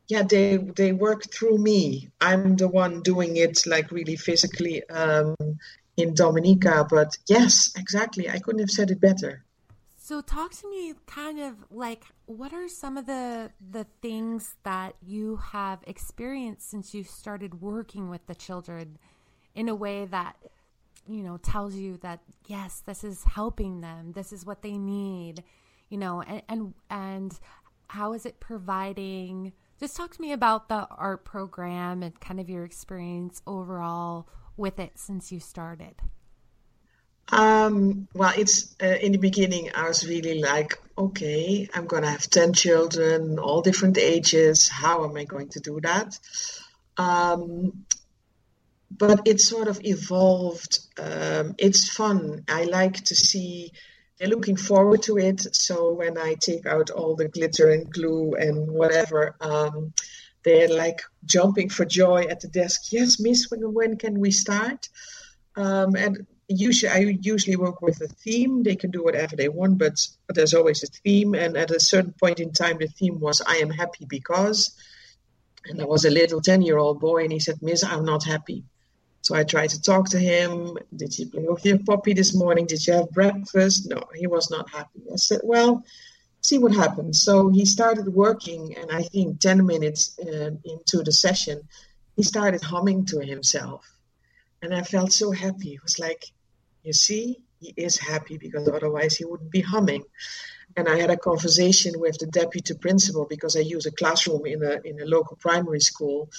yeah 0.07 0.23
they 0.23 0.57
they 0.57 0.91
work 0.91 1.31
through 1.31 1.57
me. 1.57 2.09
I'm 2.21 2.55
the 2.55 2.67
one 2.67 3.01
doing 3.01 3.37
it 3.37 3.65
like 3.65 3.91
really 3.91 4.15
physically 4.15 4.87
um, 4.89 5.35
in 5.97 6.13
dominica 6.13 6.85
but 6.89 7.17
yes 7.27 7.73
exactly. 7.77 8.29
I 8.29 8.39
couldn't 8.39 8.59
have 8.59 8.71
said 8.71 8.91
it 8.91 8.99
better. 8.99 9.43
So 9.97 10.19
talk 10.19 10.51
to 10.55 10.69
me 10.69 10.93
kind 11.05 11.39
of 11.39 11.63
like 11.71 12.03
what 12.25 12.51
are 12.53 12.67
some 12.67 12.97
of 12.97 13.05
the 13.05 13.51
the 13.71 13.85
things 14.01 14.55
that 14.63 14.95
you 15.01 15.37
have 15.37 15.79
experienced 15.87 16.69
since 16.69 16.93
you 16.93 17.03
started 17.03 17.61
working 17.61 18.09
with 18.09 18.25
the 18.27 18.35
children 18.35 18.97
in 19.55 19.69
a 19.69 19.75
way 19.75 20.05
that 20.05 20.35
you 21.07 21.23
know 21.23 21.37
tells 21.37 21.75
you 21.75 21.97
that 21.97 22.19
yes 22.47 22.81
this 22.85 23.03
is 23.03 23.23
helping 23.23 23.81
them. 23.81 24.11
This 24.11 24.33
is 24.33 24.45
what 24.45 24.61
they 24.61 24.77
need 24.77 25.43
you 25.89 25.97
know 25.97 26.21
and 26.21 26.41
and, 26.49 26.73
and 26.89 27.39
how 27.87 28.13
is 28.13 28.25
it 28.25 28.39
providing 28.39 29.53
just 29.79 29.95
talk 29.97 30.15
to 30.15 30.21
me 30.21 30.31
about 30.31 30.69
the 30.69 30.87
art 30.89 31.25
program 31.25 32.03
and 32.03 32.19
kind 32.19 32.39
of 32.39 32.49
your 32.49 32.63
experience 32.63 33.41
overall 33.45 34.27
with 34.55 34.79
it 34.79 34.93
since 34.95 35.31
you 35.31 35.39
started. 35.39 35.95
Um, 37.31 38.07
well, 38.13 38.33
it's 38.37 38.75
uh, 38.81 38.97
in 39.01 39.13
the 39.13 39.17
beginning, 39.17 39.71
I 39.73 39.87
was 39.87 40.07
really 40.07 40.39
like, 40.39 40.77
okay, 40.97 41.67
I'm 41.73 41.85
going 41.85 42.03
to 42.03 42.09
have 42.09 42.29
10 42.29 42.53
children, 42.53 43.39
all 43.39 43.61
different 43.61 43.97
ages. 43.97 44.67
How 44.69 45.05
am 45.05 45.15
I 45.15 45.23
going 45.23 45.49
to 45.49 45.59
do 45.59 45.79
that? 45.81 46.19
Um, 46.97 47.85
but 48.91 49.27
it 49.27 49.41
sort 49.41 49.67
of 49.67 49.83
evolved. 49.83 50.79
Um, 50.99 51.55
it's 51.57 51.89
fun. 51.89 52.43
I 52.47 52.65
like 52.65 53.05
to 53.05 53.15
see 53.15 53.71
looking 54.27 54.55
forward 54.57 55.03
to 55.03 55.17
it. 55.17 55.55
So 55.55 55.93
when 55.93 56.17
I 56.17 56.35
take 56.35 56.65
out 56.65 56.89
all 56.89 57.15
the 57.15 57.27
glitter 57.27 57.69
and 57.69 57.91
glue 57.91 58.33
and 58.33 58.69
whatever, 58.69 59.35
um, 59.41 59.93
they're 60.43 60.67
like 60.67 61.01
jumping 61.25 61.69
for 61.69 61.85
joy 61.85 62.23
at 62.23 62.41
the 62.41 62.47
desk. 62.47 62.91
Yes, 62.91 63.19
Miss, 63.19 63.49
when, 63.49 63.73
when 63.73 63.97
can 63.97 64.19
we 64.19 64.31
start? 64.31 64.89
Um, 65.55 65.95
and 65.95 66.27
usually, 66.47 66.91
I 66.91 67.17
usually 67.21 67.55
work 67.55 67.81
with 67.81 68.01
a 68.01 68.07
theme. 68.07 68.63
They 68.63 68.75
can 68.75 68.91
do 68.91 69.03
whatever 69.03 69.35
they 69.35 69.49
want, 69.49 69.77
but, 69.77 70.05
but 70.27 70.35
there's 70.35 70.53
always 70.53 70.83
a 70.83 70.87
theme. 70.87 71.33
And 71.33 71.55
at 71.55 71.71
a 71.71 71.79
certain 71.79 72.13
point 72.19 72.39
in 72.39 72.51
time, 72.51 72.77
the 72.79 72.87
theme 72.87 73.19
was 73.19 73.41
"I 73.41 73.57
am 73.57 73.69
happy 73.69 74.05
because." 74.05 74.75
And 75.65 75.79
there 75.79 75.87
was 75.87 76.03
a 76.03 76.09
little 76.09 76.41
ten-year-old 76.41 76.99
boy, 76.99 77.23
and 77.23 77.31
he 77.31 77.39
said, 77.39 77.61
"Miss, 77.61 77.83
I'm 77.83 78.03
not 78.03 78.25
happy." 78.25 78.63
So 79.23 79.35
I 79.35 79.45
tried 79.45 79.69
to 79.69 79.81
talk 79.81 80.09
to 80.09 80.19
him. 80.19 80.77
Did 80.93 81.17
you 81.17 81.27
play 81.27 81.45
with 81.47 81.65
your 81.65 81.79
puppy 81.79 82.13
this 82.13 82.35
morning? 82.35 82.65
Did 82.65 82.85
you 82.85 82.93
have 82.93 83.09
breakfast? 83.11 83.89
No, 83.89 84.03
he 84.13 84.27
was 84.27 84.51
not 84.51 84.69
happy. 84.69 84.99
I 85.11 85.15
said, 85.15 85.39
well, 85.43 85.85
see 86.41 86.57
what 86.57 86.73
happens. 86.73 87.23
So 87.23 87.47
he 87.47 87.63
started 87.63 88.13
working, 88.13 88.75
and 88.75 88.91
I 88.91 89.03
think 89.03 89.39
10 89.39 89.65
minutes 89.65 90.19
uh, 90.19 90.51
into 90.65 91.03
the 91.03 91.13
session, 91.13 91.61
he 92.17 92.23
started 92.23 92.61
humming 92.61 93.05
to 93.05 93.21
himself. 93.21 93.89
And 94.61 94.75
I 94.75 94.81
felt 94.81 95.13
so 95.13 95.31
happy. 95.31 95.75
It 95.75 95.83
was 95.83 95.99
like, 95.99 96.25
you 96.83 96.91
see, 96.91 97.39
he 97.61 97.73
is 97.77 97.97
happy 97.97 98.37
because 98.37 98.67
otherwise 98.67 99.15
he 99.15 99.23
wouldn't 99.23 99.51
be 99.51 99.61
humming. 99.61 100.03
And 100.75 100.89
I 100.89 100.99
had 100.99 101.11
a 101.11 101.17
conversation 101.17 101.97
with 101.97 102.17
the 102.17 102.27
deputy 102.27 102.73
principal 102.73 103.25
because 103.29 103.55
I 103.55 103.61
use 103.61 103.85
a 103.85 103.91
classroom 103.91 104.45
in 104.45 104.63
a 104.63 104.81
in 104.83 104.99
a 104.99 105.05
local 105.05 105.37
primary 105.37 105.79
school 105.79 106.29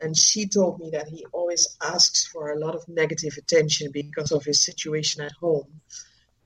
and 0.00 0.16
she 0.16 0.46
told 0.46 0.78
me 0.80 0.90
that 0.90 1.08
he 1.08 1.26
always 1.32 1.76
asks 1.82 2.26
for 2.26 2.50
a 2.50 2.58
lot 2.58 2.74
of 2.74 2.88
negative 2.88 3.34
attention 3.36 3.90
because 3.92 4.32
of 4.32 4.44
his 4.44 4.60
situation 4.60 5.22
at 5.22 5.32
home. 5.32 5.80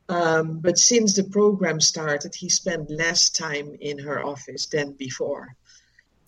Um, 0.09 0.59
but 0.59 0.79
since 0.79 1.15
the 1.15 1.25
program 1.25 1.81
started, 1.81 2.35
he 2.35 2.49
spent 2.49 2.91
less 2.91 3.31
time 3.31 3.77
in 3.81 3.99
her 4.01 4.25
office 4.25 4.67
than 4.67 4.93
before. 4.93 5.57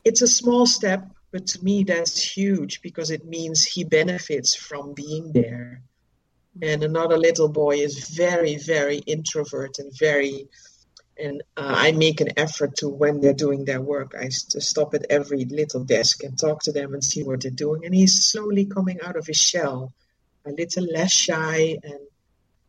It's 0.04 0.22
a 0.22 0.28
small 0.28 0.66
step, 0.66 1.06
but 1.32 1.46
to 1.48 1.64
me, 1.64 1.84
that's 1.84 2.22
huge 2.22 2.80
because 2.80 3.10
it 3.10 3.26
means 3.26 3.64
he 3.64 3.84
benefits 3.84 4.54
from 4.54 4.94
being 4.94 5.32
there. 5.32 5.82
And 6.62 6.82
another 6.82 7.18
little 7.18 7.48
boy 7.48 7.76
is 7.76 8.08
very, 8.08 8.56
very 8.56 8.98
introvert 8.98 9.78
and 9.78 9.92
very 9.98 10.48
and 11.18 11.42
uh, 11.56 11.74
I 11.76 11.92
make 11.92 12.20
an 12.20 12.30
effort 12.36 12.76
to 12.76 12.88
when 12.88 13.20
they're 13.20 13.32
doing 13.32 13.64
their 13.64 13.80
work, 13.80 14.14
I 14.18 14.28
stop 14.28 14.94
at 14.94 15.06
every 15.08 15.44
little 15.44 15.84
desk 15.84 16.22
and 16.22 16.38
talk 16.38 16.62
to 16.64 16.72
them 16.72 16.92
and 16.94 17.02
see 17.02 17.22
what 17.22 17.42
they're 17.42 17.50
doing. 17.50 17.84
And 17.84 17.94
he's 17.94 18.24
slowly 18.24 18.66
coming 18.66 19.00
out 19.00 19.16
of 19.16 19.26
his 19.26 19.38
shell, 19.38 19.92
a 20.44 20.50
little 20.50 20.84
less 20.84 21.12
shy. 21.12 21.78
And 21.82 22.00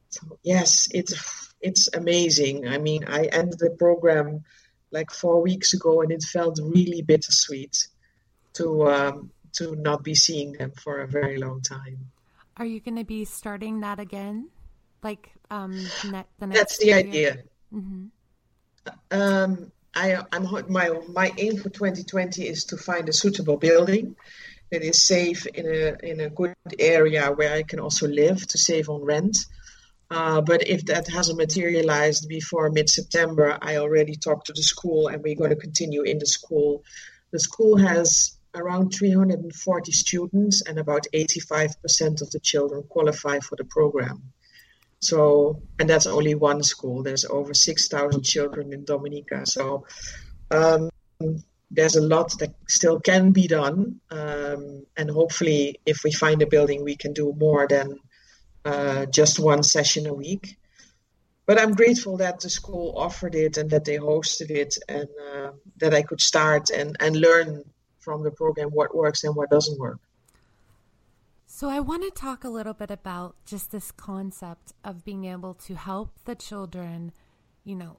so, 0.10 0.40
yes, 0.44 0.88
it's 0.94 1.54
it's 1.62 1.90
amazing. 1.94 2.68
I 2.68 2.78
mean, 2.78 3.04
I 3.08 3.26
ended 3.26 3.60
the 3.60 3.72
program 3.72 4.44
like 4.92 5.12
four 5.12 5.42
weeks 5.42 5.74
ago, 5.74 6.02
and 6.02 6.12
it 6.12 6.24
felt 6.24 6.60
really 6.62 7.02
bittersweet 7.02 7.88
to 8.54 8.88
um, 8.88 9.32
to 9.54 9.76
not 9.76 10.04
be 10.04 10.16
seeing 10.16 10.54
them 10.54 10.72
for 10.72 11.02
a 11.02 11.08
very 11.08 11.38
long 11.38 11.62
time. 11.62 12.12
Are 12.56 12.66
you 12.66 12.80
going 12.80 12.96
to 12.98 13.04
be 13.04 13.26
starting 13.26 13.82
that 13.82 14.00
again? 14.00 14.50
Like 15.04 15.32
um, 15.52 15.74
ne- 16.06 16.26
the 16.40 16.48
next 16.48 16.60
That's 16.60 16.78
the 16.78 16.86
year? 16.88 16.98
idea. 16.98 17.38
Mm-hmm. 17.74 18.06
Um, 19.12 19.72
I, 19.96 20.24
am 20.32 20.48
my 20.70 20.90
my 21.10 21.32
aim 21.38 21.58
for 21.58 21.70
2020 21.70 22.48
is 22.48 22.66
to 22.66 22.78
find 22.78 23.10
a 23.10 23.14
suitable 23.14 23.58
building 23.58 24.16
that 24.72 24.84
is 24.84 25.08
safe 25.08 25.46
in 25.48 25.66
a 25.66 25.96
in 26.04 26.20
a 26.20 26.30
good 26.30 26.56
area 26.78 27.32
where 27.32 27.54
I 27.54 27.64
can 27.64 27.80
also 27.80 28.08
live 28.08 28.46
to 28.48 28.58
save 28.58 28.90
on 28.90 29.04
rent. 29.04 29.38
Uh, 30.10 30.40
but 30.42 30.68
if 30.68 30.86
that 30.86 31.08
hasn't 31.08 31.38
materialized 31.38 32.30
before 32.30 32.70
mid 32.70 32.90
September, 32.90 33.58
I 33.62 33.78
already 33.78 34.16
talked 34.16 34.48
to 34.48 34.54
the 34.54 34.64
school 34.64 35.08
and 35.08 35.22
we're 35.22 35.36
going 35.36 35.50
to 35.50 35.56
continue 35.56 36.04
in 36.04 36.20
the 36.20 36.26
school. 36.26 36.84
The 37.32 37.40
school 37.40 37.78
has 37.78 38.38
around 38.58 38.92
340 38.92 39.92
students, 39.92 40.62
and 40.62 40.80
about 40.80 41.06
85% 41.14 42.22
of 42.22 42.32
the 42.32 42.40
children 42.40 42.84
qualify 42.84 43.40
for 43.40 43.56
the 43.56 43.66
program. 43.66 44.34
So, 45.00 45.62
and 45.80 45.90
that's 45.90 46.08
only 46.08 46.36
one 46.36 46.64
school. 46.64 47.04
There's 47.04 47.26
over 47.26 47.54
6,000 47.54 48.24
children 48.24 48.74
in 48.74 48.84
Dominica. 48.84 49.46
So, 49.46 49.86
um, 50.52 50.90
there's 51.70 51.96
a 51.96 52.02
lot 52.02 52.38
that 52.40 52.54
still 52.68 53.00
can 53.00 53.32
be 53.32 53.48
done. 53.48 54.00
Um, 54.10 54.86
and 54.96 55.10
hopefully, 55.10 55.80
if 55.86 56.04
we 56.04 56.12
find 56.12 56.42
a 56.42 56.48
building, 56.48 56.84
we 56.84 56.96
can 56.96 57.14
do 57.14 57.34
more 57.38 57.68
than 57.68 58.00
uh, 58.66 59.06
just 59.06 59.40
one 59.40 59.64
session 59.64 60.08
a 60.08 60.14
week. 60.14 60.58
But 61.46 61.60
I'm 61.60 61.74
grateful 61.74 62.18
that 62.18 62.42
the 62.42 62.50
school 62.50 62.94
offered 62.98 63.36
it 63.36 63.58
and 63.58 63.70
that 63.70 63.86
they 63.86 63.98
hosted 63.98 64.50
it 64.50 64.78
and 64.90 65.08
uh, 65.34 65.52
that 65.78 65.94
I 65.94 66.02
could 66.02 66.22
start 66.22 66.70
and, 66.70 66.98
and 67.00 67.16
learn 67.16 67.64
from 68.00 68.24
the 68.24 68.32
program 68.32 68.70
what 68.70 68.96
works 68.96 69.24
and 69.24 69.36
what 69.36 69.50
doesn't 69.50 69.80
work. 69.80 70.00
So, 71.60 71.70
I 71.70 71.80
want 71.80 72.04
to 72.04 72.12
talk 72.12 72.44
a 72.44 72.50
little 72.50 72.76
bit 72.76 72.92
about 72.92 73.36
just 73.44 73.72
this 73.72 73.92
concept 73.92 74.74
of 74.84 75.04
being 75.04 75.26
able 75.26 75.56
to 75.56 75.74
help 75.74 76.12
the 76.26 76.36
children, 76.36 77.14
you 77.64 77.76
know, 77.76 77.98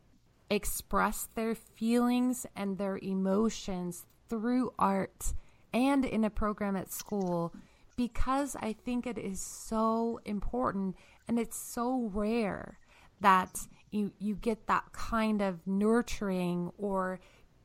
express 0.48 1.28
their 1.34 1.56
feelings 1.56 2.46
and 2.54 2.78
their 2.78 2.98
emotions 2.98 4.06
through 4.28 4.72
art 4.78 5.34
and 5.74 6.04
in 6.04 6.22
a 6.22 6.30
program 6.30 6.76
at 6.76 6.92
school 6.92 7.52
because 7.96 8.54
I 8.54 8.74
think 8.74 9.08
it 9.08 9.18
is 9.18 9.40
so 9.40 10.20
important 10.24 10.94
and 11.26 11.36
it's 11.36 11.58
so 11.58 12.12
rare 12.14 12.78
that 13.20 13.66
you 13.90 14.12
you 14.20 14.36
get 14.36 14.68
that 14.68 14.92
kind 14.92 15.42
of 15.42 15.66
nurturing 15.66 16.70
or 16.78 17.18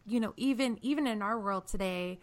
you 0.08 0.20
know 0.20 0.34
even 0.38 0.80
even 0.82 1.06
in 1.06 1.22
our 1.22 1.40
world 1.40 1.68
today 1.68 2.20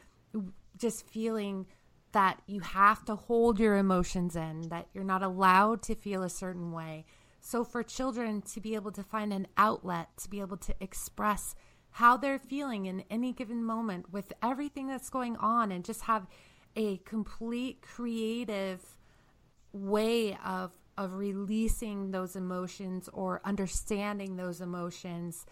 just 0.77 1.07
feeling 1.07 1.67
that 2.13 2.41
you 2.47 2.61
have 2.61 3.05
to 3.05 3.15
hold 3.15 3.61
your 3.61 3.77
emotions 3.77 4.37
in 4.37 4.69
that 4.69 4.89
you're 4.93 5.05
not 5.05 5.23
allowed 5.23 5.83
to 5.83 5.95
feel 5.95 6.23
a 6.23 6.31
certain 6.31 6.73
way. 6.73 7.05
So 7.41 7.65
for 7.65 7.83
children 7.83 8.43
to 8.43 8.61
be 8.61 8.75
able 8.75 8.93
to 8.93 9.03
find 9.03 9.33
an 9.33 9.47
outlet 9.57 10.09
to 10.19 10.31
be 10.31 10.41
able 10.41 10.57
to 10.59 10.75
express 10.81 11.55
how 11.93 12.17
they're 12.17 12.39
feeling 12.39 12.87
in 12.87 13.05
any 13.11 13.33
given 13.33 13.65
moment 13.65 14.13
with 14.13 14.33
everything 14.43 14.87
that's 14.87 15.11
going 15.11 15.37
on 15.37 15.73
and 15.73 15.85
just 15.85 16.03
have 16.03 16.27
a 16.77 16.99
complete 16.99 17.83
creative 17.83 18.97
way 19.73 20.37
of 20.45 20.77
of 20.99 21.15
releasing 21.15 22.11
those 22.11 22.37
emotions 22.37 23.09
or 23.13 23.41
understanding 23.45 24.37
those 24.37 24.61
emotions 24.61 25.47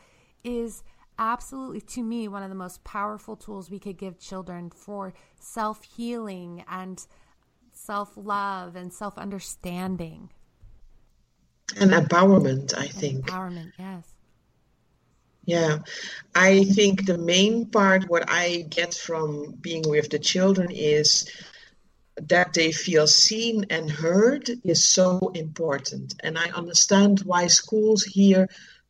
is 0.45 0.83
absolutely 1.19 1.81
to 1.81 2.03
me 2.03 2.29
one 2.29 2.43
of 2.43 2.49
the 2.49 2.55
most 2.55 2.85
powerful 2.85 3.37
tools 3.37 3.71
we 3.71 3.79
could 3.79 3.97
give 3.97 4.19
children 4.19 4.71
for 4.71 5.15
self-healing 5.41 6.65
and 6.69 7.07
self-love 7.73 8.77
and 8.77 8.93
self-understanding. 8.93 10.31
And 11.79 11.91
empowerment 11.91 12.77
i 12.77 12.87
think. 12.87 13.27
Empowerment 13.27 13.73
yes. 13.79 14.15
Yeah, 15.49 15.79
I 16.35 16.65
think 16.65 17.07
the 17.07 17.17
main 17.17 17.65
part, 17.65 18.11
what 18.11 18.25
I 18.29 18.67
get 18.69 18.93
from 18.93 19.53
being 19.63 19.83
with 19.89 20.11
the 20.11 20.19
children, 20.19 20.71
is 20.71 21.27
that 22.21 22.53
they 22.53 22.71
feel 22.71 23.07
seen 23.07 23.65
and 23.71 23.91
heard 23.91 24.51
is 24.63 24.87
so 24.87 25.33
important. 25.35 26.17
And 26.23 26.37
I 26.37 26.51
understand 26.51 27.21
why 27.21 27.47
schools 27.47 28.03
here 28.03 28.47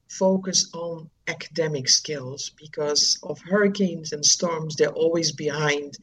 focus 0.09 0.69
on 0.75 1.09
academic 1.29 1.89
skills 1.89 2.51
because 2.59 3.19
of 3.23 3.41
hurricanes 3.41 4.13
and 4.13 4.25
storms, 4.25 4.77
they're 4.77 4.89
always 4.89 5.31
behind 5.33 5.99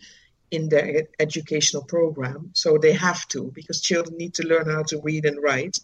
in 0.51 0.69
their 0.69 1.07
educational 1.19 1.83
program. 1.83 2.51
So 2.53 2.77
they 2.77 2.93
have 2.93 3.27
to 3.29 3.51
because 3.53 3.81
children 3.81 4.17
need 4.17 4.35
to 4.35 4.47
learn 4.47 4.69
how 4.69 4.83
to 4.83 5.01
read 5.01 5.25
and 5.25 5.41
write. 5.41 5.79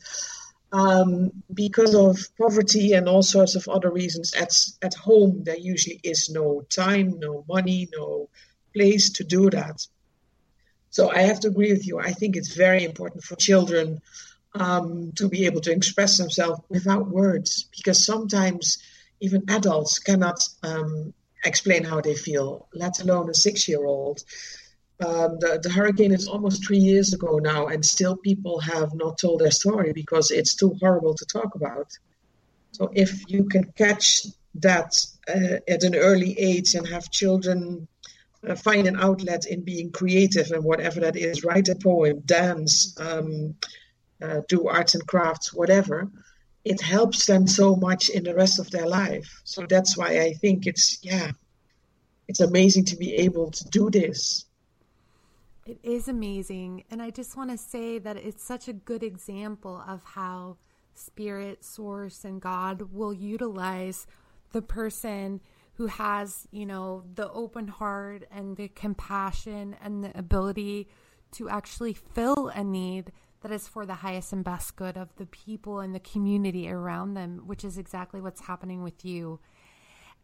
Um, 0.72 1.44
because 1.54 1.96
of 1.96 2.18
poverty 2.38 2.94
and 2.94 3.10
all 3.10 3.24
sorts 3.24 3.56
of 3.56 3.68
other 3.68 3.92
reasons 3.92 4.34
at, 4.34 4.54
at 4.82 4.94
home 4.94 5.44
there 5.44 5.58
usually 5.58 6.00
is 6.02 6.30
no 6.30 6.62
time 6.70 7.20
no 7.20 7.44
money 7.50 7.89
no 7.92 8.30
place 8.74 9.10
to 9.18 9.26
do 9.26 9.50
that. 9.50 9.86
So 10.89 11.10
i 11.10 11.24
have 11.24 11.42
to 11.42 11.50
agree 11.50 11.74
with 11.74 11.86
you. 11.86 12.00
I 12.00 12.12
think 12.12 12.38
it's 12.38 12.56
very 12.56 12.86
important 12.86 13.24
for 13.24 13.36
children 13.36 14.02
um, 14.54 15.12
to 15.14 15.28
be 15.28 15.46
able 15.46 15.62
to 15.62 15.72
express 15.72 16.18
themselves 16.18 16.62
without 16.70 17.08
words 17.08 17.68
because 17.76 18.06
sometimes 18.06 18.78
even 19.22 19.44
adults 19.50 20.00
cannot 20.00 20.40
um, 20.64 21.14
explain 21.46 21.84
how 21.84 22.02
they 22.02 22.16
feel 22.16 22.68
let 22.74 23.02
alone 23.02 23.30
a 23.30 23.34
six 23.34 23.68
year 23.68 23.86
old 23.86 24.24
um, 25.06 25.40
the, 25.40 25.60
the 25.62 25.70
hurricane 25.72 26.12
is 26.12 26.28
almost 26.28 26.66
three 26.66 26.78
years 26.78 27.14
ago 27.14 27.40
now, 27.40 27.68
and 27.68 27.84
still 27.84 28.16
people 28.18 28.60
have 28.60 28.94
not 28.94 29.18
told 29.18 29.42
their 29.42 29.52
story 29.52 29.94
because 29.94 30.30
it's 30.30 30.54
too 30.54 30.76
horrible 30.80 31.16
to 31.16 31.26
talk 31.26 31.56
about. 31.56 31.88
So, 32.72 32.92
if 32.94 33.30
you 33.30 33.46
can 33.46 33.72
catch 33.76 34.28
that 34.56 34.94
uh, 35.28 35.58
at 35.68 35.84
an 35.84 35.96
early 35.96 36.38
age 36.38 36.76
and 36.76 36.88
have 36.88 37.10
children 37.10 37.88
uh, 38.48 38.56
find 38.56 38.86
an 38.86 39.00
outlet 39.00 39.48
in 39.48 39.62
being 39.62 39.92
creative 39.92 40.52
and 40.52 40.64
whatever 40.64 41.00
that 41.00 41.16
is 41.16 41.44
write 41.44 41.70
a 41.70 41.76
poem, 41.76 42.20
dance, 42.26 42.96
um, 43.00 43.56
uh, 44.22 44.42
do 44.48 44.68
arts 44.68 44.94
and 44.94 45.08
crafts, 45.08 45.52
whatever 45.52 46.12
it 46.64 46.82
helps 46.82 47.26
them 47.26 47.47
so 47.47 47.76
much 47.76 48.09
in 48.09 48.24
the 48.24 48.36
rest 48.36 48.59
of 48.59 48.70
their 48.72 48.88
life. 48.88 49.41
So, 49.43 49.66
that's 49.68 49.97
why 49.97 50.20
I 50.20 50.34
think 50.34 50.68
it's, 50.68 51.03
yeah, 51.03 51.32
it's 52.28 52.39
amazing 52.39 52.86
to 52.86 52.95
be 52.95 53.16
able 53.16 53.51
to 53.51 53.70
do 53.70 53.89
this. 53.89 54.45
It 55.66 55.80
is 55.84 56.07
amazing. 56.07 56.86
And 56.89 57.01
I 57.01 57.12
just 57.12 57.38
want 57.38 57.51
to 57.51 57.57
say 57.57 57.99
that 57.99 58.18
it's 58.18 58.43
such 58.43 58.68
a 58.68 58.74
good 58.74 59.03
example 59.03 59.84
of 59.88 60.03
how 60.03 60.57
spirit, 60.93 61.64
source, 61.64 62.26
and 62.26 62.41
God 62.41 62.93
will 62.93 63.14
utilize 63.14 64.07
the 64.51 64.62
person 64.62 65.39
who 65.74 65.88
has, 65.88 66.47
you 66.51 66.66
know, 66.66 67.03
the 67.16 67.30
open 67.32 67.68
heart 67.68 68.28
and 68.32 68.57
the 68.57 68.68
compassion 68.70 69.76
and 69.84 70.03
the 70.03 70.18
ability 70.18 70.88
to 71.34 71.49
actually 71.49 71.93
fill 71.93 72.49
a 72.49 72.64
need 72.64 73.12
that 73.42 73.52
is 73.52 73.68
for 73.68 73.86
the 73.86 73.96
highest 73.96 74.34
and 74.34 74.44
best 74.44 74.76
good 74.76 74.98
of 74.98 75.16
the 75.16 75.26
people 75.26 75.80
and 75.80 75.94
the 75.94 76.00
community 76.00 76.70
around 76.70 77.16
them, 77.16 77.42
which 77.46 77.64
is 77.64 77.78
exactly 77.78 78.22
what's 78.22 78.42
happening 78.42 78.84
with 78.84 79.04
you. 79.04 79.39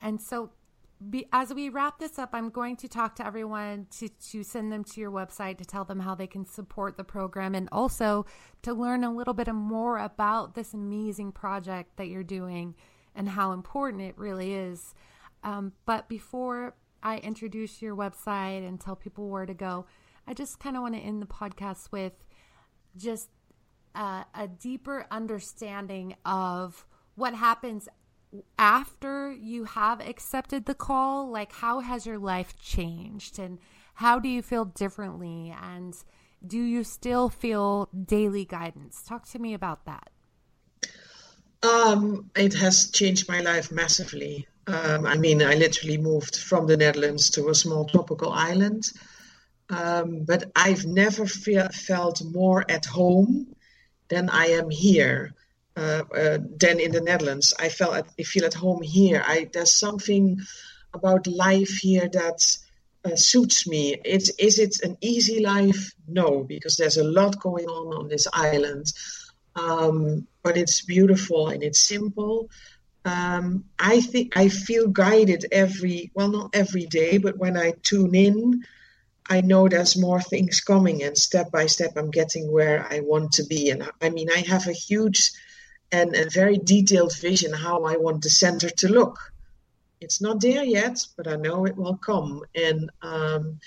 And 0.01 0.21
so 0.21 0.51
be, 1.09 1.27
as 1.31 1.53
we 1.53 1.69
wrap 1.69 1.99
this 1.99 2.17
up, 2.17 2.29
I'm 2.33 2.49
going 2.49 2.75
to 2.77 2.87
talk 2.87 3.15
to 3.17 3.25
everyone 3.25 3.87
to, 3.99 4.09
to 4.31 4.43
send 4.43 4.71
them 4.71 4.83
to 4.85 5.01
your 5.01 5.11
website 5.11 5.57
to 5.59 5.65
tell 5.65 5.85
them 5.85 5.99
how 5.99 6.15
they 6.15 6.27
can 6.27 6.45
support 6.45 6.97
the 6.97 7.03
program 7.03 7.53
and 7.53 7.69
also 7.71 8.25
to 8.63 8.73
learn 8.73 9.03
a 9.03 9.13
little 9.13 9.33
bit 9.33 9.53
more 9.53 9.99
about 9.99 10.55
this 10.55 10.73
amazing 10.73 11.31
project 11.31 11.97
that 11.97 12.07
you're 12.07 12.23
doing 12.23 12.75
and 13.15 13.29
how 13.29 13.51
important 13.51 14.01
it 14.01 14.17
really 14.17 14.53
is. 14.53 14.95
Um, 15.43 15.73
but 15.85 16.09
before 16.09 16.75
I 17.03 17.17
introduce 17.17 17.81
your 17.81 17.95
website 17.95 18.67
and 18.67 18.79
tell 18.79 18.95
people 18.95 19.29
where 19.29 19.45
to 19.45 19.53
go, 19.53 19.85
I 20.27 20.33
just 20.33 20.59
kind 20.59 20.75
of 20.75 20.81
want 20.81 20.95
to 20.95 21.01
end 21.01 21.21
the 21.21 21.27
podcast 21.27 21.91
with 21.91 22.26
just 22.95 23.29
uh, 23.95 24.23
a 24.33 24.47
deeper 24.47 25.05
understanding 25.09 26.15
of 26.25 26.85
what 27.15 27.33
happens 27.33 27.89
after 28.59 29.31
you 29.31 29.63
have 29.63 30.01
accepted 30.01 30.65
the 30.65 30.75
call, 30.75 31.29
like 31.29 31.51
how 31.51 31.79
has 31.79 32.05
your 32.05 32.19
life 32.19 32.55
changed 32.61 33.39
and 33.39 33.57
how 33.95 34.19
do 34.19 34.29
you 34.29 34.41
feel 34.41 34.65
differently? 34.65 35.55
And 35.61 35.95
do 36.45 36.59
you 36.59 36.83
still 36.83 37.29
feel 37.29 37.89
daily 38.05 38.45
guidance? 38.45 39.01
Talk 39.01 39.27
to 39.29 39.39
me 39.39 39.53
about 39.53 39.85
that. 39.85 40.09
Um, 41.63 42.29
it 42.35 42.53
has 42.53 42.91
changed 42.91 43.27
my 43.27 43.41
life 43.41 43.71
massively. 43.71 44.47
Um, 44.67 45.05
I 45.05 45.17
mean, 45.17 45.41
I 45.41 45.55
literally 45.55 45.97
moved 45.97 46.35
from 46.35 46.67
the 46.67 46.77
Netherlands 46.77 47.29
to 47.31 47.49
a 47.49 47.55
small 47.55 47.85
tropical 47.85 48.31
island. 48.31 48.91
Um, 49.69 50.23
but 50.23 50.51
I've 50.55 50.85
never 50.85 51.25
fe- 51.25 51.67
felt 51.73 52.23
more 52.23 52.63
at 52.69 52.85
home 52.85 53.55
than 54.07 54.29
I 54.29 54.47
am 54.47 54.69
here 54.69 55.33
uh, 55.75 56.03
uh, 56.15 56.37
than 56.57 56.79
in 56.79 56.91
the 56.91 57.01
Netherlands. 57.01 57.53
I 57.59 57.69
felt 57.69 57.95
at, 57.95 58.07
I 58.19 58.23
feel 58.23 58.45
at 58.45 58.53
home 58.53 58.81
here. 58.81 59.21
I 59.25 59.49
there's 59.51 59.75
something 59.75 60.39
about 60.93 61.27
life 61.27 61.77
here 61.77 62.07
that 62.09 62.57
uh, 63.05 63.15
suits 63.15 63.67
me. 63.67 63.95
It's 64.03 64.29
is 64.39 64.59
it 64.59 64.81
an 64.83 64.97
easy 65.01 65.43
life? 65.43 65.93
No, 66.07 66.43
because 66.43 66.77
there's 66.77 66.97
a 66.97 67.03
lot 67.03 67.39
going 67.39 67.65
on 67.65 67.93
on 67.93 68.07
this 68.07 68.27
island. 68.33 68.91
Um, 69.55 70.27
but 70.43 70.55
it's 70.55 70.81
beautiful 70.81 71.49
and 71.49 71.63
it's 71.63 71.79
simple. 71.79 72.49
Um, 73.05 73.65
I 73.79 74.01
think 74.01 74.37
I 74.37 74.49
feel 74.49 74.87
guided 74.87 75.45
every 75.51 76.11
well, 76.13 76.29
not 76.29 76.49
every 76.53 76.85
day, 76.85 77.17
but 77.17 77.37
when 77.37 77.57
I 77.57 77.73
tune 77.83 78.15
in, 78.15 78.63
I 79.29 79.41
know 79.41 79.67
there's 79.67 79.97
more 79.97 80.21
things 80.21 80.61
coming, 80.61 81.03
and 81.03 81.17
step 81.17 81.51
by 81.51 81.65
step, 81.67 81.93
I'm 81.97 82.11
getting 82.11 82.51
where 82.51 82.87
I 82.89 83.01
want 83.01 83.33
to 83.33 83.43
be. 83.43 83.69
And 83.69 83.89
I 84.01 84.09
mean, 84.09 84.29
I 84.31 84.39
have 84.39 84.67
a 84.67 84.73
huge 84.73 85.31
and 85.91 86.15
a 86.15 86.29
very 86.29 86.57
detailed 86.57 87.15
vision 87.17 87.53
how 87.53 87.83
I 87.83 87.97
want 87.97 88.23
the 88.23 88.29
center 88.29 88.69
to 88.69 88.87
look. 88.87 89.17
It's 89.99 90.21
not 90.21 90.41
there 90.41 90.63
yet, 90.63 91.05
but 91.15 91.27
I 91.27 91.35
know 91.35 91.65
it 91.65 91.75
will 91.75 91.97
come. 91.97 92.43
And 92.55 92.89
um, 93.01 93.59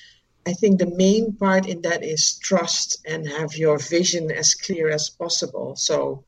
I 0.47 0.53
think 0.53 0.79
the 0.79 0.95
main 0.97 1.35
part 1.35 1.67
in 1.67 1.83
that 1.83 2.05
is 2.05 2.39
trust 2.39 2.99
and 3.07 3.29
have 3.29 3.57
your 3.57 3.79
vision 3.79 4.31
as 4.31 4.55
clear 4.55 4.89
as 4.91 5.11
possible. 5.11 5.77
So, 5.77 6.25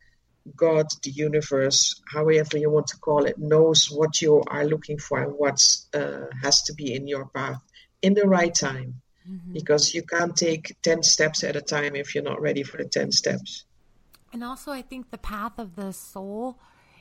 God, 0.56 0.86
the 1.02 1.10
universe, 1.10 2.00
however 2.12 2.58
you 2.58 2.70
want 2.70 2.88
to 2.88 2.96
call 2.98 3.24
it, 3.26 3.38
knows 3.38 3.90
what 3.90 4.20
you 4.20 4.42
are 4.48 4.66
looking 4.66 4.98
for 4.98 5.22
and 5.22 5.32
what 5.34 5.64
uh, 5.94 6.26
has 6.42 6.62
to 6.64 6.74
be 6.74 6.94
in 6.94 7.06
your 7.06 7.26
path 7.26 7.62
in 8.02 8.14
the 8.14 8.26
right 8.26 8.54
time. 8.54 9.00
Mm-hmm. 9.28 9.52
Because 9.52 9.94
you 9.94 10.02
can't 10.02 10.36
take 10.36 10.76
10 10.82 11.02
steps 11.02 11.44
at 11.44 11.56
a 11.56 11.60
time 11.60 11.94
if 11.96 12.14
you're 12.14 12.24
not 12.24 12.40
ready 12.40 12.62
for 12.62 12.76
the 12.76 12.84
10 12.84 13.12
steps. 13.12 13.64
And 14.32 14.42
also, 14.42 14.72
I 14.72 14.82
think 14.82 15.10
the 15.10 15.18
path 15.18 15.58
of 15.58 15.76
the 15.76 15.92
soul 15.92 16.58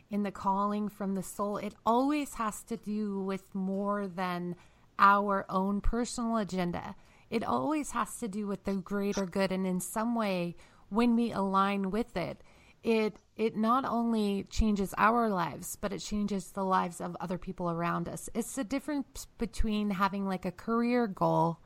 in 0.10 0.24
the 0.24 0.32
calling 0.32 0.90
from 0.90 1.16
the 1.16 1.24
soul, 1.24 1.58
it 1.58 1.74
always 1.86 2.34
has 2.36 2.64
to 2.64 2.76
do 2.78 3.22
with 3.22 3.56
more 3.56 4.08
than 4.08 4.56
our 5.00 5.46
own 5.50 5.82
personal 5.82 6.38
agenda. 6.38 6.96
it 7.30 7.46
always 7.46 7.92
has 7.92 8.18
to 8.18 8.28
do 8.28 8.46
with 8.46 8.66
the 8.66 8.74
greater 8.74 9.26
good. 9.26 9.54
And 9.54 9.66
in 9.66 9.80
some 9.80 10.16
way, 10.16 10.58
when 10.90 11.16
we 11.16 11.32
align 11.32 11.90
with 11.90 12.18
it, 12.18 12.44
it 12.84 13.16
it 13.38 13.56
not 13.56 13.86
only 13.86 14.44
changes 14.50 14.94
our 14.98 15.30
lives, 15.30 15.78
but 15.80 15.94
it 15.94 16.00
changes 16.00 16.52
the 16.52 16.66
lives 16.66 17.00
of 17.00 17.16
other 17.22 17.38
people 17.38 17.72
around 17.72 18.10
us. 18.10 18.30
It's 18.34 18.56
the 18.56 18.66
difference 18.66 19.28
between 19.38 19.92
having 19.92 20.28
like 20.28 20.46
a 20.46 20.52
career 20.52 21.08
goal 21.08 21.60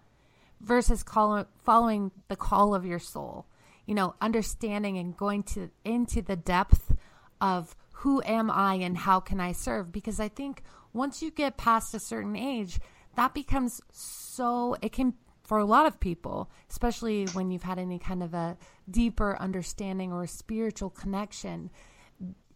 versus 0.62 1.04
call, 1.04 1.46
following 1.64 2.12
the 2.28 2.36
call 2.36 2.74
of 2.74 2.86
your 2.86 3.00
soul. 3.00 3.46
You 3.86 3.96
know, 3.96 4.16
understanding 4.20 4.98
and 4.98 5.16
going 5.16 5.44
to 5.44 5.70
into 5.84 6.22
the 6.22 6.36
depth 6.36 6.96
of 7.40 7.76
who 7.92 8.22
am 8.26 8.50
I 8.50 8.76
and 8.76 8.98
how 8.98 9.20
can 9.20 9.40
I 9.40 9.52
serve? 9.52 9.92
Because 9.92 10.20
I 10.20 10.28
think 10.28 10.64
once 10.94 11.22
you 11.22 11.32
get 11.32 11.58
past 11.58 11.94
a 11.94 12.00
certain 12.00 12.36
age, 12.36 12.80
that 13.16 13.34
becomes 13.34 13.82
so 13.92 14.76
it 14.82 14.92
can 14.92 15.14
for 15.44 15.60
a 15.60 15.66
lot 15.66 15.86
of 15.86 16.00
people, 16.00 16.50
especially 16.72 17.26
when 17.34 17.52
you've 17.52 17.64
had 17.64 17.78
any 17.78 18.00
kind 18.00 18.24
of 18.24 18.34
a 18.34 18.58
deeper 18.90 19.38
understanding 19.40 20.12
or 20.12 20.26
spiritual 20.26 20.90
connection, 20.90 21.70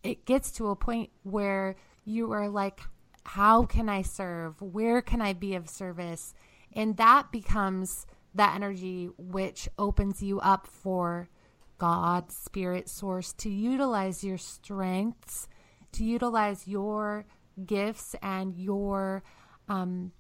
it 0.04 0.26
gets 0.26 0.52
to 0.54 0.70
a 0.70 0.76
point 0.76 1.12
where 1.24 1.76
you 2.04 2.32
are 2.32 2.50
like, 2.50 2.82
how 3.24 3.64
can 3.66 3.90
I 3.90 4.02
serve? 4.02 4.60
Where 4.60 5.04
can 5.04 5.22
I 5.22 5.34
be 5.34 5.54
of 5.54 5.70
service? 5.70 6.34
And 6.74 6.98
that 6.98 7.32
becomes 7.32 8.06
that 8.36 8.56
energy 8.56 9.10
which 9.18 9.68
opens 9.78 10.22
you 10.22 10.40
up 10.40 10.68
for 10.68 11.30
God, 11.78 12.32
Spirit, 12.32 12.90
Source 12.90 13.34
to 13.34 13.50
utilize 13.50 14.24
your 14.24 14.38
strengths, 14.38 15.48
to 15.94 16.04
utilize 16.04 16.68
your 16.68 17.26
gifts 17.66 18.16
and 18.22 18.56
your 18.56 19.24
um, 19.68 20.12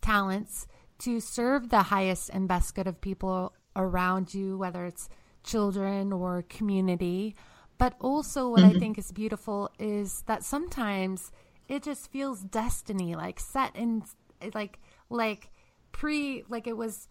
talents 0.00 0.66
to 0.98 1.20
serve 1.20 1.68
the 1.68 1.82
highest 1.82 2.30
and 2.30 2.48
best 2.48 2.74
good 2.74 2.86
of 2.86 3.00
people 3.00 3.52
around 3.74 4.32
you, 4.34 4.56
whether 4.56 4.86
it's 4.86 5.08
children 5.44 6.12
or 6.12 6.44
community. 6.48 7.36
But 7.78 7.94
also, 8.00 8.48
what 8.48 8.60
mm-hmm. 8.60 8.76
I 8.76 8.80
think 8.80 8.98
is 8.98 9.12
beautiful 9.12 9.70
is 9.78 10.22
that 10.26 10.42
sometimes 10.42 11.30
it 11.68 11.82
just 11.82 12.10
feels 12.10 12.40
destiny, 12.40 13.14
like 13.14 13.38
set 13.38 13.76
in, 13.76 14.04
like, 14.54 14.78
like 15.08 15.50
pre, 15.92 16.44
like 16.48 16.66
it 16.66 16.76
was 16.76 17.08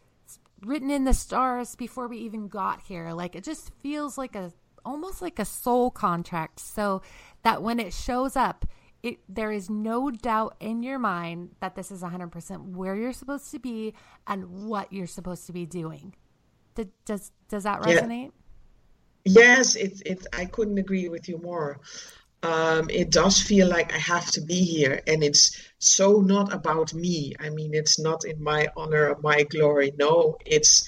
written 0.62 0.89
in 0.89 1.04
the 1.04 1.14
stars 1.14 1.76
before 1.76 2.08
we 2.08 2.18
even 2.18 2.48
got 2.48 2.82
here. 2.82 3.12
Like 3.12 3.36
it 3.36 3.43
just 3.43 3.72
feels 3.82 4.18
like 4.18 4.36
a, 4.36 4.52
almost 4.84 5.22
like 5.22 5.39
a 5.39 5.46
soul 5.46 5.91
contract. 5.91 6.60
So 6.60 7.02
that 7.43 7.62
when 7.62 7.80
it 7.80 7.93
shows 7.93 8.36
up, 8.36 8.66
it, 9.04 9.20
there 9.30 9.52
is 9.52 9.70
no 9.70 10.10
doubt 10.10 10.56
in 10.60 10.82
your 10.82 10.98
mind 10.98 11.52
that 11.60 11.76
this 11.76 11.91
is 11.91 12.02
100% 12.02 12.72
where 12.72 12.96
you're 12.96 13.14
supposed 13.14 13.52
to 13.52 13.60
be 13.60 13.93
and 14.26 14.68
what 14.68 14.91
you're 14.91 15.06
supposed 15.06 15.46
to 15.46 15.54
be 15.54 15.66
doing. 15.68 16.16
Did, 16.74 16.91
does 17.06 17.32
does 17.48 17.64
that 17.64 17.82
resonate? 17.82 18.32
Yeah. 19.24 19.41
Yes, 19.41 19.76
it's 19.76 20.02
it, 20.02 20.26
I 20.34 20.46
couldn't 20.46 20.78
agree 20.78 21.08
with 21.10 21.30
you 21.30 21.38
more. 21.39 21.80
Um, 22.46 22.91
it 22.91 23.10
does 23.10 23.41
feel 23.41 23.68
like 23.68 23.91
I 23.91 23.98
have 23.98 24.30
to 24.32 24.41
be 24.41 24.62
here, 24.62 25.02
and 25.08 25.24
it's 25.24 25.60
so 25.80 26.22
not 26.22 26.54
about 26.54 26.93
me. 26.93 27.34
I 27.39 27.50
mean, 27.50 27.74
it's 27.74 27.98
not 28.00 28.24
in 28.24 28.43
my 28.43 28.68
honor 28.78 29.10
or 29.10 29.20
my 29.22 29.43
glory. 29.43 29.93
No, 29.98 30.38
it's 30.46 30.88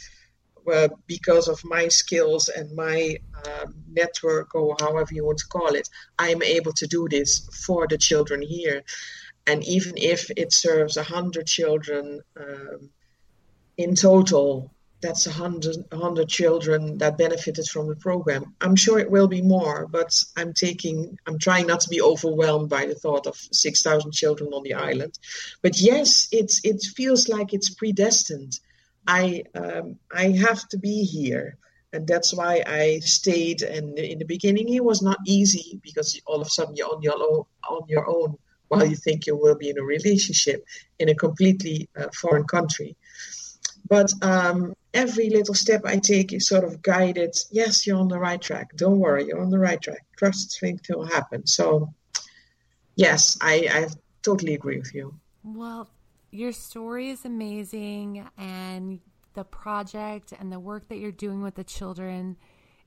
uh, 0.71 0.89
because 1.07 1.47
of 1.47 1.59
my 1.65 1.87
skills 1.87 2.47
and 2.49 2.75
my 2.75 3.17
um, 3.43 3.73
network, 3.91 4.53
or 4.53 4.75
however 4.79 5.11
you 5.11 5.25
want 5.25 5.39
to 5.39 5.47
call 5.47 5.73
it, 5.73 5.89
I 6.19 6.29
am 6.29 6.43
able 6.43 6.73
to 6.73 6.85
do 6.85 7.07
this 7.09 7.49
for 7.65 7.87
the 7.87 7.97
children 7.97 8.43
here. 8.43 8.83
And 9.47 9.63
even 9.65 9.93
if 9.97 10.29
it 10.37 10.53
serves 10.53 10.95
a 10.95 11.03
hundred 11.03 11.47
children 11.47 12.21
um, 12.39 12.91
in 13.77 13.95
total, 13.95 14.71
that's 15.01 15.27
a 15.27 15.31
hundred, 15.31 15.77
hundred 15.93 16.27
children 16.27 16.97
that 16.97 17.17
benefited 17.17 17.67
from 17.67 17.87
the 17.87 17.95
program. 17.95 18.55
I'm 18.61 18.75
sure 18.75 18.99
it 18.99 19.11
will 19.11 19.27
be 19.27 19.41
more, 19.41 19.87
but 19.87 20.17
I'm 20.35 20.53
taking, 20.53 21.17
I'm 21.27 21.37
trying 21.37 21.67
not 21.67 21.81
to 21.81 21.89
be 21.89 22.01
overwhelmed 22.01 22.69
by 22.69 22.85
the 22.85 22.95
thought 22.95 23.27
of 23.27 23.35
6,000 23.35 24.11
children 24.11 24.53
on 24.53 24.63
the 24.63 24.73
island. 24.73 25.17
But 25.61 25.79
yes, 25.79 26.27
it's, 26.31 26.61
it 26.63 26.81
feels 26.81 27.29
like 27.29 27.53
it's 27.53 27.69
predestined. 27.69 28.59
I 29.07 29.43
um, 29.55 29.97
I 30.13 30.31
have 30.31 30.67
to 30.69 30.77
be 30.77 31.05
here, 31.05 31.57
and 31.93 32.05
that's 32.05 32.33
why 32.33 32.61
I 32.67 32.99
stayed. 32.99 33.61
And 33.61 33.97
in 33.97 34.19
the 34.19 34.25
beginning, 34.25 34.73
it 34.73 34.83
was 34.83 35.01
not 35.01 35.17
easy 35.25 35.79
because 35.81 36.19
all 36.25 36.41
of 36.41 36.47
a 36.47 36.49
sudden 36.49 36.75
you're 36.75 36.93
on 36.93 37.01
your 37.01 37.15
own, 37.15 37.45
on 37.69 37.87
your 37.87 38.07
own 38.07 38.37
while 38.67 38.85
you 38.85 38.97
think 38.97 39.25
you 39.25 39.37
will 39.37 39.55
be 39.55 39.69
in 39.69 39.79
a 39.79 39.83
relationship 39.83 40.65
in 40.99 41.07
a 41.07 41.15
completely 41.15 41.87
uh, 41.97 42.07
foreign 42.13 42.43
country. 42.43 42.97
But 43.87 44.11
um, 44.21 44.75
every 44.97 45.29
little 45.29 45.53
step 45.53 45.81
I 45.85 45.97
take 45.97 46.33
is 46.33 46.47
sort 46.47 46.63
of 46.63 46.81
guided. 46.81 47.37
Yes, 47.51 47.85
you're 47.85 47.99
on 47.99 48.07
the 48.07 48.17
right 48.17 48.41
track. 48.41 48.75
Don't 48.75 48.99
worry, 48.99 49.25
you're 49.27 49.39
on 49.39 49.51
the 49.51 49.59
right 49.59 49.79
track. 49.79 50.03
Trust 50.17 50.59
things 50.59 50.81
will 50.89 51.05
happen. 51.05 51.45
So, 51.45 51.93
yes, 52.95 53.37
I, 53.39 53.67
I 53.71 53.87
totally 54.23 54.55
agree 54.55 54.79
with 54.79 54.95
you. 54.95 55.13
Well, 55.43 55.87
your 56.31 56.51
story 56.51 57.09
is 57.09 57.25
amazing 57.25 58.27
and 58.37 58.99
the 59.35 59.43
project 59.43 60.33
and 60.37 60.51
the 60.51 60.59
work 60.59 60.89
that 60.89 60.97
you're 60.97 61.11
doing 61.11 61.43
with 61.43 61.55
the 61.55 61.63
children 61.63 62.35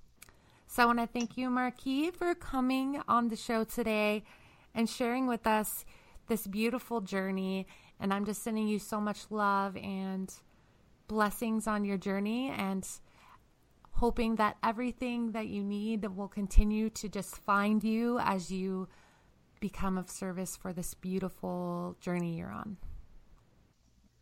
So 0.71 0.83
I 0.83 0.87
want 0.87 0.99
to 1.01 1.07
thank 1.07 1.37
you, 1.37 1.51
Marika, 1.51 2.15
for 2.15 2.35
coming 2.35 3.03
on 3.07 3.29
the 3.29 3.37
show 3.37 3.65
today 3.65 4.25
and 4.79 4.89
sharing 4.89 5.27
with 5.27 5.45
us 5.45 5.85
this 6.29 6.47
beautiful 6.47 7.01
journey. 7.01 7.67
And 7.99 8.15
I'm 8.15 8.25
just 8.25 8.45
sending 8.45 8.69
you 8.69 8.79
so 8.79 9.01
much 9.01 9.27
love 9.29 9.77
and 9.77 10.33
blessings 11.09 11.67
on 11.67 11.85
your 11.85 11.97
journey. 11.99 12.51
And 12.51 12.89
hoping 13.95 14.37
that 14.37 14.57
everything 14.63 15.33
that 15.33 15.49
you 15.49 15.65
need 15.65 16.07
will 16.17 16.29
continue 16.29 16.89
to 16.91 17.09
just 17.09 17.37
find 17.39 17.83
you 17.83 18.21
as 18.21 18.53
you 18.53 18.87
become 19.59 19.99
of 19.99 20.09
service 20.09 20.55
for 20.55 20.73
this 20.73 20.95
beautiful 20.95 21.97
journey 22.01 22.39
you're 22.39 22.53
on. 22.53 22.77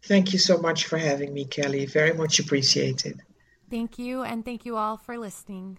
Thank 0.04 0.32
you 0.32 0.38
so 0.38 0.56
much 0.56 0.86
for 0.86 0.96
having 0.96 1.34
me, 1.34 1.44
Kelly. 1.44 1.84
Very 1.84 2.14
much 2.14 2.38
appreciated. 2.38 3.20
Thank 3.68 3.98
you, 3.98 4.22
and 4.22 4.42
thank 4.42 4.64
you 4.64 4.76
all 4.78 4.96
for 4.96 5.18
listening. 5.18 5.78